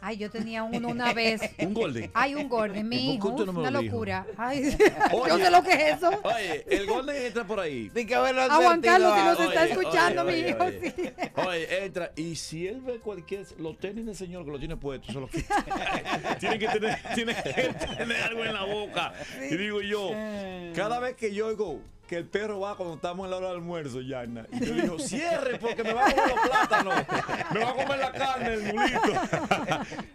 Ay, 0.02 0.18
yo 0.18 0.30
tenía 0.30 0.64
uno 0.64 0.90
una 0.90 1.14
vez. 1.14 1.42
Un 1.60 1.74
Golden. 1.74 2.12
Ay, 2.14 2.36
un 2.36 2.48
Golden, 2.50 2.88
mi 2.88 3.18
¿Por 3.20 3.34
hijo. 3.34 3.46
no 3.46 3.60
una 3.60 3.70
dijo? 3.70 3.82
locura. 3.84 4.26
Ay, 4.38 4.76
Oye. 5.12 5.30
yo 5.30 5.38
sé 5.38 5.52
lo 5.52 5.64
que 5.64 5.72
es 5.74 5.98
eso. 5.98 6.10
Oye, 6.24 6.66
el 6.70 6.86
Golden 6.86 7.16
entra 7.26 7.44
por 7.46 7.60
ahí. 7.60 7.90
Di 7.90 8.06
que 8.06 8.16
haberlo 8.16 8.42
A 8.44 8.56
Juan 8.56 8.82
Carlos, 8.82 9.14
si 9.18 9.24
nos 9.26 9.40
está 9.40 9.66
escuchando, 9.66 10.22
oye, 10.24 10.32
mi 10.32 10.40
oye, 10.42 10.50
hijo, 10.50 10.64
oye. 10.64 10.94
sí. 10.96 11.30
Oye, 11.48 11.86
entra. 11.86 12.12
Y 12.16 12.36
si 12.36 12.68
él 12.68 12.82
ve 12.82 13.00
cualquier. 13.00 13.46
Los 13.60 13.78
tenis 13.80 14.06
del 14.06 14.16
señor 14.16 14.46
que 14.46 14.52
lo 14.52 14.60
tiene 14.60 14.78
puesto, 14.78 15.12
se 15.12 15.20
los 15.20 15.30
quita. 15.30 16.36
tiene, 16.40 16.60
que 16.60 16.68
tener, 16.68 17.00
tiene 17.16 17.36
que 17.36 17.50
tener 17.98 18.18
algo 18.24 18.44
en 18.46 18.54
la 18.54 18.64
boca. 18.64 19.14
Y 19.50 19.56
digo 19.58 19.82
yo, 19.82 20.12
cada 20.76 21.00
vez 21.00 21.16
que 21.16 21.34
yo 21.34 21.48
oigo 21.48 21.82
que 22.08 22.18
el 22.18 22.26
perro 22.26 22.60
va 22.62 22.76
cuando 22.78 22.96
estamos 22.96 23.26
en 23.26 23.32
la 23.32 23.38
hora 23.38 23.48
del 23.50 23.58
almuerzo, 23.58 24.02
Yana, 24.02 24.46
y 24.52 24.66
yo 24.66 24.74
digo, 24.74 25.00
cierre 25.00 25.60
porque 25.60 25.84
me 25.84 25.94
va 25.94 26.08
a 26.08 26.12
comer 26.12 26.30
los 26.30 26.40
plátanos. 26.50 26.96
Me 27.52 27.60
va 27.60 27.70
a 27.70 27.74
comer 27.74 28.00
la 28.00 28.12
carne, 28.14 28.54
el 28.54 28.62
mulito. 28.74 29.00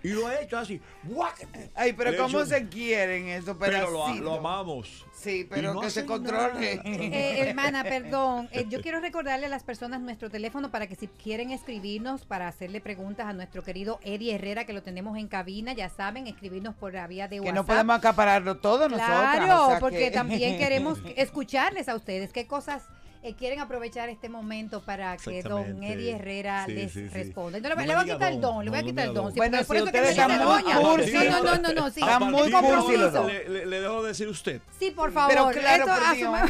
y 0.03 0.09
lo 0.09 0.31
he 0.31 0.43
hecho 0.45 0.59
así. 0.59 0.81
¡guácate! 1.05 1.71
Ay, 1.75 1.93
pero 1.93 2.11
Le 2.11 2.17
¿cómo 2.17 2.45
se 2.45 2.69
quieren 2.69 3.29
esos 3.29 3.57
Pero 3.59 3.91
lo, 3.91 3.99
pedacitos? 4.05 4.21
lo 4.25 4.35
amamos. 4.35 5.05
Sí, 5.13 5.47
pero 5.49 5.73
no 5.75 5.81
que 5.81 5.91
se 5.91 6.05
controle. 6.05 6.81
Eh, 6.85 7.41
hermana, 7.49 7.85
perdón. 7.85 8.49
eh, 8.53 8.67
yo 8.69 8.81
quiero 8.81 8.99
recordarle 9.01 9.47
a 9.47 9.49
las 9.49 9.63
personas 9.63 10.01
nuestro 10.01 10.31
teléfono 10.31 10.71
para 10.71 10.87
que 10.89 10.97
si 10.97 11.07
quieren 11.07 11.51
escribirnos 11.53 12.25
para 12.25 12.49
hacerle 12.49 12.81
preguntas 12.81 13.27
a 13.27 13.33
nuestro 13.33 13.63
querido 13.63 14.01
Eddie 14.03 14.35
Herrera, 14.35 14.65
que 14.65 14.73
lo 14.73 14.83
tenemos 14.83 15.17
en 15.19 15.29
cabina, 15.29 15.75
ya 15.75 15.89
saben, 15.91 16.27
escribirnos 16.27 16.75
por 16.75 16.95
la 16.95 17.07
vía 17.07 17.29
de 17.29 17.37
Que 17.37 17.41
WhatsApp. 17.43 17.55
no 17.55 17.67
podemos 17.67 17.97
acapararlo 17.99 18.57
todo 18.57 18.89
nosotros. 18.89 19.07
Claro, 19.07 19.77
porque 19.79 20.11
también 20.11 20.59
queremos 20.59 20.99
escucharles 21.17 21.82
a 21.89 21.95
ustedes. 21.95 22.33
¿Qué 22.33 22.47
cosas 22.47 22.85
eh, 23.23 23.35
quieren 23.35 23.61
aprovechar 23.61 24.09
este 24.09 24.29
momento 24.29 24.81
para 24.81 25.17
que 25.17 25.43
don. 25.43 25.83
Eddie 25.83 26.17
Herrera 26.17 26.65
Sí, 26.67 26.73
les 26.73 26.93
sí, 26.93 27.09
sí. 27.09 27.15
responda? 27.15 27.61
No, 27.61 27.69
le, 27.69 27.77
No 27.77 27.85
voy 27.95 28.11
a 28.11 28.13
quitar 28.15 28.33
el 28.33 28.41
don, 28.41 28.65
le 28.65 28.71
voy 28.71 28.79
a 28.79 28.83
no, 28.83 28.89
quitar 28.89 29.05
no 29.07 29.11
el 29.11 29.15
don. 29.17 29.35
Bueno, 29.35 29.59
por- 29.59 29.67
si 29.67 29.83
eso 29.83 29.85
que 29.85 29.99
ustedes 29.99 30.05
me 30.05 30.11
están 30.11 30.31
muy. 30.31 30.63
No, 30.63 31.33
no, 31.33 31.43
no, 31.43 31.59
no, 31.59 31.73
no, 31.73 31.91
sí. 31.91 32.01
Están 32.01 32.31
muy 32.33 32.51
cursilos. 32.51 33.27
le, 33.27 33.49
le- 33.49 33.67
le 33.67 33.81
dejo 33.81 34.03
decir 34.03 34.29
usted. 34.29 34.61
Sí, 34.79 34.91
por 34.91 35.13
favor. 35.13 35.31
Pero 35.33 35.51
claro, 35.51 35.87
por 35.87 36.17
Dios. 36.17 36.41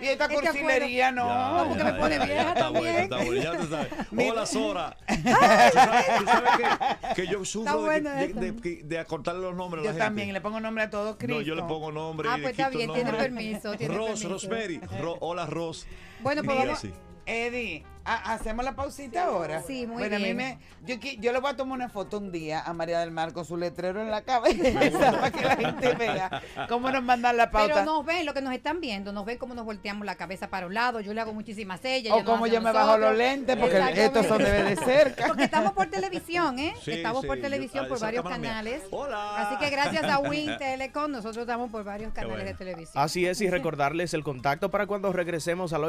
Y 0.00 0.06
esta 0.06 0.24
Es 0.26 0.30
que 0.40 0.46
cursilería 0.48 1.10
no. 1.10 1.26
Ya, 1.26 1.64
porque 1.68 1.84
me 1.84 1.92
pone 1.94 2.18
vieja 2.26 2.54
también. 2.54 2.84
bueno, 2.84 2.98
está 3.00 3.16
bueno, 3.16 3.42
ya 3.42 3.56
tú 3.58 3.66
sabes. 3.66 3.88
Hola, 4.30 4.46
Sora. 4.46 4.96
tú 5.08 6.24
sabes, 6.24 6.50
que, 7.14 7.14
que 7.22 7.26
yo 7.28 7.44
sufro 7.44 7.78
de, 7.78 7.84
bueno 7.84 8.10
de, 8.10 8.24
esto. 8.26 8.40
de- 8.40 8.52
de- 8.52 8.82
de 8.84 8.98
acortarle 8.98 9.40
los 9.42 9.54
nombres 9.56 9.80
a 9.82 9.84
Yo 9.84 9.88
la 9.88 9.92
gente. 9.94 10.04
también 10.06 10.32
le 10.32 10.40
pongo 10.40 10.60
nombre 10.60 10.84
a 10.84 10.90
todo 10.90 11.16
Cristo. 11.18 11.36
No, 11.36 11.40
yo 11.42 11.54
le 11.54 11.62
pongo 11.62 11.90
nombre 11.92 12.28
Ah, 12.30 12.38
y 12.38 12.42
pues 12.42 12.56
le 12.56 12.62
está 12.62 12.66
quito 12.70 12.78
bien, 12.78 12.92
tiene 12.92 13.12
permiso, 13.18 13.76
tiene 13.76 13.94
Ros, 13.94 14.06
permiso. 14.08 14.28
Rosemary. 14.28 14.80
Ro- 15.00 15.16
hola, 15.20 15.46
Ros. 15.46 15.86
Bueno, 16.20 16.42
pues 16.42 16.56
vamos. 16.56 16.86
Eddie, 17.26 17.84
ha- 18.06 18.34
hacemos 18.34 18.64
la 18.64 18.74
pausita 18.74 19.24
ahora. 19.24 19.62
Sí, 19.62 19.86
muy 19.86 19.98
bueno, 19.98 20.16
bien. 20.18 20.22
a 20.22 20.26
mí 20.28 20.34
me, 20.34 20.58
yo, 20.86 20.96
yo 21.20 21.32
le 21.32 21.40
voy 21.40 21.50
a 21.50 21.56
tomar 21.56 21.76
una 21.76 21.88
foto 21.88 22.18
un 22.18 22.30
día 22.30 22.62
a 22.62 22.72
María 22.72 23.00
del 23.00 23.10
Mar 23.10 23.32
con 23.32 23.44
su 23.44 23.56
letrero 23.56 24.00
en 24.00 24.10
la 24.10 24.22
cabeza 24.22 25.10
para 25.12 25.30
que 25.30 25.42
la 25.42 25.56
gente 25.56 25.94
vea 25.94 26.42
cómo 26.68 26.90
nos 26.90 27.02
mandan 27.02 27.36
la 27.36 27.50
pauta. 27.50 27.74
Pero 27.74 27.84
nos 27.84 28.04
ven, 28.04 28.24
lo 28.24 28.32
que 28.34 28.40
nos 28.40 28.54
están 28.54 28.80
viendo, 28.80 29.12
nos 29.12 29.26
ven 29.26 29.38
cómo 29.38 29.54
nos 29.54 29.64
volteamos 29.64 30.06
la 30.06 30.14
cabeza 30.14 30.48
para 30.48 30.66
un 30.66 30.74
lado. 30.74 31.00
Yo 31.00 31.12
le 31.12 31.20
hago 31.20 31.32
muchísimas 31.32 31.80
sellas. 31.80 32.12
o 32.14 32.16
hace 32.18 32.50
yo 32.54 32.60
me 32.60 32.72
bajo 32.72 32.96
los 32.96 33.16
lentes 33.16 33.56
porque 33.56 33.76
estos 33.96 34.26
son 34.26 34.38
debe 34.38 34.62
de 34.62 34.76
cerca. 34.76 35.26
Porque 35.26 35.44
estamos 35.44 35.72
por 35.72 35.86
televisión, 35.88 36.58
¿eh? 36.58 36.74
Sí, 36.82 36.92
estamos 36.92 37.22
sí, 37.22 37.26
por 37.26 37.40
televisión 37.40 37.86
ah, 37.86 37.88
por 37.88 38.00
varios 38.00 38.24
mía. 38.24 38.32
canales. 38.32 38.82
Hola. 38.90 39.46
Así 39.48 39.56
que 39.58 39.70
gracias 39.70 40.04
a 40.04 40.18
Win 40.26 40.56
Telecom, 40.58 41.10
nosotros 41.10 41.38
estamos 41.38 41.70
por 41.70 41.84
varios 41.84 42.12
canales 42.12 42.36
bueno. 42.36 42.50
de 42.50 42.54
televisión. 42.54 43.02
Así 43.02 43.26
es, 43.26 43.40
y 43.40 43.50
recordarles 43.50 44.14
el 44.14 44.22
contacto 44.22 44.70
para 44.70 44.86
cuando 44.86 45.12
regresemos 45.12 45.72
al 45.72 45.84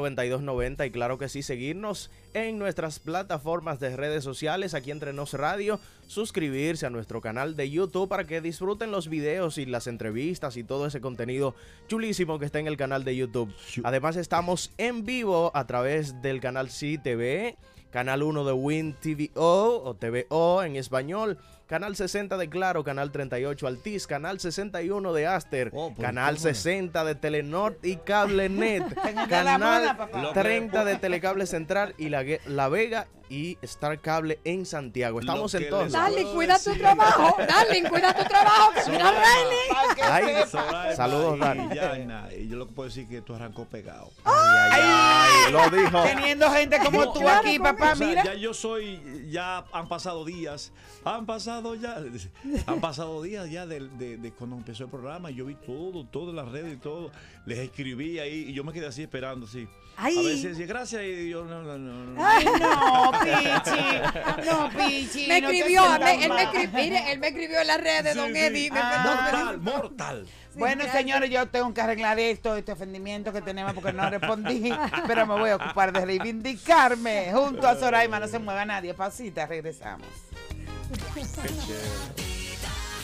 809-227-9290 0.00 0.86
y 0.86 0.90
claro 0.90 1.18
que 1.18 1.28
sí, 1.28 1.42
seguirnos 1.42 2.10
en 2.34 2.58
nuestras 2.58 2.98
plataformas 2.98 3.80
de 3.80 3.96
redes 3.96 4.24
sociales, 4.24 4.74
aquí 4.74 4.90
entre 4.90 5.12
Nos 5.12 5.34
Radio, 5.34 5.80
suscribirse 6.06 6.86
a 6.86 6.90
nuestro 6.90 7.20
canal 7.20 7.56
de 7.56 7.70
YouTube 7.70 8.08
para 8.08 8.26
que 8.26 8.40
disfruten 8.40 8.90
los 8.90 9.08
videos 9.08 9.58
y 9.58 9.66
las 9.66 9.86
entrevistas 9.86 10.56
y 10.56 10.64
todo 10.64 10.86
ese 10.86 11.00
contenido 11.00 11.54
chulísimo 11.88 12.38
que 12.38 12.46
está 12.46 12.58
en 12.58 12.66
el 12.66 12.76
canal 12.76 13.04
de 13.04 13.16
YouTube. 13.16 13.54
Además 13.84 14.16
estamos 14.16 14.72
en 14.78 15.04
vivo 15.04 15.50
a 15.54 15.66
través 15.66 16.20
del 16.22 16.40
canal 16.40 16.68
CTV, 16.68 17.56
canal 17.90 18.22
1 18.22 18.44
de 18.44 18.52
Win 18.52 18.94
TVO 18.94 19.82
o 19.84 19.94
TVO 19.94 20.62
en 20.62 20.76
español, 20.76 21.38
canal 21.70 21.94
60 21.94 22.36
de 22.36 22.50
Claro, 22.50 22.82
canal 22.82 23.12
38 23.12 23.64
Altiz, 23.68 24.08
canal 24.08 24.40
61 24.40 25.12
de 25.12 25.26
Aster, 25.28 25.72
canal 26.00 26.36
60 26.36 27.04
de 27.04 27.14
Telenor 27.14 27.78
y 27.84 27.94
CableNet, 27.94 28.92
canal 29.28 29.96
papá. 29.96 30.32
30 30.32 30.84
de 30.84 30.96
Telecable 30.96 31.46
Central 31.46 31.94
y 31.96 32.08
la, 32.08 32.24
La 32.46 32.68
Vega 32.68 33.06
y 33.30 33.56
Star 33.62 34.00
Cable 34.00 34.40
en 34.44 34.66
Santiago. 34.66 35.20
Estamos 35.20 35.54
en 35.54 35.70
todos. 35.70 35.92
Darling, 35.92 36.26
cuida 36.34 36.58
tu 36.58 36.74
trabajo. 36.74 37.36
Darling, 37.46 37.84
cuida 37.84 38.12
tu 38.12 38.24
trabajo. 38.24 38.72
Que 38.74 38.90
mira 38.90 39.10
Riley. 39.12 40.02
Ay, 40.02 40.48
Soraima 40.50 40.96
saludos. 40.96 41.38
Yaina, 41.72 42.28
y 42.36 42.48
yo 42.48 42.56
lo 42.56 42.66
que 42.66 42.72
puedo 42.72 42.88
decir 42.88 43.04
es 43.04 43.10
que 43.10 43.22
tú 43.22 43.34
arrancó 43.34 43.64
pegado. 43.66 44.10
Ay, 44.24 44.82
ay, 44.82 45.52
lo 45.52 45.70
dijo. 45.70 46.02
Teniendo 46.02 46.50
gente 46.50 46.78
como 46.84 47.04
No, 47.04 47.12
tú 47.12 47.20
claro, 47.20 47.46
aquí, 47.46 47.58
papá, 47.60 47.92
o 47.92 47.96
sea, 47.96 48.06
mira. 48.08 48.24
Ya 48.24 48.34
yo 48.34 48.52
soy, 48.52 49.28
ya 49.30 49.64
han 49.72 49.88
pasado 49.88 50.24
días, 50.24 50.72
han 51.04 51.24
pasado 51.24 51.59
ya, 51.80 51.96
han 52.66 52.80
pasado 52.80 53.22
días 53.22 53.50
ya 53.50 53.66
de, 53.66 53.80
de- 53.98 54.16
de 54.16 54.32
cuando 54.32 54.56
empezó 54.56 54.84
el 54.84 54.90
programa 54.90 55.30
y 55.30 55.34
yo 55.36 55.46
vi 55.46 55.54
todo, 55.54 56.04
todo 56.06 56.30
en 56.30 56.36
las 56.36 56.48
redes 56.48 56.74
y 56.74 56.76
todo. 56.76 57.10
Les 57.46 57.58
escribí 57.58 58.18
ahí 58.18 58.46
y 58.48 58.52
yo 58.52 58.64
me 58.64 58.72
quedé 58.72 58.86
así 58.86 59.02
esperando, 59.02 59.46
así. 59.46 59.66
Ay. 59.96 60.16
A 60.18 60.22
veces 60.22 60.42
decía 60.56 60.66
gracias 60.66 61.02
y 61.04 61.28
yo 61.28 61.44
no, 61.44 61.62
no, 61.62 61.76
no. 61.76 62.04
no. 62.14 62.24
Ay, 62.24 62.44
no, 62.46 63.10
Pichi. 63.20 64.46
No, 64.50 64.70
Pichi. 64.70 65.26
Me 65.28 65.40
no 65.42 65.50
escribió, 65.50 65.82
sientas 65.82 66.00
me- 66.16 66.24
él 66.24 66.30
me 66.32 66.42
escribió, 66.42 66.70
mire, 66.82 67.12
él 67.12 67.18
me 67.18 67.28
escribió 67.28 67.60
en 67.60 67.66
las 67.66 67.80
redes 67.80 68.04
de 68.04 68.12
Sí, 68.12 68.18
Don 68.18 68.32
sí. 68.32 68.38
Eddie. 68.38 68.70
Ah. 68.72 69.30
Mortal, 69.30 69.58
mortal. 69.60 70.26
Bueno, 70.54 70.82
gracias. 70.82 70.96
señores, 70.96 71.30
yo 71.30 71.46
tengo 71.48 71.72
que 71.72 71.80
arreglar 71.80 72.18
esto, 72.18 72.56
este 72.56 72.72
ofendimiento 72.72 73.32
que 73.32 73.40
tenemos 73.42 73.72
porque 73.74 73.92
no 73.92 74.08
respondí, 74.10 74.72
pero 75.06 75.24
me 75.26 75.34
voy 75.38 75.50
a 75.50 75.56
ocupar 75.56 75.92
de 75.92 76.04
reivindicarme 76.04 77.30
junto 77.32 77.68
a 77.68 77.76
Soraima. 77.76 78.18
No 78.18 78.26
se 78.26 78.38
mueva 78.38 78.64
nadie, 78.64 78.94
pasita, 78.94 79.46
regresamos. 79.46 80.06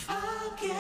Aquí 0.09 0.73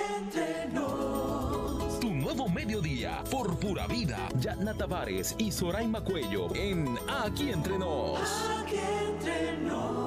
nos. 0.72 2.00
Tu 2.00 2.12
nuevo 2.12 2.48
mediodía 2.48 3.22
por 3.30 3.56
pura 3.60 3.86
vida. 3.86 4.28
Yatna 4.40 4.74
Tavares 4.74 5.36
y 5.38 5.52
Soraima 5.52 6.00
Cuello 6.00 6.52
en 6.56 6.98
Aquí 7.08 7.50
entre 7.50 7.78
nos. 7.78 8.18
Aquí 8.60 8.76
entre 8.76 9.56
Por 9.58 10.05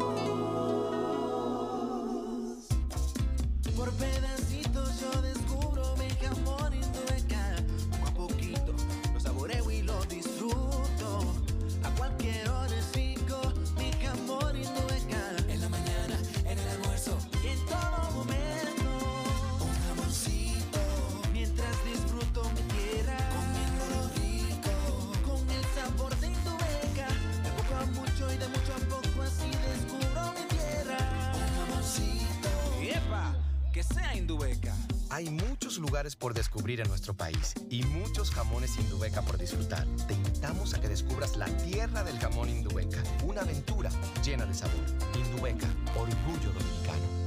por 36.19 36.33
descubrir 36.33 36.81
en 36.81 36.89
nuestro 36.89 37.13
país 37.13 37.53
y 37.69 37.83
muchos 37.83 38.31
jamones 38.31 38.77
Indubeca 38.77 39.21
por 39.21 39.37
disfrutar. 39.37 39.87
Te 40.07 40.13
invitamos 40.13 40.73
a 40.73 40.81
que 40.81 40.89
descubras 40.89 41.37
la 41.37 41.47
tierra 41.57 42.03
del 42.03 42.19
jamón 42.19 42.49
Indubeca, 42.49 43.01
una 43.25 43.41
aventura 43.41 43.89
llena 44.23 44.45
de 44.45 44.53
sabor. 44.53 44.85
Indubeca, 45.15 45.67
orgullo 45.95 46.51
dominicano. 46.51 47.19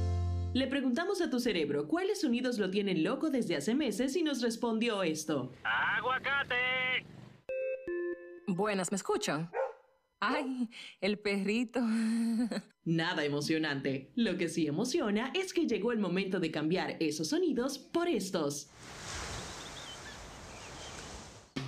Le 0.53 0.67
preguntamos 0.67 1.19
a 1.21 1.29
tu 1.31 1.39
cerebro 1.39 1.87
cuáles 1.87 2.21
sonidos 2.21 2.59
lo 2.59 2.69
tienen 2.69 3.03
loco 3.03 3.31
desde 3.31 3.55
hace 3.55 3.73
meses 3.73 4.15
y 4.15 4.21
nos 4.21 4.41
respondió 4.41 5.01
esto. 5.01 5.51
¡Aguacate! 5.63 6.55
Buenas, 8.45 8.91
¿me 8.91 8.97
escuchan? 8.97 9.49
¡Ay, 10.19 10.69
el 11.01 11.19
perrito! 11.19 11.81
Nada 12.85 13.25
emocionante. 13.25 14.11
Lo 14.15 14.37
que 14.37 14.47
sí 14.47 14.67
emociona 14.67 15.31
es 15.33 15.53
que 15.53 15.67
llegó 15.67 15.91
el 15.91 15.99
momento 15.99 16.39
de 16.39 16.51
cambiar 16.51 16.97
esos 16.99 17.29
sonidos 17.29 17.77
por 17.77 18.07
estos. 18.07 18.69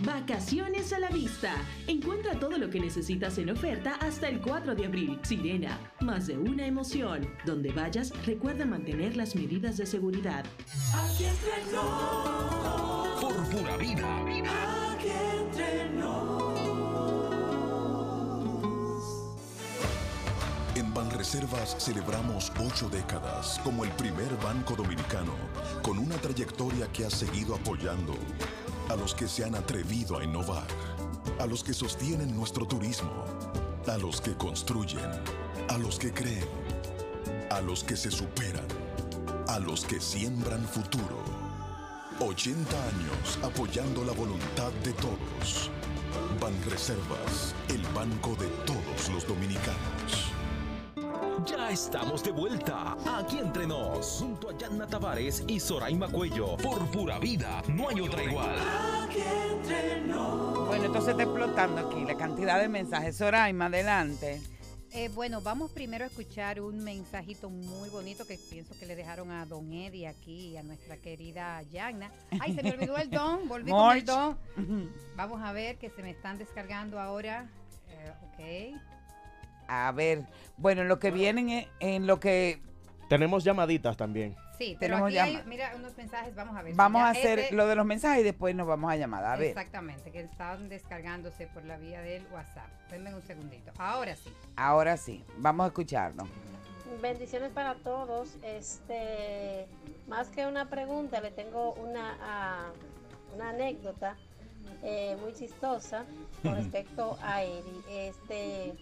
Vacaciones 0.04 0.92
a 0.92 1.00
la 1.00 1.10
vista. 1.10 1.54
Encuentra 1.88 2.38
todo 2.38 2.58
lo 2.58 2.70
que 2.70 2.80
necesitas 2.80 3.38
en 3.38 3.50
oferta 3.50 3.94
hasta 4.02 4.28
el 4.28 4.42
4 4.42 4.76
de 4.76 4.86
abril. 4.86 5.20
Sirena, 5.24 5.80
más 6.02 6.28
de 6.28 6.38
una 6.38 6.66
emoción. 6.66 7.26
Donde 7.46 7.72
vayas, 7.72 8.12
recuerda 8.26 8.66
mantener 8.66 9.16
las 9.16 9.36
medidas 9.36 9.78
de 9.78 9.86
seguridad. 9.86 10.44
Aquí 10.94 11.24
entre 11.26 11.74
nos. 11.74 13.22
Por 13.22 13.36
pura 13.50 13.78
vida. 13.78 14.22
Aquí 14.92 15.10
entre 15.40 15.86
En 20.76 20.94
Banreservas 20.94 21.78
celebramos 21.80 22.52
ocho 22.60 22.90
décadas 22.90 23.62
como 23.64 23.86
el 23.86 23.92
primer 23.92 24.36
banco 24.44 24.76
dominicano 24.76 25.32
con 25.82 25.98
una 25.98 26.16
trayectoria 26.18 26.88
que 26.92 27.06
ha 27.06 27.10
seguido 27.10 27.56
apoyando 27.56 28.14
a 28.90 28.96
los 28.96 29.16
que 29.16 29.28
se 29.28 29.44
han 29.44 29.56
atrevido 29.56 30.18
a 30.18 30.24
innovar, 30.24 30.68
a 31.40 31.46
los 31.46 31.64
que 31.64 31.74
sostienen 31.74 32.36
nuestro 32.36 32.66
turismo, 32.66 33.26
a 33.88 33.98
los 33.98 34.22
que 34.22 34.36
construyen, 34.36 35.10
a 35.70 35.78
los 35.78 35.98
que 35.98 36.14
creen, 36.14 36.48
a 37.50 37.62
los 37.62 37.84
que 37.84 37.96
se 37.96 38.12
superan, 38.12 38.68
a 39.48 39.60
los 39.60 39.86
que 39.86 40.00
siembran 40.00 40.66
futuro. 40.68 41.24
80 42.20 42.76
años 42.88 43.40
apoyando 43.44 44.04
la 44.06 44.14
voluntad 44.14 44.72
de 44.84 44.94
todos. 44.94 45.70
Banreservas, 46.40 47.54
el 47.70 47.82
banco 47.94 48.36
de 48.36 48.48
todos 48.66 49.10
los 49.14 49.28
dominicanos. 49.28 50.35
Ya 51.46 51.70
estamos 51.70 52.24
de 52.24 52.32
vuelta. 52.32 52.98
Aquí 53.06 53.38
entre 53.38 53.68
nos. 53.68 54.18
Junto 54.20 54.50
a 54.50 54.58
Yatna 54.58 54.88
Tavares 54.88 55.44
y 55.48 55.60
Soraima 55.60 56.08
Cuello. 56.08 56.58
Por 56.58 56.90
pura 56.90 57.20
vida. 57.20 57.62
No 57.68 57.90
hay 57.90 58.02
otra 58.02 58.24
igual. 58.24 58.56
Bueno, 60.68 60.86
entonces 60.86 61.12
está 61.12 61.24
explotando 61.24 61.88
aquí 61.88 62.04
la 62.04 62.18
cantidad 62.18 62.60
de 62.60 62.68
mensajes. 62.68 63.18
Soraima, 63.18 63.68
adelante. 63.68 64.42
Eh, 64.92 65.10
bueno, 65.10 65.40
vamos 65.42 65.72
primero 65.72 66.06
a 66.06 66.08
escuchar 66.08 66.62
un 66.62 66.84
mensajito 66.84 67.50
muy 67.50 67.90
bonito 67.90 68.26
que 68.26 68.40
pienso 68.40 68.74
que 68.80 68.88
le 68.88 68.96
dejaron 68.96 69.30
a 69.30 69.46
Don 69.46 69.72
Eddie 69.72 70.08
aquí 70.08 70.50
y 70.50 70.58
a 70.58 70.64
nuestra 70.64 70.98
querida 70.98 71.62
Yagna. 71.64 72.12
Ay, 72.40 72.56
se 72.56 72.64
me 72.64 72.72
olvidó 72.72 72.98
el 72.98 73.10
don, 73.10 73.48
volví 73.48 73.70
con 73.70 73.98
el 73.98 74.06
don. 74.06 74.38
Vamos 75.16 75.42
a 75.44 75.52
ver 75.52 75.78
que 75.78 75.92
se 75.92 76.02
me 76.02 76.10
están 76.10 76.40
descargando 76.40 77.00
ahora. 77.00 77.48
Eh, 77.90 78.74
ok. 78.74 78.95
A 79.68 79.92
ver, 79.92 80.24
bueno, 80.58 80.82
en 80.84 80.88
lo 80.88 81.00
que 81.00 81.12
vienen, 81.12 81.50
es- 81.50 81.68
en 81.80 82.08
lo 82.08 82.20
que 82.20 82.62
Tenemos 83.10 83.44
llamaditas 83.44 83.96
también. 83.98 84.36
Sí, 84.58 84.78
pero 84.80 84.96
Tenemos 84.96 85.08
aquí 85.10 85.18
hay, 85.20 85.44
mira, 85.46 85.74
unos 85.76 85.96
mensajes, 85.96 86.34
vamos 86.34 86.56
a 86.56 86.64
ver. 86.64 86.74
vamos 86.76 87.02
a 87.04 87.10
hacer 87.10 87.38
ese- 87.40 87.54
lo 87.56 87.68
de 87.68 87.76
los 87.76 87.86
mensajes 87.86 88.22
y 88.22 88.24
después 88.24 88.56
nos 88.56 88.66
vamos 88.66 88.92
a 88.92 88.96
llamar. 88.96 89.24
A 89.26 89.36
ver. 89.36 89.50
Exactamente, 89.50 90.12
que 90.12 90.22
están 90.22 90.70
descargándose 90.70 91.46
por 91.48 91.64
la 91.66 91.78
vía 91.78 92.02
del 92.02 92.26
WhatsApp. 92.32 92.68
Denme 92.90 93.14
un 93.14 93.22
segundito. 93.22 93.72
Ahora 93.78 94.16
sí. 94.16 94.34
Ahora 94.56 94.98
sí, 94.98 95.24
vamos 95.38 95.66
a 95.66 95.68
escucharlo. 95.68 96.24
Bendiciones 97.02 97.52
para 97.52 97.76
todos. 97.76 98.38
Este, 98.44 99.68
más 100.08 100.30
que 100.30 100.46
una 100.48 100.70
pregunta, 100.70 101.20
le 101.22 101.30
tengo 101.32 101.74
una, 101.74 102.18
ah, 102.22 102.72
una 103.36 103.50
anécdota 103.50 104.16
eh, 104.84 105.16
muy 105.22 105.34
chistosa 105.34 106.06
con 106.42 106.56
respecto 106.56 107.18
a 107.22 107.44
Eddie. 107.44 108.08
Este, 108.10 108.74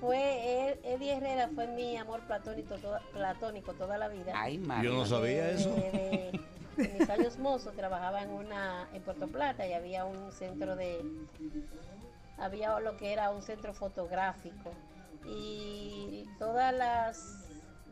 fue 0.00 0.68
él- 0.72 0.80
Eddie 0.84 1.16
Herrera 1.16 1.48
fue 1.54 1.66
mi 1.68 1.96
amor 1.96 2.20
platónico 2.26 2.76
toda, 2.76 3.00
platónico 3.12 3.72
toda 3.74 3.98
la 3.98 4.08
vida. 4.08 4.32
Ay, 4.34 4.60
Yo 4.82 4.92
no 4.92 5.06
sabía 5.06 5.50
eso. 5.50 5.70
De, 5.74 6.40
de 6.76 6.88
mis 6.98 7.08
años 7.08 7.38
mozos 7.38 7.74
trabajaba 7.74 8.22
en 8.22 8.30
una 8.30 8.88
en 8.92 9.02
Puerto 9.02 9.26
Plata 9.28 9.66
y 9.66 9.72
había 9.72 10.04
un 10.04 10.30
centro 10.32 10.76
de 10.76 11.02
había 12.38 12.78
lo 12.80 12.96
que 12.96 13.12
era 13.12 13.30
un 13.30 13.42
centro 13.42 13.72
fotográfico 13.72 14.72
y 15.24 16.28
todas 16.38 16.74
las 16.74 17.44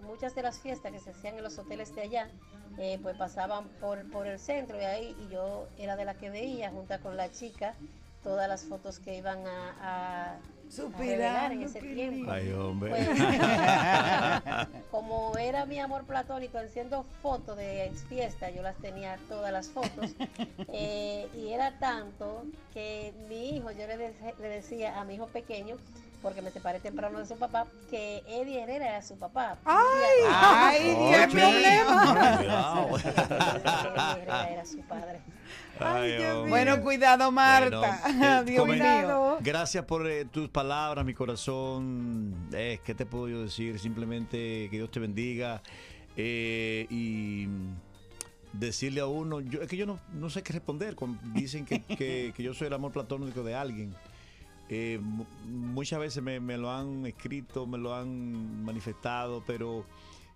muchas 0.03 0.35
de 0.35 0.43
las 0.43 0.59
fiestas 0.59 0.93
que 0.93 0.99
se 1.01 1.11
hacían 1.11 1.37
en 1.37 1.43
los 1.43 1.59
hoteles 1.59 1.95
de 1.95 2.03
allá 2.03 2.29
eh, 2.77 2.99
pues 3.03 3.17
pasaban 3.17 3.69
por, 3.81 4.11
por 4.11 4.27
el 4.27 4.39
centro 4.39 4.79
y 4.79 4.85
ahí 4.85 5.17
y 5.27 5.33
yo 5.33 5.67
era 5.79 5.97
de 5.97 6.05
la 6.05 6.15
que 6.15 6.29
veía 6.29 6.71
junto 6.71 6.99
con 7.01 7.17
la 7.17 7.31
chica 7.31 7.75
todas 8.23 8.49
las 8.49 8.65
fotos 8.65 8.99
que 8.99 9.17
iban 9.17 9.47
a, 9.47 9.77
a, 9.81 10.39
revelar 10.79 11.53
en 11.53 11.62
ese 11.62 11.81
tiempo 11.81 12.31
Ay, 12.31 12.53
hombre. 12.53 12.91
Pues, 12.91 13.09
como 14.91 15.37
era 15.39 15.66
mi 15.66 15.79
amor 15.79 16.05
platónico 16.05 16.59
haciendo 16.59 17.05
fotos 17.22 17.57
de 17.57 17.91
fiesta, 18.09 18.51
yo 18.51 18.62
las 18.62 18.77
tenía 18.77 19.18
todas 19.29 19.53
las 19.53 19.68
fotos. 19.68 20.11
eh, 20.72 21.29
y 21.35 21.49
era 21.53 21.79
tanto 21.79 22.45
que 22.72 23.12
mi 23.29 23.57
hijo, 23.57 23.70
yo 23.70 23.87
le, 23.87 23.97
dece- 23.99 24.37
le 24.39 24.49
decía 24.49 25.01
a 25.01 25.05
mi 25.05 25.14
hijo 25.14 25.27
pequeño, 25.29 25.77
porque 26.25 26.43
me 26.43 26.51
separé 26.51 26.81
temprano 26.81 27.20
de 27.20 27.27
su 27.27 27.37
papá, 27.37 27.66
que 27.89 28.25
Eddie 28.27 28.62
Herrera 28.62 28.89
era 28.89 29.03
su 29.03 29.16
papá. 29.16 29.59
¡Ay! 29.64 30.25
¡Ay, 30.29 30.97
qué 31.12 31.29
problema! 31.31 32.39
Eddie 32.41 34.22
Herrera 34.22 34.51
era 34.51 34.66
su 34.66 34.79
padre. 34.81 35.20
Ay, 35.79 36.14
hombre. 36.25 36.51
Bueno, 36.51 36.81
cuidado, 36.83 37.31
Marta. 37.31 38.01
Bueno, 38.05 38.39
eh, 38.41 38.45
Dios 38.45 38.66
mío. 38.66 39.39
Gracias 39.41 39.85
por 39.85 40.07
eh, 40.09 40.25
tus 40.25 40.49
palabras, 40.49 41.05
mi 41.05 41.14
corazón. 41.14 42.49
Eh, 42.53 42.81
¿Qué 42.85 42.95
te 42.95 43.07
puedo 43.07 43.29
yo 43.29 43.43
decir? 43.43 43.79
Simplemente 43.79 44.68
que 44.70 44.77
Dios 44.77 44.91
te 44.91 44.99
bendiga. 45.01 45.62
eh, 46.16 46.87
y 46.91 47.49
decirle 48.53 49.01
a 49.01 49.07
uno, 49.07 49.41
yo, 49.41 49.61
es 49.62 49.68
que 49.68 49.77
yo 49.77 49.85
no, 49.85 49.99
no 50.12 50.31
sé 50.31 50.43
qué 50.45 50.53
responder 50.53 50.95
cuando 50.95 51.18
dicen 51.35 51.64
que, 51.66 51.83
que- 51.83 52.33
que 52.37 52.43
yo 52.43 52.55
soy 52.55 52.68
el 52.68 52.72
amor 52.72 52.93
platónico 52.93 53.43
de 53.43 53.55
alguien. 53.57 53.93
Eh, 54.69 54.99
mu- 55.03 55.27
muchas 55.47 55.99
veces 56.01 56.23
me, 56.23 56.41
me 56.41 56.57
lo 56.57 56.71
han 56.71 57.05
escrito, 57.07 57.67
me 57.67 57.79
lo 57.79 57.95
han 57.95 58.65
manifestado, 58.65 59.43
pero 59.47 59.87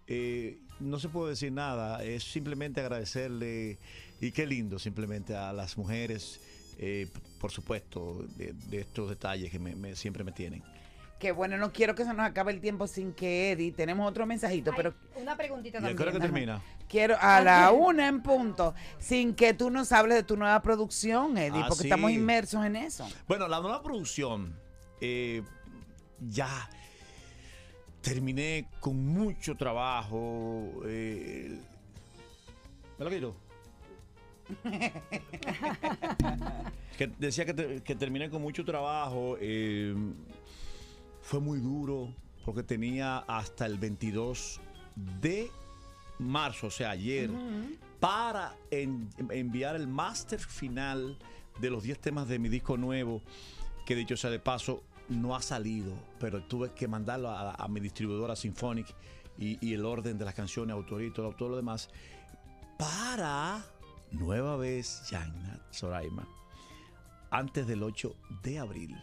eh, 0.06 0.58
no 0.80 0.98
se 0.98 1.08
puede 1.08 1.30
decir 1.30 1.52
nada. 1.52 2.04
Es 2.04 2.24
simplemente 2.24 2.80
agradecerle 2.80 3.78
y 4.20 4.30
qué 4.32 4.46
lindo 4.46 4.78
simplemente 4.78 5.34
a 5.36 5.52
las 5.52 5.76
mujeres, 5.78 6.40
eh, 6.78 7.08
por 7.40 7.50
supuesto, 7.50 8.24
de, 8.36 8.52
de 8.52 8.80
estos 8.80 9.08
detalles 9.08 9.50
que 9.50 9.58
me- 9.58 9.74
me- 9.76 9.96
siempre 9.96 10.24
me 10.24 10.32
tienen. 10.32 10.62
Que 11.18 11.32
bueno, 11.32 11.56
no 11.58 11.72
quiero 11.72 11.94
que 11.96 12.04
se 12.04 12.14
nos 12.14 12.24
acabe 12.26 12.52
el 12.52 12.60
tiempo 12.60 12.86
sin 12.86 13.12
que 13.12 13.50
Eddie. 13.52 13.72
Tenemos 13.72 14.08
otro 14.08 14.24
mensajito, 14.24 14.70
pero 14.76 14.94
Una 15.16 15.36
preguntita 15.36 15.78
¿Y 15.78 15.80
a 15.80 15.82
también. 15.88 16.00
hora 16.02 16.12
que 16.12 16.20
termina? 16.20 16.62
quiero 16.88 17.16
a 17.20 17.40
la 17.40 17.72
una 17.72 18.06
en 18.06 18.22
punto, 18.22 18.72
sin 19.00 19.34
que 19.34 19.52
tú 19.52 19.68
nos 19.70 19.90
hables 19.92 20.16
de 20.16 20.22
tu 20.22 20.36
nueva 20.36 20.62
producción, 20.62 21.36
Eddie, 21.36 21.60
Ah, 21.62 21.66
porque 21.68 21.82
sí. 21.82 21.88
estamos 21.88 22.12
inmersos 22.12 22.64
en 22.64 22.76
eso. 22.76 23.06
Bueno, 23.26 23.48
la 23.48 23.60
nueva 23.60 23.82
producción, 23.82 24.54
eh, 25.00 25.42
ya 26.20 26.70
terminé 28.00 28.68
con 28.80 29.04
mucho 29.04 29.56
trabajo. 29.56 30.70
eh, 30.86 31.58
¿Me 32.96 33.04
lo 33.04 33.10
quito? 33.10 33.36
que 36.96 37.06
decía 37.18 37.44
que, 37.44 37.52
te- 37.54 37.82
que 37.82 37.94
terminé 37.96 38.30
con 38.30 38.40
mucho 38.40 38.64
trabajo. 38.64 39.36
eh, 39.40 39.94
fue 41.28 41.40
muy 41.40 41.60
duro 41.60 42.14
porque 42.44 42.62
tenía 42.62 43.18
hasta 43.18 43.66
el 43.66 43.76
22 43.76 44.60
de 45.20 45.50
marzo, 46.18 46.68
o 46.68 46.70
sea, 46.70 46.90
ayer, 46.90 47.30
para 48.00 48.56
en- 48.70 49.10
enviar 49.28 49.76
el 49.76 49.86
máster 49.88 50.40
final 50.40 51.18
de 51.60 51.68
los 51.70 51.82
10 51.82 51.98
temas 52.00 52.28
de 52.28 52.38
mi 52.38 52.48
disco 52.48 52.78
nuevo, 52.78 53.20
que 53.84 53.94
dicho 53.94 54.16
sea 54.16 54.30
de 54.30 54.38
paso, 54.38 54.82
no 55.10 55.36
ha 55.36 55.42
salido, 55.42 55.92
pero 56.18 56.42
tuve 56.42 56.72
que 56.72 56.88
mandarlo 56.88 57.28
a, 57.30 57.52
a 57.54 57.68
mi 57.68 57.80
distribuidora 57.80 58.34
Symphonic 58.34 58.86
y, 59.38 59.58
y 59.66 59.74
el 59.74 59.84
orden 59.84 60.16
de 60.16 60.24
las 60.24 60.34
canciones, 60.34 60.72
autoría 60.72 61.08
y 61.08 61.12
todo, 61.12 61.32
todo 61.32 61.50
lo 61.50 61.56
demás, 61.56 61.90
para 62.78 63.62
nueva 64.12 64.56
vez, 64.56 65.02
Jaina 65.10 65.60
Soraima, 65.70 66.26
antes 67.30 67.66
del 67.66 67.82
8 67.82 68.14
de 68.42 68.58
abril, 68.58 68.96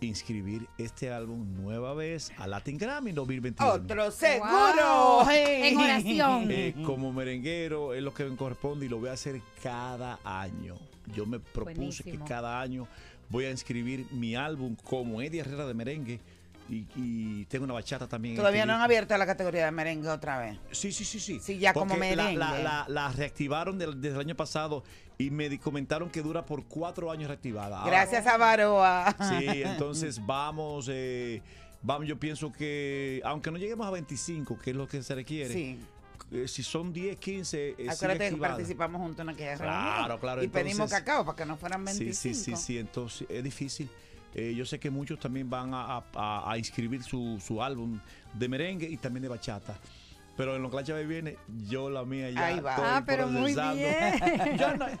inscribir 0.00 0.68
este 0.78 1.10
álbum 1.10 1.46
nueva 1.62 1.94
vez 1.94 2.32
a 2.36 2.46
Latin 2.46 2.76
Grammy 2.78 3.12
2021. 3.12 3.72
Otro 3.72 4.10
seguro. 4.10 5.22
Wow. 5.24 5.30
En 5.30 5.76
oración. 5.76 6.50
Eh, 6.56 6.74
como 6.84 7.12
merenguero 7.12 7.94
es 7.94 8.02
lo 8.02 8.12
que 8.12 8.24
me 8.24 8.36
corresponde 8.36 8.86
y 8.86 8.88
lo 8.88 8.98
voy 8.98 9.08
a 9.08 9.12
hacer 9.12 9.40
cada 9.62 10.18
año. 10.24 10.76
Yo 11.14 11.26
me 11.26 11.38
propuse 11.38 11.74
Buenísimo. 11.74 12.12
que 12.12 12.28
cada 12.28 12.60
año 12.60 12.86
voy 13.28 13.44
a 13.46 13.50
inscribir 13.50 14.06
mi 14.12 14.34
álbum 14.36 14.76
como 14.84 15.20
Eddie 15.22 15.40
Herrera 15.40 15.66
de 15.66 15.74
merengue 15.74 16.20
y, 16.68 16.86
y 16.96 17.44
tengo 17.46 17.64
una 17.64 17.74
bachata 17.74 18.08
también. 18.08 18.36
Todavía 18.36 18.60
este 18.62 18.66
no 18.68 18.74
han 18.74 18.80
abierto 18.82 19.16
la 19.16 19.26
categoría 19.26 19.64
de 19.64 19.70
merengue 19.70 20.08
otra 20.08 20.38
vez. 20.38 20.58
Sí, 20.72 20.90
sí, 20.92 21.04
sí, 21.04 21.20
sí. 21.20 21.38
Sí, 21.40 21.58
ya 21.58 21.72
como 21.72 21.94
Porque 21.94 22.14
la- 22.16 22.24
merengue. 22.24 22.38
La, 22.38 22.58
la- 22.58 22.86
la 22.88 23.12
reactivaron 23.12 23.78
del- 23.78 24.00
desde 24.00 24.14
el 24.16 24.20
año 24.20 24.36
pasado 24.36 24.82
y 25.18 25.30
me 25.30 25.58
comentaron 25.60 26.10
que 26.10 26.22
dura 26.22 26.44
por 26.44 26.64
cuatro 26.66 27.10
años 27.10 27.28
reactivada. 27.28 27.78
Ahora- 27.78 27.90
Gracias 27.90 28.26
a 28.26 28.36
Baroa. 28.36 29.14
Sí, 29.38 29.46
entonces 29.62 30.24
vamos, 30.26 30.88
eh, 30.92 31.40
vamos, 31.82 32.06
yo 32.06 32.18
pienso 32.18 32.52
que, 32.52 33.20
aunque 33.24 33.50
no 33.50 33.58
lleguemos 33.58 33.86
a 33.86 33.90
25, 33.90 34.58
que 34.58 34.70
es 34.70 34.76
lo 34.76 34.88
que 34.88 35.02
se 35.02 35.14
requiere, 35.14 35.54
Sí. 35.54 35.78
eh, 36.32 36.48
si 36.48 36.62
son 36.64 36.92
10, 36.92 37.16
15, 37.18 37.76
eh, 37.78 37.86
Acuérdate 37.88 38.30
que 38.30 38.36
participamos 38.36 39.00
juntos 39.00 39.20
en 39.20 39.28
aquella 39.28 39.56
Claro, 39.56 39.96
reunión. 39.98 40.18
claro, 40.18 40.42
Y 40.42 40.48
pedimos 40.48 40.72
entonces- 40.72 40.98
cacao 40.98 41.24
para 41.24 41.36
que 41.36 41.46
no 41.46 41.56
fueran 41.56 41.86
Sí, 41.86 42.04
25. 42.04 42.14
sí, 42.20 42.34
sí, 42.34 42.56
sí, 42.56 42.78
entonces 42.78 43.26
es 43.30 43.44
difícil. 43.44 43.88
Eh, 44.38 44.54
yo 44.54 44.66
sé 44.66 44.78
que 44.78 44.90
muchos 44.90 45.18
también 45.18 45.48
van 45.48 45.72
a, 45.72 45.96
a- 46.14 46.50
a 46.52 46.58
inscribir 46.58 47.02
su, 47.02 47.40
su 47.44 47.62
álbum 47.62 47.98
de 48.34 48.48
merengue 48.50 48.86
y 48.86 48.98
también 48.98 49.22
de 49.22 49.28
bachata. 49.30 49.78
Pero 50.36 50.54
en 50.56 50.60
lo 50.62 50.68
que 50.68 50.76
la 50.76 50.84
chava 50.84 51.00
viene, 51.00 51.38
yo 51.66 51.88
la 51.88 52.04
mía 52.04 52.28
ya. 52.30 52.44
Ahí 52.44 52.60
va. 52.60 52.72
estoy 52.72 52.84
Ah, 52.86 53.02
pero 53.06 53.26
muy 53.28 53.54
bien. 53.54 54.20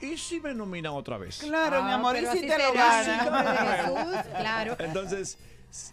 ¿Y 0.00 0.16
si 0.16 0.40
me 0.40 0.54
nominan 0.54 0.92
otra 0.92 1.18
vez? 1.18 1.40
Claro, 1.40 1.84
mi 1.84 1.90
Ah, 1.90 1.94
amor, 1.96 2.16
y 2.16 2.24
si 2.26 2.40
te 2.46 2.56
lo 2.58 2.72
ganas. 2.72 4.26
claro. 4.38 4.76
Entonces, 4.78 5.36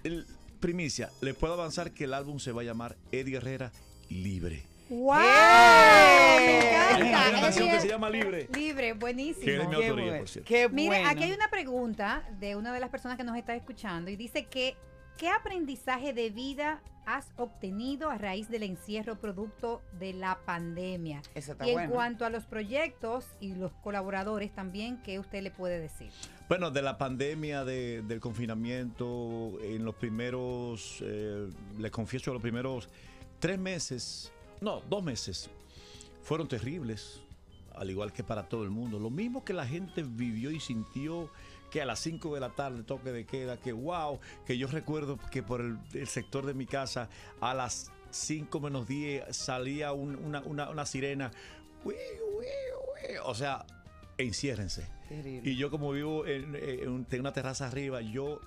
el- 0.05 0.25
primicia, 0.61 1.09
les 1.19 1.35
puedo 1.35 1.55
avanzar 1.55 1.91
que 1.91 2.05
el 2.05 2.13
álbum 2.13 2.39
se 2.39 2.53
va 2.53 2.61
a 2.61 2.63
llamar 2.63 2.95
Eddie 3.11 3.35
Herrera 3.35 3.73
Libre. 4.07 4.63
¡Wow! 4.93 5.15
Me 5.15 6.59
Hay 6.75 7.01
una 7.31 7.41
canción 7.41 7.69
que 7.71 7.79
se 7.81 7.87
llama 7.87 8.09
Libre. 8.09 8.47
Libre, 8.53 8.93
buenísimo. 8.93 9.43
Que 9.45 9.55
es 9.55 9.67
mi 9.67 9.69
Qué 9.69 9.75
autoría, 9.75 10.05
bueno, 10.05 10.17
por 10.19 10.29
cierto. 10.29 10.47
Qué 10.47 10.69
Mire, 10.69 10.87
bueno. 10.89 11.09
aquí 11.09 11.23
hay 11.23 11.31
una 11.31 11.49
pregunta 11.49 12.23
de 12.39 12.55
una 12.55 12.71
de 12.73 12.79
las 12.79 12.89
personas 12.89 13.17
que 13.17 13.23
nos 13.23 13.35
está 13.37 13.55
escuchando 13.55 14.11
y 14.11 14.15
dice 14.15 14.45
que 14.45 14.75
¿qué 15.17 15.29
aprendizaje 15.29 16.13
de 16.13 16.29
vida 16.29 16.81
has 17.05 17.27
obtenido 17.37 18.09
a 18.11 18.17
raíz 18.17 18.49
del 18.49 18.63
encierro 18.63 19.19
producto 19.19 19.81
de 19.99 20.13
la 20.13 20.37
pandemia? 20.45 21.21
Eso 21.33 21.53
está 21.53 21.65
y 21.65 21.69
en 21.69 21.75
bueno. 21.75 21.91
cuanto 21.93 22.25
a 22.25 22.29
los 22.29 22.45
proyectos 22.45 23.25
y 23.39 23.55
los 23.55 23.71
colaboradores 23.83 24.53
también, 24.53 25.01
¿qué 25.03 25.17
usted 25.19 25.41
le 25.41 25.49
puede 25.51 25.79
decir? 25.79 26.11
Bueno, 26.47 26.69
de 26.69 26.81
la 26.83 26.97
pandemia, 26.99 27.65
de- 27.65 28.03
del 28.03 28.19
confinamiento, 28.19 29.53
en 29.63 29.83
los 29.85 29.95
primeros, 29.95 30.99
eh, 31.03 31.49
les 31.79 31.91
confieso, 31.91 32.31
los 32.31 32.41
primeros 32.43 32.89
tres 33.39 33.57
meses, 33.59 34.31
no, 34.63 34.81
dos 34.89 35.03
meses, 35.03 35.49
fueron 36.23 36.47
terribles, 36.47 37.21
al 37.75 37.89
igual 37.89 38.13
que 38.13 38.23
para 38.23 38.47
todo 38.47 38.63
el 38.63 38.69
mundo. 38.69 38.99
Lo 38.99 39.09
mismo 39.09 39.43
que 39.43 39.53
la 39.53 39.65
gente 39.67 40.03
vivió 40.03 40.51
y 40.51 40.59
sintió 40.59 41.29
que 41.71 41.81
a 41.81 41.85
las 41.85 41.99
5 41.99 42.33
de 42.35 42.39
la 42.39 42.49
tarde 42.49 42.83
toque 42.83 43.11
de 43.11 43.25
queda, 43.25 43.57
que 43.57 43.71
wow, 43.73 44.19
que 44.45 44.57
yo 44.57 44.67
recuerdo 44.67 45.17
que 45.31 45.41
por 45.43 45.59
el, 45.61 45.77
el 45.93 46.07
sector 46.07 46.45
de 46.45 46.53
mi 46.53 46.65
casa 46.67 47.09
a 47.41 47.53
las 47.53 47.91
5 48.11 48.59
menos 48.59 48.87
10 48.87 49.35
salía 49.35 49.91
un- 49.91 50.15
una, 50.17 50.41
una- 50.41 50.69
una 50.69 50.85
sirena. 50.85 51.31
O 53.25 53.35
sea, 53.35 53.65
enciérrense. 54.17 54.87
Terrible. 55.09 55.49
Y 55.49 55.55
yo 55.57 55.69
como 55.69 55.91
vivo 55.91 56.25
en, 56.25 57.05
tengo 57.05 57.21
una 57.21 57.33
terraza 57.33 57.67
arriba, 57.67 58.01
yo 58.01 58.39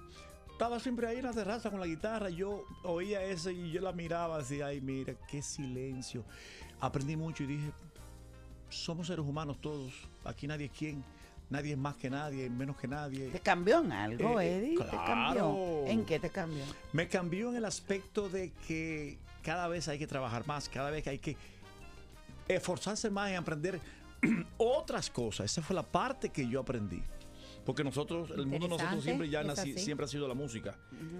estaba 0.57 0.81
siempre 0.81 1.07
ahí 1.07 1.19
en 1.19 1.25
la 1.27 1.33
terraza 1.35 1.71
con 1.71 1.79
la 1.81 1.87
guitarra, 1.87 2.31
yo 2.31 2.65
oía 2.83 3.23
eso 3.23 3.51
y 3.51 3.71
yo 3.71 3.83
la 3.83 3.93
miraba 3.93 4.39
así, 4.39 4.63
ay 4.63 4.81
mira, 4.81 5.13
qué 5.29 5.43
silencio. 5.43 6.25
Aprendí 6.81 7.15
mucho 7.15 7.43
y 7.45 7.47
dije, 7.47 7.71
somos 8.71 9.07
seres 9.09 9.27
humanos 9.27 9.59
todos, 9.61 9.93
aquí 10.25 10.47
nadie 10.47 10.65
es 10.67 10.73
quien, 10.73 11.05
nadie 11.51 11.73
es 11.73 11.79
más 11.79 11.97
que 11.97 12.09
nadie, 12.09 12.49
menos 12.49 12.75
que 12.79 12.89
nadie. 12.89 13.29
¿Te 13.29 13.41
cambió 13.41 13.81
en 13.81 13.93
algo, 13.93 14.41
Eh, 14.41 14.57
Eddie? 14.57 14.79
¿Te 14.79 14.85
claro. 14.89 15.05
cambió? 15.05 15.87
¿En 15.89 16.07
qué 16.07 16.19
te 16.19 16.31
cambió? 16.31 16.65
Me 16.95 17.07
cambió 17.07 17.51
en 17.51 17.57
el 17.57 17.67
aspecto 17.67 18.31
de 18.31 18.51
que 18.67 19.19
cada 19.43 19.69
vez 19.69 19.89
hay 19.89 19.99
que 19.99 20.07
trabajar 20.07 20.47
más, 20.47 20.71
cada 20.71 20.89
vez 20.91 21.07
hay 21.07 21.19
que 21.19 21.37
esforzarse 22.49 23.11
más 23.11 23.29
en 23.29 23.37
aprender 23.37 23.79
otras 24.57 25.11
cosas. 25.11 25.53
Esa 25.53 25.61
fue 25.61 25.77
la 25.77 25.83
parte 25.83 26.31
que 26.31 26.49
yo 26.49 26.61
aprendí. 26.61 27.03
Porque 27.67 27.83
nosotros, 27.85 28.31
el 28.31 28.47
mundo 28.47 28.69
nosotros 28.69 29.03
siempre 29.03 29.29
ya 29.29 29.43
nací- 29.43 29.75
siempre 29.85 30.05
ha 30.07 30.09
sido 30.09 30.27
la 30.29 30.35
música, 30.35 30.79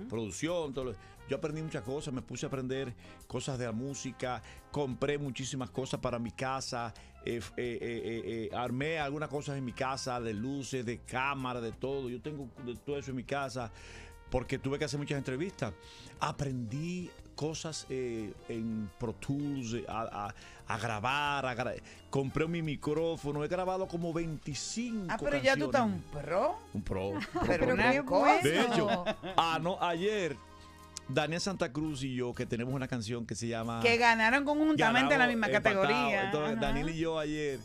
producción, 0.09 0.73
todo 0.73 0.85
lo- 0.87 0.95
Yo 1.29 1.37
aprendí 1.39 1.61
muchas 1.61 1.83
cosas, 1.83 2.15
me 2.15 2.23
puse 2.23 2.47
a 2.47 2.49
aprender 2.49 2.95
cosas 3.27 3.59
de 3.59 3.65
la 3.67 3.73
música, 3.73 4.41
compré 4.71 5.19
muchísimas 5.19 5.71
cosas 5.71 5.99
para 5.99 6.21
mi 6.21 6.31
casa, 6.31 6.95
eh, 7.25 7.41
eh, 7.41 7.43
eh, 7.57 7.79
eh, 7.83 8.49
eh, 8.53 8.57
armé 8.57 9.01
algunas 9.01 9.29
cosas 9.29 9.59
en 9.59 9.65
mi 9.65 9.73
casa, 9.73 10.21
de 10.21 10.33
luces, 10.33 10.87
de 10.87 11.01
cámara, 11.01 11.61
de 11.61 11.73
todo. 11.73 12.09
Yo 12.09 12.21
tengo 12.23 12.49
de 12.65 12.77
todo 12.77 12.97
eso 12.97 13.11
en 13.11 13.17
mi 13.17 13.25
casa 13.25 13.73
porque 14.31 14.57
tuve 14.61 14.79
que 14.79 14.85
hacer 14.85 15.01
muchas 15.01 15.19
entrevistas. 15.19 15.75
Aprendí 16.21 17.11
cosas 17.37 17.87
eh, 17.91 18.33
en 18.49 18.91
Pro 18.99 19.13
Tools, 19.13 19.75
eh, 19.75 19.85
a, 19.89 20.27
a- 20.27 20.35
a 20.69 20.79
grabar, 20.79 21.47
a 21.47 21.55
gra- 21.55 21.81
compré 22.11 22.49
mi 22.49 22.61
micrófono, 22.61 23.45
he 23.45 23.49
grabado 23.49 23.87
como 23.87 24.13
25 24.13 25.07
Ah, 25.09 25.17
pero 25.23 25.37
ya 25.39 25.57
tú 25.57 25.67
estás 25.67 25.83
un 25.83 26.01
pro. 26.13 26.57
Un 26.75 26.83
pro. 26.83 27.13
Pero 27.47 27.73
una 27.75 27.93
qué. 27.93 28.03
De 28.43 28.61
hecho, 28.63 29.05
ah, 29.37 29.61
no, 29.63 29.79
ayer 29.81 30.37
Daniel 31.09 31.41
Santa 31.41 31.73
Cruz 31.73 32.03
y 32.03 32.17
yo, 32.17 32.35
que 32.35 32.47
tenemos 32.47 32.75
una 32.75 32.89
canción 32.89 33.25
que 33.27 33.37
se 33.37 33.47
llama... 33.47 33.79
Que 33.81 33.97
ganaron 33.97 34.45
conjuntamente 34.45 35.15
en 35.15 35.21
la 35.21 35.29
misma 35.29 35.47
empatado. 35.47 35.83
categoría. 35.83 36.25
Entonces. 36.25 36.61
Daniel 36.61 36.91
y 36.91 36.99
yo 36.99 37.19
ayer 37.21 37.61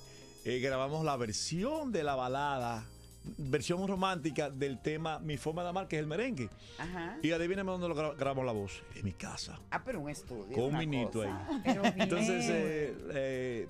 eh, 0.45 0.59
grabamos 0.59 1.03
la 1.03 1.15
versión 1.17 1.91
de 1.91 2.03
la 2.03 2.13
balada 2.13 2.85
versión 3.23 3.87
romántica 3.87 4.49
del 4.49 4.79
tema 4.81 5.19
Mi 5.19 5.37
forma 5.37 5.63
de 5.63 5.69
amar, 5.69 5.87
que 5.87 5.97
es 5.97 6.01
el 6.01 6.07
merengue. 6.07 6.49
Ajá. 6.79 7.17
Y 7.21 7.31
adivíname 7.31 7.71
dónde 7.71 7.87
lo 7.87 7.95
gra- 7.95 8.15
grabamos 8.17 8.45
la 8.45 8.51
voz. 8.51 8.83
En 8.95 9.05
mi 9.05 9.13
casa. 9.13 9.59
Ah, 9.69 9.83
pero 9.83 9.99
un 9.99 10.09
estudio. 10.09 10.55
Con 10.55 10.65
un 10.65 10.77
minito 10.77 11.19
cosa. 11.19 11.47
ahí. 11.47 11.61
Pero 11.63 11.81
bien. 11.83 12.01
Entonces, 12.01 12.45
eh, 12.49 12.97
eh, 13.13 13.67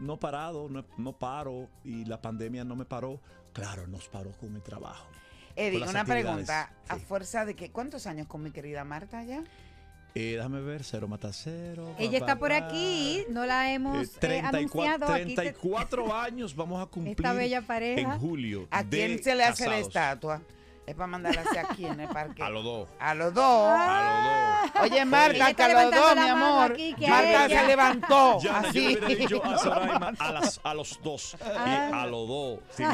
no 0.00 0.18
parado, 0.18 0.68
no, 0.68 0.84
no 0.96 1.12
paro 1.12 1.68
y 1.84 2.04
la 2.04 2.20
pandemia 2.20 2.64
no 2.64 2.74
me 2.76 2.84
paró. 2.84 3.20
Claro, 3.52 3.86
nos 3.86 4.08
paró 4.08 4.32
con 4.32 4.54
el 4.54 4.62
trabajo. 4.62 5.06
Las 5.56 5.90
una 5.90 6.04
pregunta. 6.04 6.72
¿A 6.88 6.96
fuerza 6.96 7.44
de 7.44 7.54
qué? 7.54 7.70
¿Cuántos 7.70 8.06
años 8.06 8.26
con 8.26 8.42
mi 8.42 8.50
querida 8.50 8.82
Marta 8.84 9.22
ya? 9.24 9.42
Eh, 10.14 10.34
déjame 10.36 10.60
ver, 10.60 10.82
cero 10.82 11.06
mata 11.06 11.32
cero. 11.32 11.94
Ella 11.98 12.18
está 12.18 12.36
por 12.36 12.52
aquí, 12.52 13.24
no 13.30 13.46
la 13.46 13.72
hemos 13.72 13.96
Eh, 13.96 14.10
eh, 14.14 14.18
34, 14.20 14.82
anunciado. 14.82 15.12
Aquí 15.14 15.34
te- 15.36 15.42
34 15.42 16.14
años 16.14 16.56
vamos 16.56 16.82
a 16.82 16.86
cumplir 16.90 17.14
Esta 17.16 17.32
bella 17.32 17.62
pareja. 17.62 18.14
en 18.14 18.18
julio. 18.20 18.66
¿A 18.70 18.82
quién 18.84 19.22
se 19.22 19.34
le 19.36 19.44
hace 19.44 19.68
la 19.68 19.78
estatua? 19.78 20.42
Es 20.90 20.96
para 20.96 21.06
mandarla 21.06 21.42
hacia 21.42 21.60
aquí 21.62 21.86
en 21.86 22.00
el 22.00 22.08
parque. 22.08 22.42
A 22.42 22.50
los 22.50 22.64
dos. 22.64 22.88
A 22.98 23.14
los 23.14 23.32
dos. 23.32 23.70
A 23.70 24.02
los 24.64 24.72
dos. 24.74 24.82
Oye, 24.82 25.04
Marta, 25.04 25.54
que 25.54 25.62
a 25.62 25.84
los 25.84 25.94
dos, 25.94 26.16
mi 26.16 26.28
amor. 26.28 26.72
aquí, 26.72 26.94
que 26.94 27.06
a 27.06 27.10
Marta 27.10 27.46
ella. 27.46 27.60
se 27.60 27.66
levantó. 27.68 28.38
Ya, 28.42 28.62
yo 28.62 28.68
así. 28.68 28.80
le 28.80 28.98
hubiera 28.98 29.08
dicho 29.08 29.44
a 29.44 29.58
Zoraima 29.58 30.12
a, 30.18 30.32
las- 30.32 30.60
a 30.64 30.74
los 30.74 31.00
dos. 31.02 31.36
Ah. 31.42 31.90
Y 31.90 31.94
a 31.94 32.06
los 32.06 32.28
dos. 32.28 32.58
sin 32.74 32.86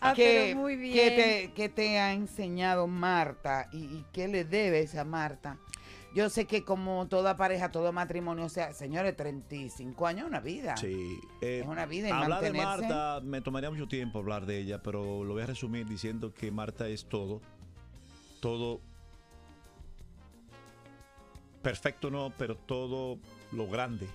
Ah, 0.00 0.12
¿Qué, 0.14 0.46
pero 0.48 0.60
muy 0.60 0.76
bien. 0.76 0.94
qué 0.94 1.10
te, 1.10 1.52
qué 1.54 1.68
te 1.68 1.98
ha 1.98 2.12
enseñado 2.12 2.86
Marta 2.86 3.68
y, 3.72 3.78
y 3.78 4.04
qué 4.12 4.28
le 4.28 4.44
debes 4.44 4.94
a 4.94 5.04
Marta? 5.04 5.56
Yo 6.14 6.28
sé 6.28 6.46
que 6.46 6.64
como 6.64 7.06
toda 7.06 7.36
pareja, 7.36 7.70
todo 7.70 7.92
matrimonio, 7.92 8.44
o 8.44 8.48
sea, 8.48 8.72
señores, 8.72 9.16
35 9.16 10.06
años 10.06 10.22
es 10.22 10.28
una 10.28 10.40
vida. 10.40 10.76
Sí. 10.76 11.20
eh, 11.40 11.60
Es 11.62 11.68
una 11.68 11.86
vida 11.86 12.08
y 12.08 12.10
hablar 12.10 12.42
de 12.42 12.52
Marta, 12.52 13.20
me 13.22 13.40
tomaría 13.40 13.70
mucho 13.70 13.86
tiempo 13.86 14.18
hablar 14.18 14.44
de 14.44 14.58
ella, 14.58 14.82
pero 14.82 15.22
lo 15.22 15.34
voy 15.34 15.42
a 15.42 15.46
resumir 15.46 15.86
diciendo 15.86 16.34
que 16.34 16.50
Marta 16.50 16.88
es 16.88 17.04
todo. 17.08 17.40
Todo. 18.40 18.80
Perfecto 21.62 22.10
no, 22.10 22.32
pero 22.36 22.56
todo 22.56 23.18
lo 23.52 23.68
grande. 23.68 24.08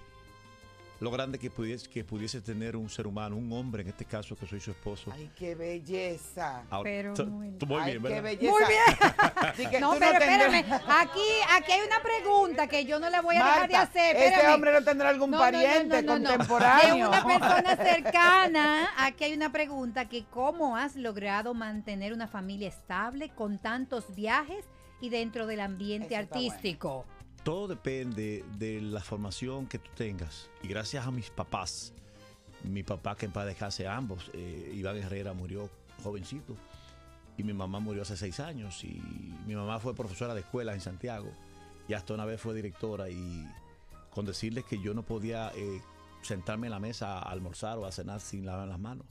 Lo 1.01 1.11
grande 1.11 1.37
que 1.37 1.49
pudiese, 1.51 1.89
que 1.89 2.05
pudiese 2.05 2.39
tener 2.41 2.75
un 2.77 2.89
ser 2.89 3.05
humano, 3.05 3.35
un 3.35 3.51
hombre 3.51 3.81
en 3.83 3.89
este 3.89 4.05
caso, 4.05 4.35
que 4.37 4.45
soy 4.47 4.61
su 4.61 4.71
esposo. 4.71 5.11
Ay, 5.13 5.29
qué 5.35 5.53
belleza. 5.53 6.63
Pero 6.83 7.13
tú- 7.13 7.25
muy- 7.25 7.51
tú 7.57 7.65
muy 7.65 7.81
Ay, 7.81 7.91
bien, 7.91 8.03
qué 8.03 8.07
¿verdad? 8.09 8.23
belleza. 8.23 8.51
Muy 8.51 8.63
bien. 8.65 9.11
Así 9.35 9.67
que 9.67 9.79
No, 9.81 9.93
pero 9.99 10.19
tendrás- 10.19 10.53
espérame. 10.53 10.81
Aquí, 10.87 11.19
aquí 11.51 11.71
hay 11.73 11.81
una 11.85 12.01
pregunta 12.01 12.67
que 12.67 12.85
yo 12.85 12.99
no 13.01 13.09
la 13.09 13.21
voy 13.21 13.35
a 13.35 13.39
dejar 13.43 13.67
de 13.67 13.75
hacer. 13.75 14.15
este 14.15 14.47
hombre 14.47 14.71
no 14.71 14.83
tendrá 14.83 15.09
algún 15.09 15.31
No, 15.31 15.37
no, 15.37 15.45
no, 15.45 15.51
pariente 15.51 16.01
no, 16.01 16.13
no, 16.13 16.19
no. 16.19 16.29
contemporáneo. 16.29 17.11
De 17.11 17.17
una 17.19 17.25
persona 17.27 17.75
cercana, 17.75 18.89
aquí 18.97 19.23
hay 19.25 19.33
una 19.33 19.51
pregunta 19.51 20.07
que 20.07 20.25
cómo 20.25 20.77
has 20.77 20.95
logrado 20.95 21.53
mantener 21.53 22.13
una 22.13 22.27
familia 22.27 22.69
estable 22.69 23.29
con 23.29 23.57
tantos 23.59 24.15
viajes 24.15 24.65
y 25.01 25.09
dentro 25.09 25.45
del 25.45 25.59
ambiente 25.59 26.13
Eso 26.15 26.23
está 26.23 26.35
artístico. 26.35 27.05
Todo 27.45 27.67
depende 27.67 28.43
de 28.57 28.81
la 28.81 29.01
formación 29.01 29.67
que 29.67 29.77
tú 29.77 29.91
tengas. 29.95 30.49
Y 30.63 30.67
gracias 30.67 31.05
a 31.05 31.11
mis 31.11 31.29
papás, 31.29 31.93
mi 32.63 32.81
papá 32.81 33.15
que 33.15 33.27
en 33.27 33.31
paz 33.31 33.45
descanse 33.45 33.87
ambos, 33.87 34.31
eh, 34.33 34.71
Iván 34.73 34.97
Herrera 34.97 35.31
murió 35.33 35.69
jovencito 36.03 36.55
y 37.37 37.43
mi 37.43 37.53
mamá 37.53 37.79
murió 37.79 38.01
hace 38.01 38.17
seis 38.17 38.39
años 38.39 38.83
y 38.83 38.99
mi 39.45 39.53
mamá 39.53 39.79
fue 39.79 39.93
profesora 39.93 40.33
de 40.33 40.39
escuela 40.39 40.73
en 40.73 40.81
Santiago 40.81 41.31
y 41.87 41.93
hasta 41.93 42.15
una 42.15 42.25
vez 42.25 42.41
fue 42.41 42.55
directora 42.55 43.11
y 43.11 43.47
con 44.09 44.25
decirles 44.25 44.65
que 44.65 44.81
yo 44.81 44.95
no 44.95 45.03
podía 45.03 45.51
eh, 45.53 45.83
sentarme 46.23 46.65
en 46.65 46.71
la 46.71 46.79
mesa 46.79 47.19
a 47.19 47.29
almorzar 47.29 47.77
o 47.77 47.85
a 47.85 47.91
cenar 47.91 48.21
sin 48.21 48.47
lavar 48.47 48.67
las 48.67 48.79
manos. 48.79 49.05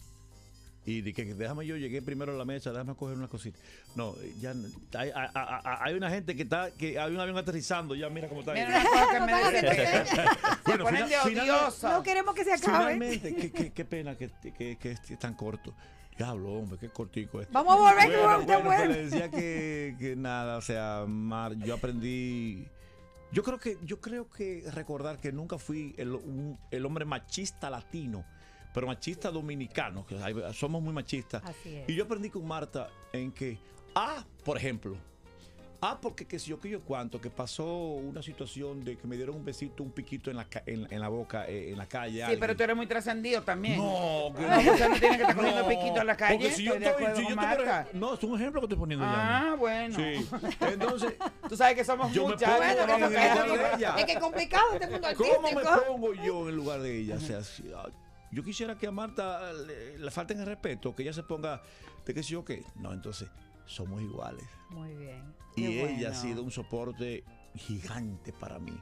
Y 0.87 1.01
dije, 1.01 1.25
que 1.27 1.35
déjame 1.35 1.67
yo, 1.67 1.77
llegué 1.77 2.03
primero 2.03 2.33
a 2.33 2.37
la 2.37 2.45
mesa, 2.45 2.71
déjame 2.71 2.95
coger 2.95 3.17
una 3.17 3.27
cosita. 3.29 3.59
No, 3.97 4.15
ya 4.39 4.55
hay, 4.99 5.11
hay- 5.15 5.95
una 5.95 6.11
gente 6.11 6.37
que 6.37 6.43
está, 6.43 6.71
que 6.73 6.99
hay 6.99 7.11
un 7.15 7.19
avión 7.21 7.39
aterrizando, 7.39 7.95
ya 7.95 8.11
mira 8.11 8.29
cómo 8.29 8.41
está. 8.41 8.53
Mira 8.53 8.83
que 9.13 9.21
me 9.21 9.33
Bueno, 10.83 10.85
de 11.07 11.07
final- 11.07 11.73
final-. 11.73 11.73
No 11.83 12.03
queremos 12.03 12.35
que 12.35 12.45
se 12.45 12.53
acabe. 12.53 12.95
Finalmente, 12.95 13.35
qué, 13.35 13.51
qué- 13.51 13.73
qué 13.73 13.85
pena 13.85 14.15
que, 14.17 14.31
que, 14.57 14.77
que 14.77 14.91
es 14.91 15.19
tan 15.19 15.35
corto. 15.35 15.75
Diablo, 16.17 16.53
hombre, 16.53 16.79
qué 16.79 16.91
cortico 16.91 17.41
es. 17.41 17.51
Vamos 17.51 17.75
a 17.75 17.79
volver, 17.81 18.09
que 18.11 18.17
Bueno, 18.17 18.23
vamos 18.29 18.43
a 18.43 18.47
bueno, 18.59 18.65
volver. 18.71 18.87
pues 18.87 18.97
le 18.97 19.05
decía 19.07 19.31
que, 19.31 19.97
que 19.99 20.15
nada, 20.17 20.59
o 20.59 20.63
sea, 20.63 21.05
Mar, 21.09 21.55
yo 21.57 21.75
aprendí. 21.75 22.69
Yo 23.33 23.43
creo 23.43 23.59
que, 23.59 23.79
yo 23.83 24.01
creo 24.01 24.31
que 24.31 24.63
recordar 24.73 25.19
que 25.19 25.33
nunca 25.33 25.59
fui 25.59 25.93
el, 25.99 26.13
un- 26.13 26.57
el 26.71 26.87
hombre 26.87 27.05
machista 27.05 27.69
latino, 27.69 28.25
pero 28.75 28.87
machista 28.89 29.31
dominicano, 29.31 30.05
que 30.05 30.17
hay- 30.23 30.35
somos 30.53 30.83
muy 30.83 30.93
machistas. 30.93 31.43
Así 31.45 31.77
es. 31.77 31.89
Y 31.89 31.95
yo 31.95 32.05
aprendí 32.05 32.29
con 32.29 32.47
Marta 32.47 32.91
en 33.13 33.33
que, 33.33 33.57
ah, 33.95 34.23
por 34.45 34.59
ejemplo, 34.59 34.97
ah, 35.81 35.99
porque 36.01 36.27
que 36.27 36.39
si 36.39 36.49
yo 36.51 36.59
que 36.59 36.71
yo 36.71 36.81
cuánto, 36.81 37.21
que 37.21 37.29
pasó 37.31 37.65
una 37.67 38.23
situación 38.23 38.83
de 38.85 38.97
que 38.97 39.07
me 39.07 39.17
dieron 39.17 39.37
un 39.37 39.45
besito, 39.45 39.83
un 39.83 39.91
piquito 39.93 40.31
en 40.31 40.39
la, 40.39 40.45
ca- 40.47 40.63
en, 40.67 40.89
en 40.91 40.99
la 41.01 41.09
boca, 41.09 41.47
eh, 41.47 41.71
en 41.73 41.79
la 41.79 41.87
calle. 41.87 42.15
Sí, 42.17 42.21
alguien. 42.23 42.41
pero 42.41 42.57
tú 42.57 42.63
eres 42.65 42.75
muy 42.75 42.87
trascendido 42.87 43.43
también. 43.43 43.77
No, 43.77 44.33
que 44.35 44.43
No, 44.43 44.59
usted 44.73 44.89
no 44.89 44.99
tiene 44.99 45.17
que 45.19 45.23
estar 45.23 45.37
cogiendo 45.37 45.69
piquito 45.69 46.01
en 46.01 46.07
la 46.07 46.17
calle. 46.17 46.35
Porque 46.39 46.53
si 46.53 46.65
yo 46.65 46.75
estoy 46.75 47.05
si 47.17 47.29
yo 47.29 47.37
Marta. 47.37 47.87
no, 47.93 48.15
es 48.15 48.23
un 48.25 48.35
ejemplo 48.41 48.61
que 48.63 48.65
estoy 48.65 48.79
poniendo 48.79 49.05
Ah, 49.07 49.49
ya. 49.51 49.55
bueno. 49.57 49.95
Sí. 49.95 50.27
Entonces, 50.73 51.15
Tú 51.49 51.57
sabes 51.57 51.77
que 51.77 51.85
somos 51.85 52.11
Yo 52.13 52.25
me 52.27 52.33
muchas. 52.33 52.49
pongo 52.49 52.65
bueno, 52.65 52.81
en 52.83 52.89
vamos 52.89 53.11
el 53.13 53.17
a 53.19 53.35
lugar 53.35 53.47
caer. 53.47 53.71
de 53.71 53.77
ella. 53.77 53.95
Es 53.99 54.05
que 54.07 54.13
es 54.13 54.19
complicado 54.19 54.65
este 54.73 54.87
mundo 54.89 55.09
¿cómo 55.17 55.41
me 55.43 55.49
artístico. 55.51 55.85
pongo 55.87 56.15
yo 56.15 56.49
en 56.49 56.57
lugar 56.57 56.81
de 56.81 56.99
ella? 56.99 57.17
O 57.17 57.21
sea, 57.21 57.43
si, 57.45 57.71
ah, 57.77 57.89
yo 58.35 58.43
quisiera 58.43 58.77
que 58.77 58.87
a 58.87 58.91
Marta 58.91 59.53
le, 59.53 59.99
le 59.99 60.11
falten 60.11 60.41
el 60.41 60.47
respeto, 60.47 60.95
que 60.95 61.03
ella 61.03 61.13
se 61.13 61.23
ponga 61.23 61.63
de 62.05 62.15
que 62.15 62.23
si 62.23 62.33
yo 62.33 62.45
qué. 62.45 62.65
No, 62.77 62.93
entonces, 62.93 63.29
somos 63.67 64.03
iguales. 64.03 64.45
Muy 64.71 64.95
bien. 64.95 65.35
Y 65.57 65.63
Qué 65.63 65.95
ella 65.95 66.11
ha 66.11 66.15
sido 66.15 66.43
un 66.43 66.51
soporte 66.51 67.25
gigante 67.55 68.33
para 68.33 68.59
mí. 68.59 68.77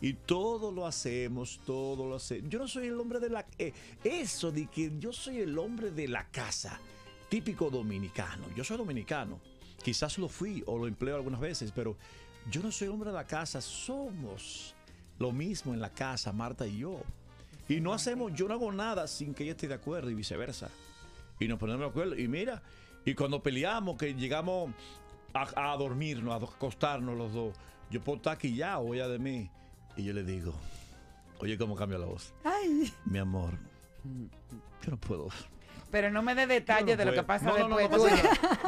Y 0.00 0.14
todo 0.14 0.72
lo 0.72 0.86
hacemos, 0.86 1.60
todo 1.64 2.08
lo 2.08 2.16
hacemos. 2.16 2.50
Yo 2.50 2.58
no 2.58 2.68
soy 2.68 2.86
el 2.86 2.98
hombre 2.98 3.20
de 3.20 3.30
la... 3.30 3.46
eh, 3.58 3.72
eso 4.02 4.50
de 4.50 4.66
que 4.66 4.90
yo 4.98 5.12
soy 5.12 5.40
el 5.40 5.58
hombre 5.58 5.90
de 5.90 6.08
la 6.08 6.28
casa, 6.30 6.80
típico 7.28 7.70
dominicano. 7.70 8.46
Yo 8.56 8.64
soy 8.64 8.78
dominicano. 8.78 9.40
Quizás 9.82 10.18
lo 10.18 10.28
fui 10.28 10.62
o 10.66 10.78
lo 10.78 10.86
empleo 10.86 11.16
algunas 11.16 11.40
veces, 11.40 11.72
pero 11.74 11.96
yo 12.50 12.62
no 12.62 12.72
soy 12.72 12.86
el 12.86 12.92
hombre 12.92 13.10
de 13.10 13.16
la 13.16 13.26
casa. 13.26 13.60
Somos 13.60 14.74
lo 15.18 15.32
mismo 15.32 15.74
en 15.74 15.80
la 15.80 15.90
casa, 15.90 16.32
Marta 16.32 16.66
y 16.66 16.78
yo. 16.78 17.02
Y 17.70 17.80
no 17.80 17.92
hacemos, 17.94 18.32
yo 18.34 18.48
no 18.48 18.54
hago 18.54 18.72
nada 18.72 19.06
sin 19.06 19.32
que 19.32 19.44
ella 19.44 19.52
esté 19.52 19.68
de 19.68 19.74
acuerdo 19.74 20.10
y 20.10 20.14
viceversa. 20.14 20.68
Y 21.38 21.46
nos 21.46 21.58
ponemos 21.58 21.80
de 21.82 21.86
acuerdo. 21.86 22.16
Y 22.18 22.26
mira, 22.26 22.62
y 23.04 23.14
cuando 23.14 23.42
peleamos, 23.42 23.96
que 23.96 24.12
llegamos 24.14 24.72
a, 25.32 25.72
a 25.72 25.76
dormirnos, 25.76 26.34
a 26.34 26.44
acostarnos 26.44 27.16
los 27.16 27.32
dos, 27.32 27.54
yo 27.90 28.00
puedo 28.00 28.16
estar 28.16 28.34
aquí 28.34 28.54
ya 28.56 28.78
o 28.80 28.92
ella 28.92 29.06
de 29.06 29.20
mí. 29.20 29.48
Y 29.96 30.02
yo 30.04 30.12
le 30.12 30.24
digo, 30.24 30.52
oye, 31.38 31.56
¿cómo 31.56 31.76
cambia 31.76 31.98
la 31.98 32.06
voz? 32.06 32.34
Ay, 32.42 32.92
Mi 33.04 33.18
amor, 33.18 33.52
yo 34.82 34.90
no 34.90 34.96
puedo. 34.96 35.28
Pero 35.92 36.10
no 36.10 36.22
me 36.22 36.34
dé 36.34 36.46
detalles 36.48 36.96
no 36.96 37.04
de 37.04 37.04
lo 37.04 37.12
que 37.12 37.22
pasa 37.24 37.46
No, 37.46 37.58
no, 37.58 37.68
no, 37.68 37.76
después 37.76 38.00
no 38.02 38.08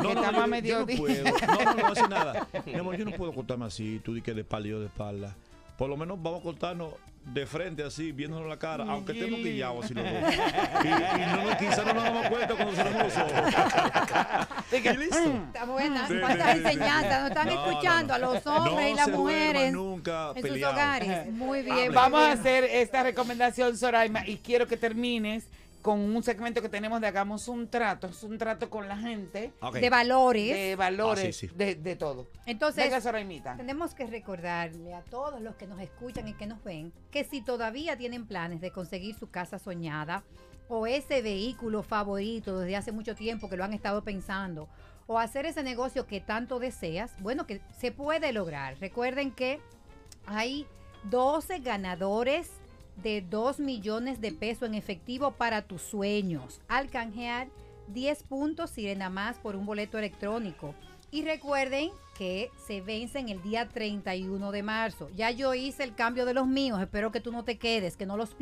No, 0.03 0.15
no, 0.15 0.21
estamos 0.25 0.63
yo- 0.63 0.65
yo. 0.65 0.81
No, 0.81 0.87
puedo. 0.97 1.25
no, 1.25 1.31
no, 1.65 1.65
no, 1.65 1.75
no 1.75 1.87
hace 1.89 2.09
nada. 2.09 2.49
Mi 2.67 2.75
amor, 2.75 2.97
yo 2.97 3.05
no 3.05 3.13
puedo 3.13 3.33
cortarme 3.33 3.65
así, 3.67 4.01
tú 4.05 4.15
di 4.15 4.23
que 4.23 4.33
de 4.33 4.43
espalda 4.43 4.69
y 4.69 4.71
yo 4.71 4.81
de 4.81 4.87
espalda. 4.87 5.35
Por 5.77 5.89
lo 5.89 5.97
menos 5.97 6.23
vamos 6.23 6.41
a 6.41 6.43
cortarnos 6.45 6.95
de 7.25 7.47
frente 7.47 7.83
así, 7.85 8.13
viéndonos 8.13 8.49
la 8.49 8.59
cara, 8.59 8.85
aunque 8.89 9.13
estemos 9.13 9.39
quillados 9.41 9.85
así 9.85 9.95
los 9.95 10.05
dos. 10.05 10.13
Y, 10.85 10.89
y 10.89 11.27
no, 11.27 11.45
nos- 11.45 11.57
quizás 11.57 11.87
no 11.87 11.95
nos 11.95 12.05
damos 12.05 12.27
cuenta 12.29 12.55
cuando 12.55 12.73
cerramos 12.75 13.03
los 13.05 13.17
ojos. 13.17 13.33
y 14.73 14.97
listo. 14.97 15.19
está 15.47 15.65
buena. 15.65 16.09
Sí, 16.09 16.15
¿Cuántas 16.21 16.47
sí, 16.53 16.59
sí. 16.59 16.65
enseñanzas 16.67 17.21
nos 17.23 17.31
están 17.31 17.47
No, 17.47 17.53
escuchando 17.71 18.09
no. 18.09 18.15
a 18.15 18.19
los 18.19 18.47
hombres 18.47 18.91
y 18.91 18.95
las 18.95 19.05
se 19.07 19.11
duerman 19.13 19.21
mujeres 19.53 19.73
nunca 19.73 20.29
en 20.31 20.35
sus 20.35 20.43
peleados. 20.51 20.75
hogares? 20.75 21.33
Muy 21.33 21.63
bien. 21.63 21.77
muy 21.77 21.89
Vamos 21.95 22.21
a 22.23 22.27
bien. 22.27 22.39
hacer 22.39 22.65
esta 22.65 23.03
recomendación, 23.03 23.77
Soraima, 23.77 24.27
y 24.27 24.37
quiero 24.39 24.67
que 24.67 24.77
termines 24.77 25.45
con 25.83 26.01
un 26.01 26.23
segmento 26.23 26.63
que 26.63 26.69
tenemos 26.69 27.01
de 27.01 27.09
Hagamos 27.09 27.49
un 27.49 27.69
trato. 27.69 28.07
Es 28.07 28.23
un 28.23 28.39
trato 28.39 28.71
con 28.71 28.89
la 28.89 28.97
gente. 28.97 29.53
De 29.75 29.91
valores. 29.91 30.55
De 30.55 30.77
valores, 30.77 31.25
Ah, 31.25 31.33
sí, 31.33 31.49
sí. 31.49 31.55
De, 31.55 31.75
de 31.75 31.97
todo. 31.97 32.29
Entonces, 32.47 32.85
Venga, 32.85 33.57
tenemos 33.57 33.93
que 33.95 34.07
recordarle 34.07 34.95
a 34.95 35.03
todos 35.03 35.41
los 35.41 35.57
que 35.57 35.67
nos 35.67 35.81
escuchan 35.81 36.29
y 36.29 36.35
que 36.35 36.47
nos 36.47 36.63
ven 36.63 36.93
que 37.11 37.25
si 37.25 37.43
todavía 37.43 37.97
tienen 37.97 38.27
planes 38.27 38.61
de 38.61 38.71
conseguir 38.71 39.17
su 39.17 39.29
casa 39.31 39.59
soñada 39.59 40.23
o 40.69 40.87
ese 40.87 41.21
vehículo 41.21 41.83
favorito 41.83 42.61
desde 42.61 42.77
hace 42.77 42.93
mucho 42.93 43.15
tiempo 43.15 43.51
que 43.51 43.57
lo 43.57 43.65
han 43.65 43.73
estado 43.73 44.03
pensando 44.05 44.69
o 45.07 45.19
hacer 45.19 45.47
ese 45.47 45.63
negocio 45.65 46.07
que 46.07 46.21
tanto 46.21 46.61
deseas, 46.61 47.13
bueno, 47.21 47.47
que 47.47 47.61
se 47.77 47.91
puede 47.91 48.33
lograr. 48.33 48.79
Recuerden 48.79 49.33
que 49.33 49.61
hay 50.27 50.67
12 51.11 51.59
ganadores 51.59 52.51
de 52.97 53.23
2 53.23 53.61
millones 53.61 54.21
de 54.21 54.33
pesos 54.33 54.69
en 54.69 54.75
efectivo 54.75 55.33
para 55.33 55.63
tus 55.63 55.83
sueños. 55.83 56.61
Al 56.69 56.91
canjear 56.91 57.49
10 57.89 58.23
puntos 58.25 58.71
Sirena 58.71 59.11
Más 59.11 59.39
por 59.39 59.57
un 59.57 59.67
boleto 59.67 59.99
electrónico. 59.99 60.75
Y 61.11 61.25
recuerden 61.25 61.91
que 62.17 62.51
se 62.67 62.81
vencen 62.81 63.29
el 63.29 63.43
día 63.43 63.69
31 63.69 64.51
de 64.51 64.63
marzo. 64.63 65.11
Ya 65.15 65.31
yo 65.31 65.53
hice 65.53 65.85
el 65.85 65.95
cambio 65.95 66.25
de 66.25 66.33
los 66.33 66.47
míos. 66.47 66.81
Espero 66.81 67.13
que 67.13 67.21
tú 67.21 67.33
no 67.33 67.45
te 67.45 67.59
quedes, 67.59 67.97
que 67.97 68.07
no 68.07 68.17
los 68.17 68.35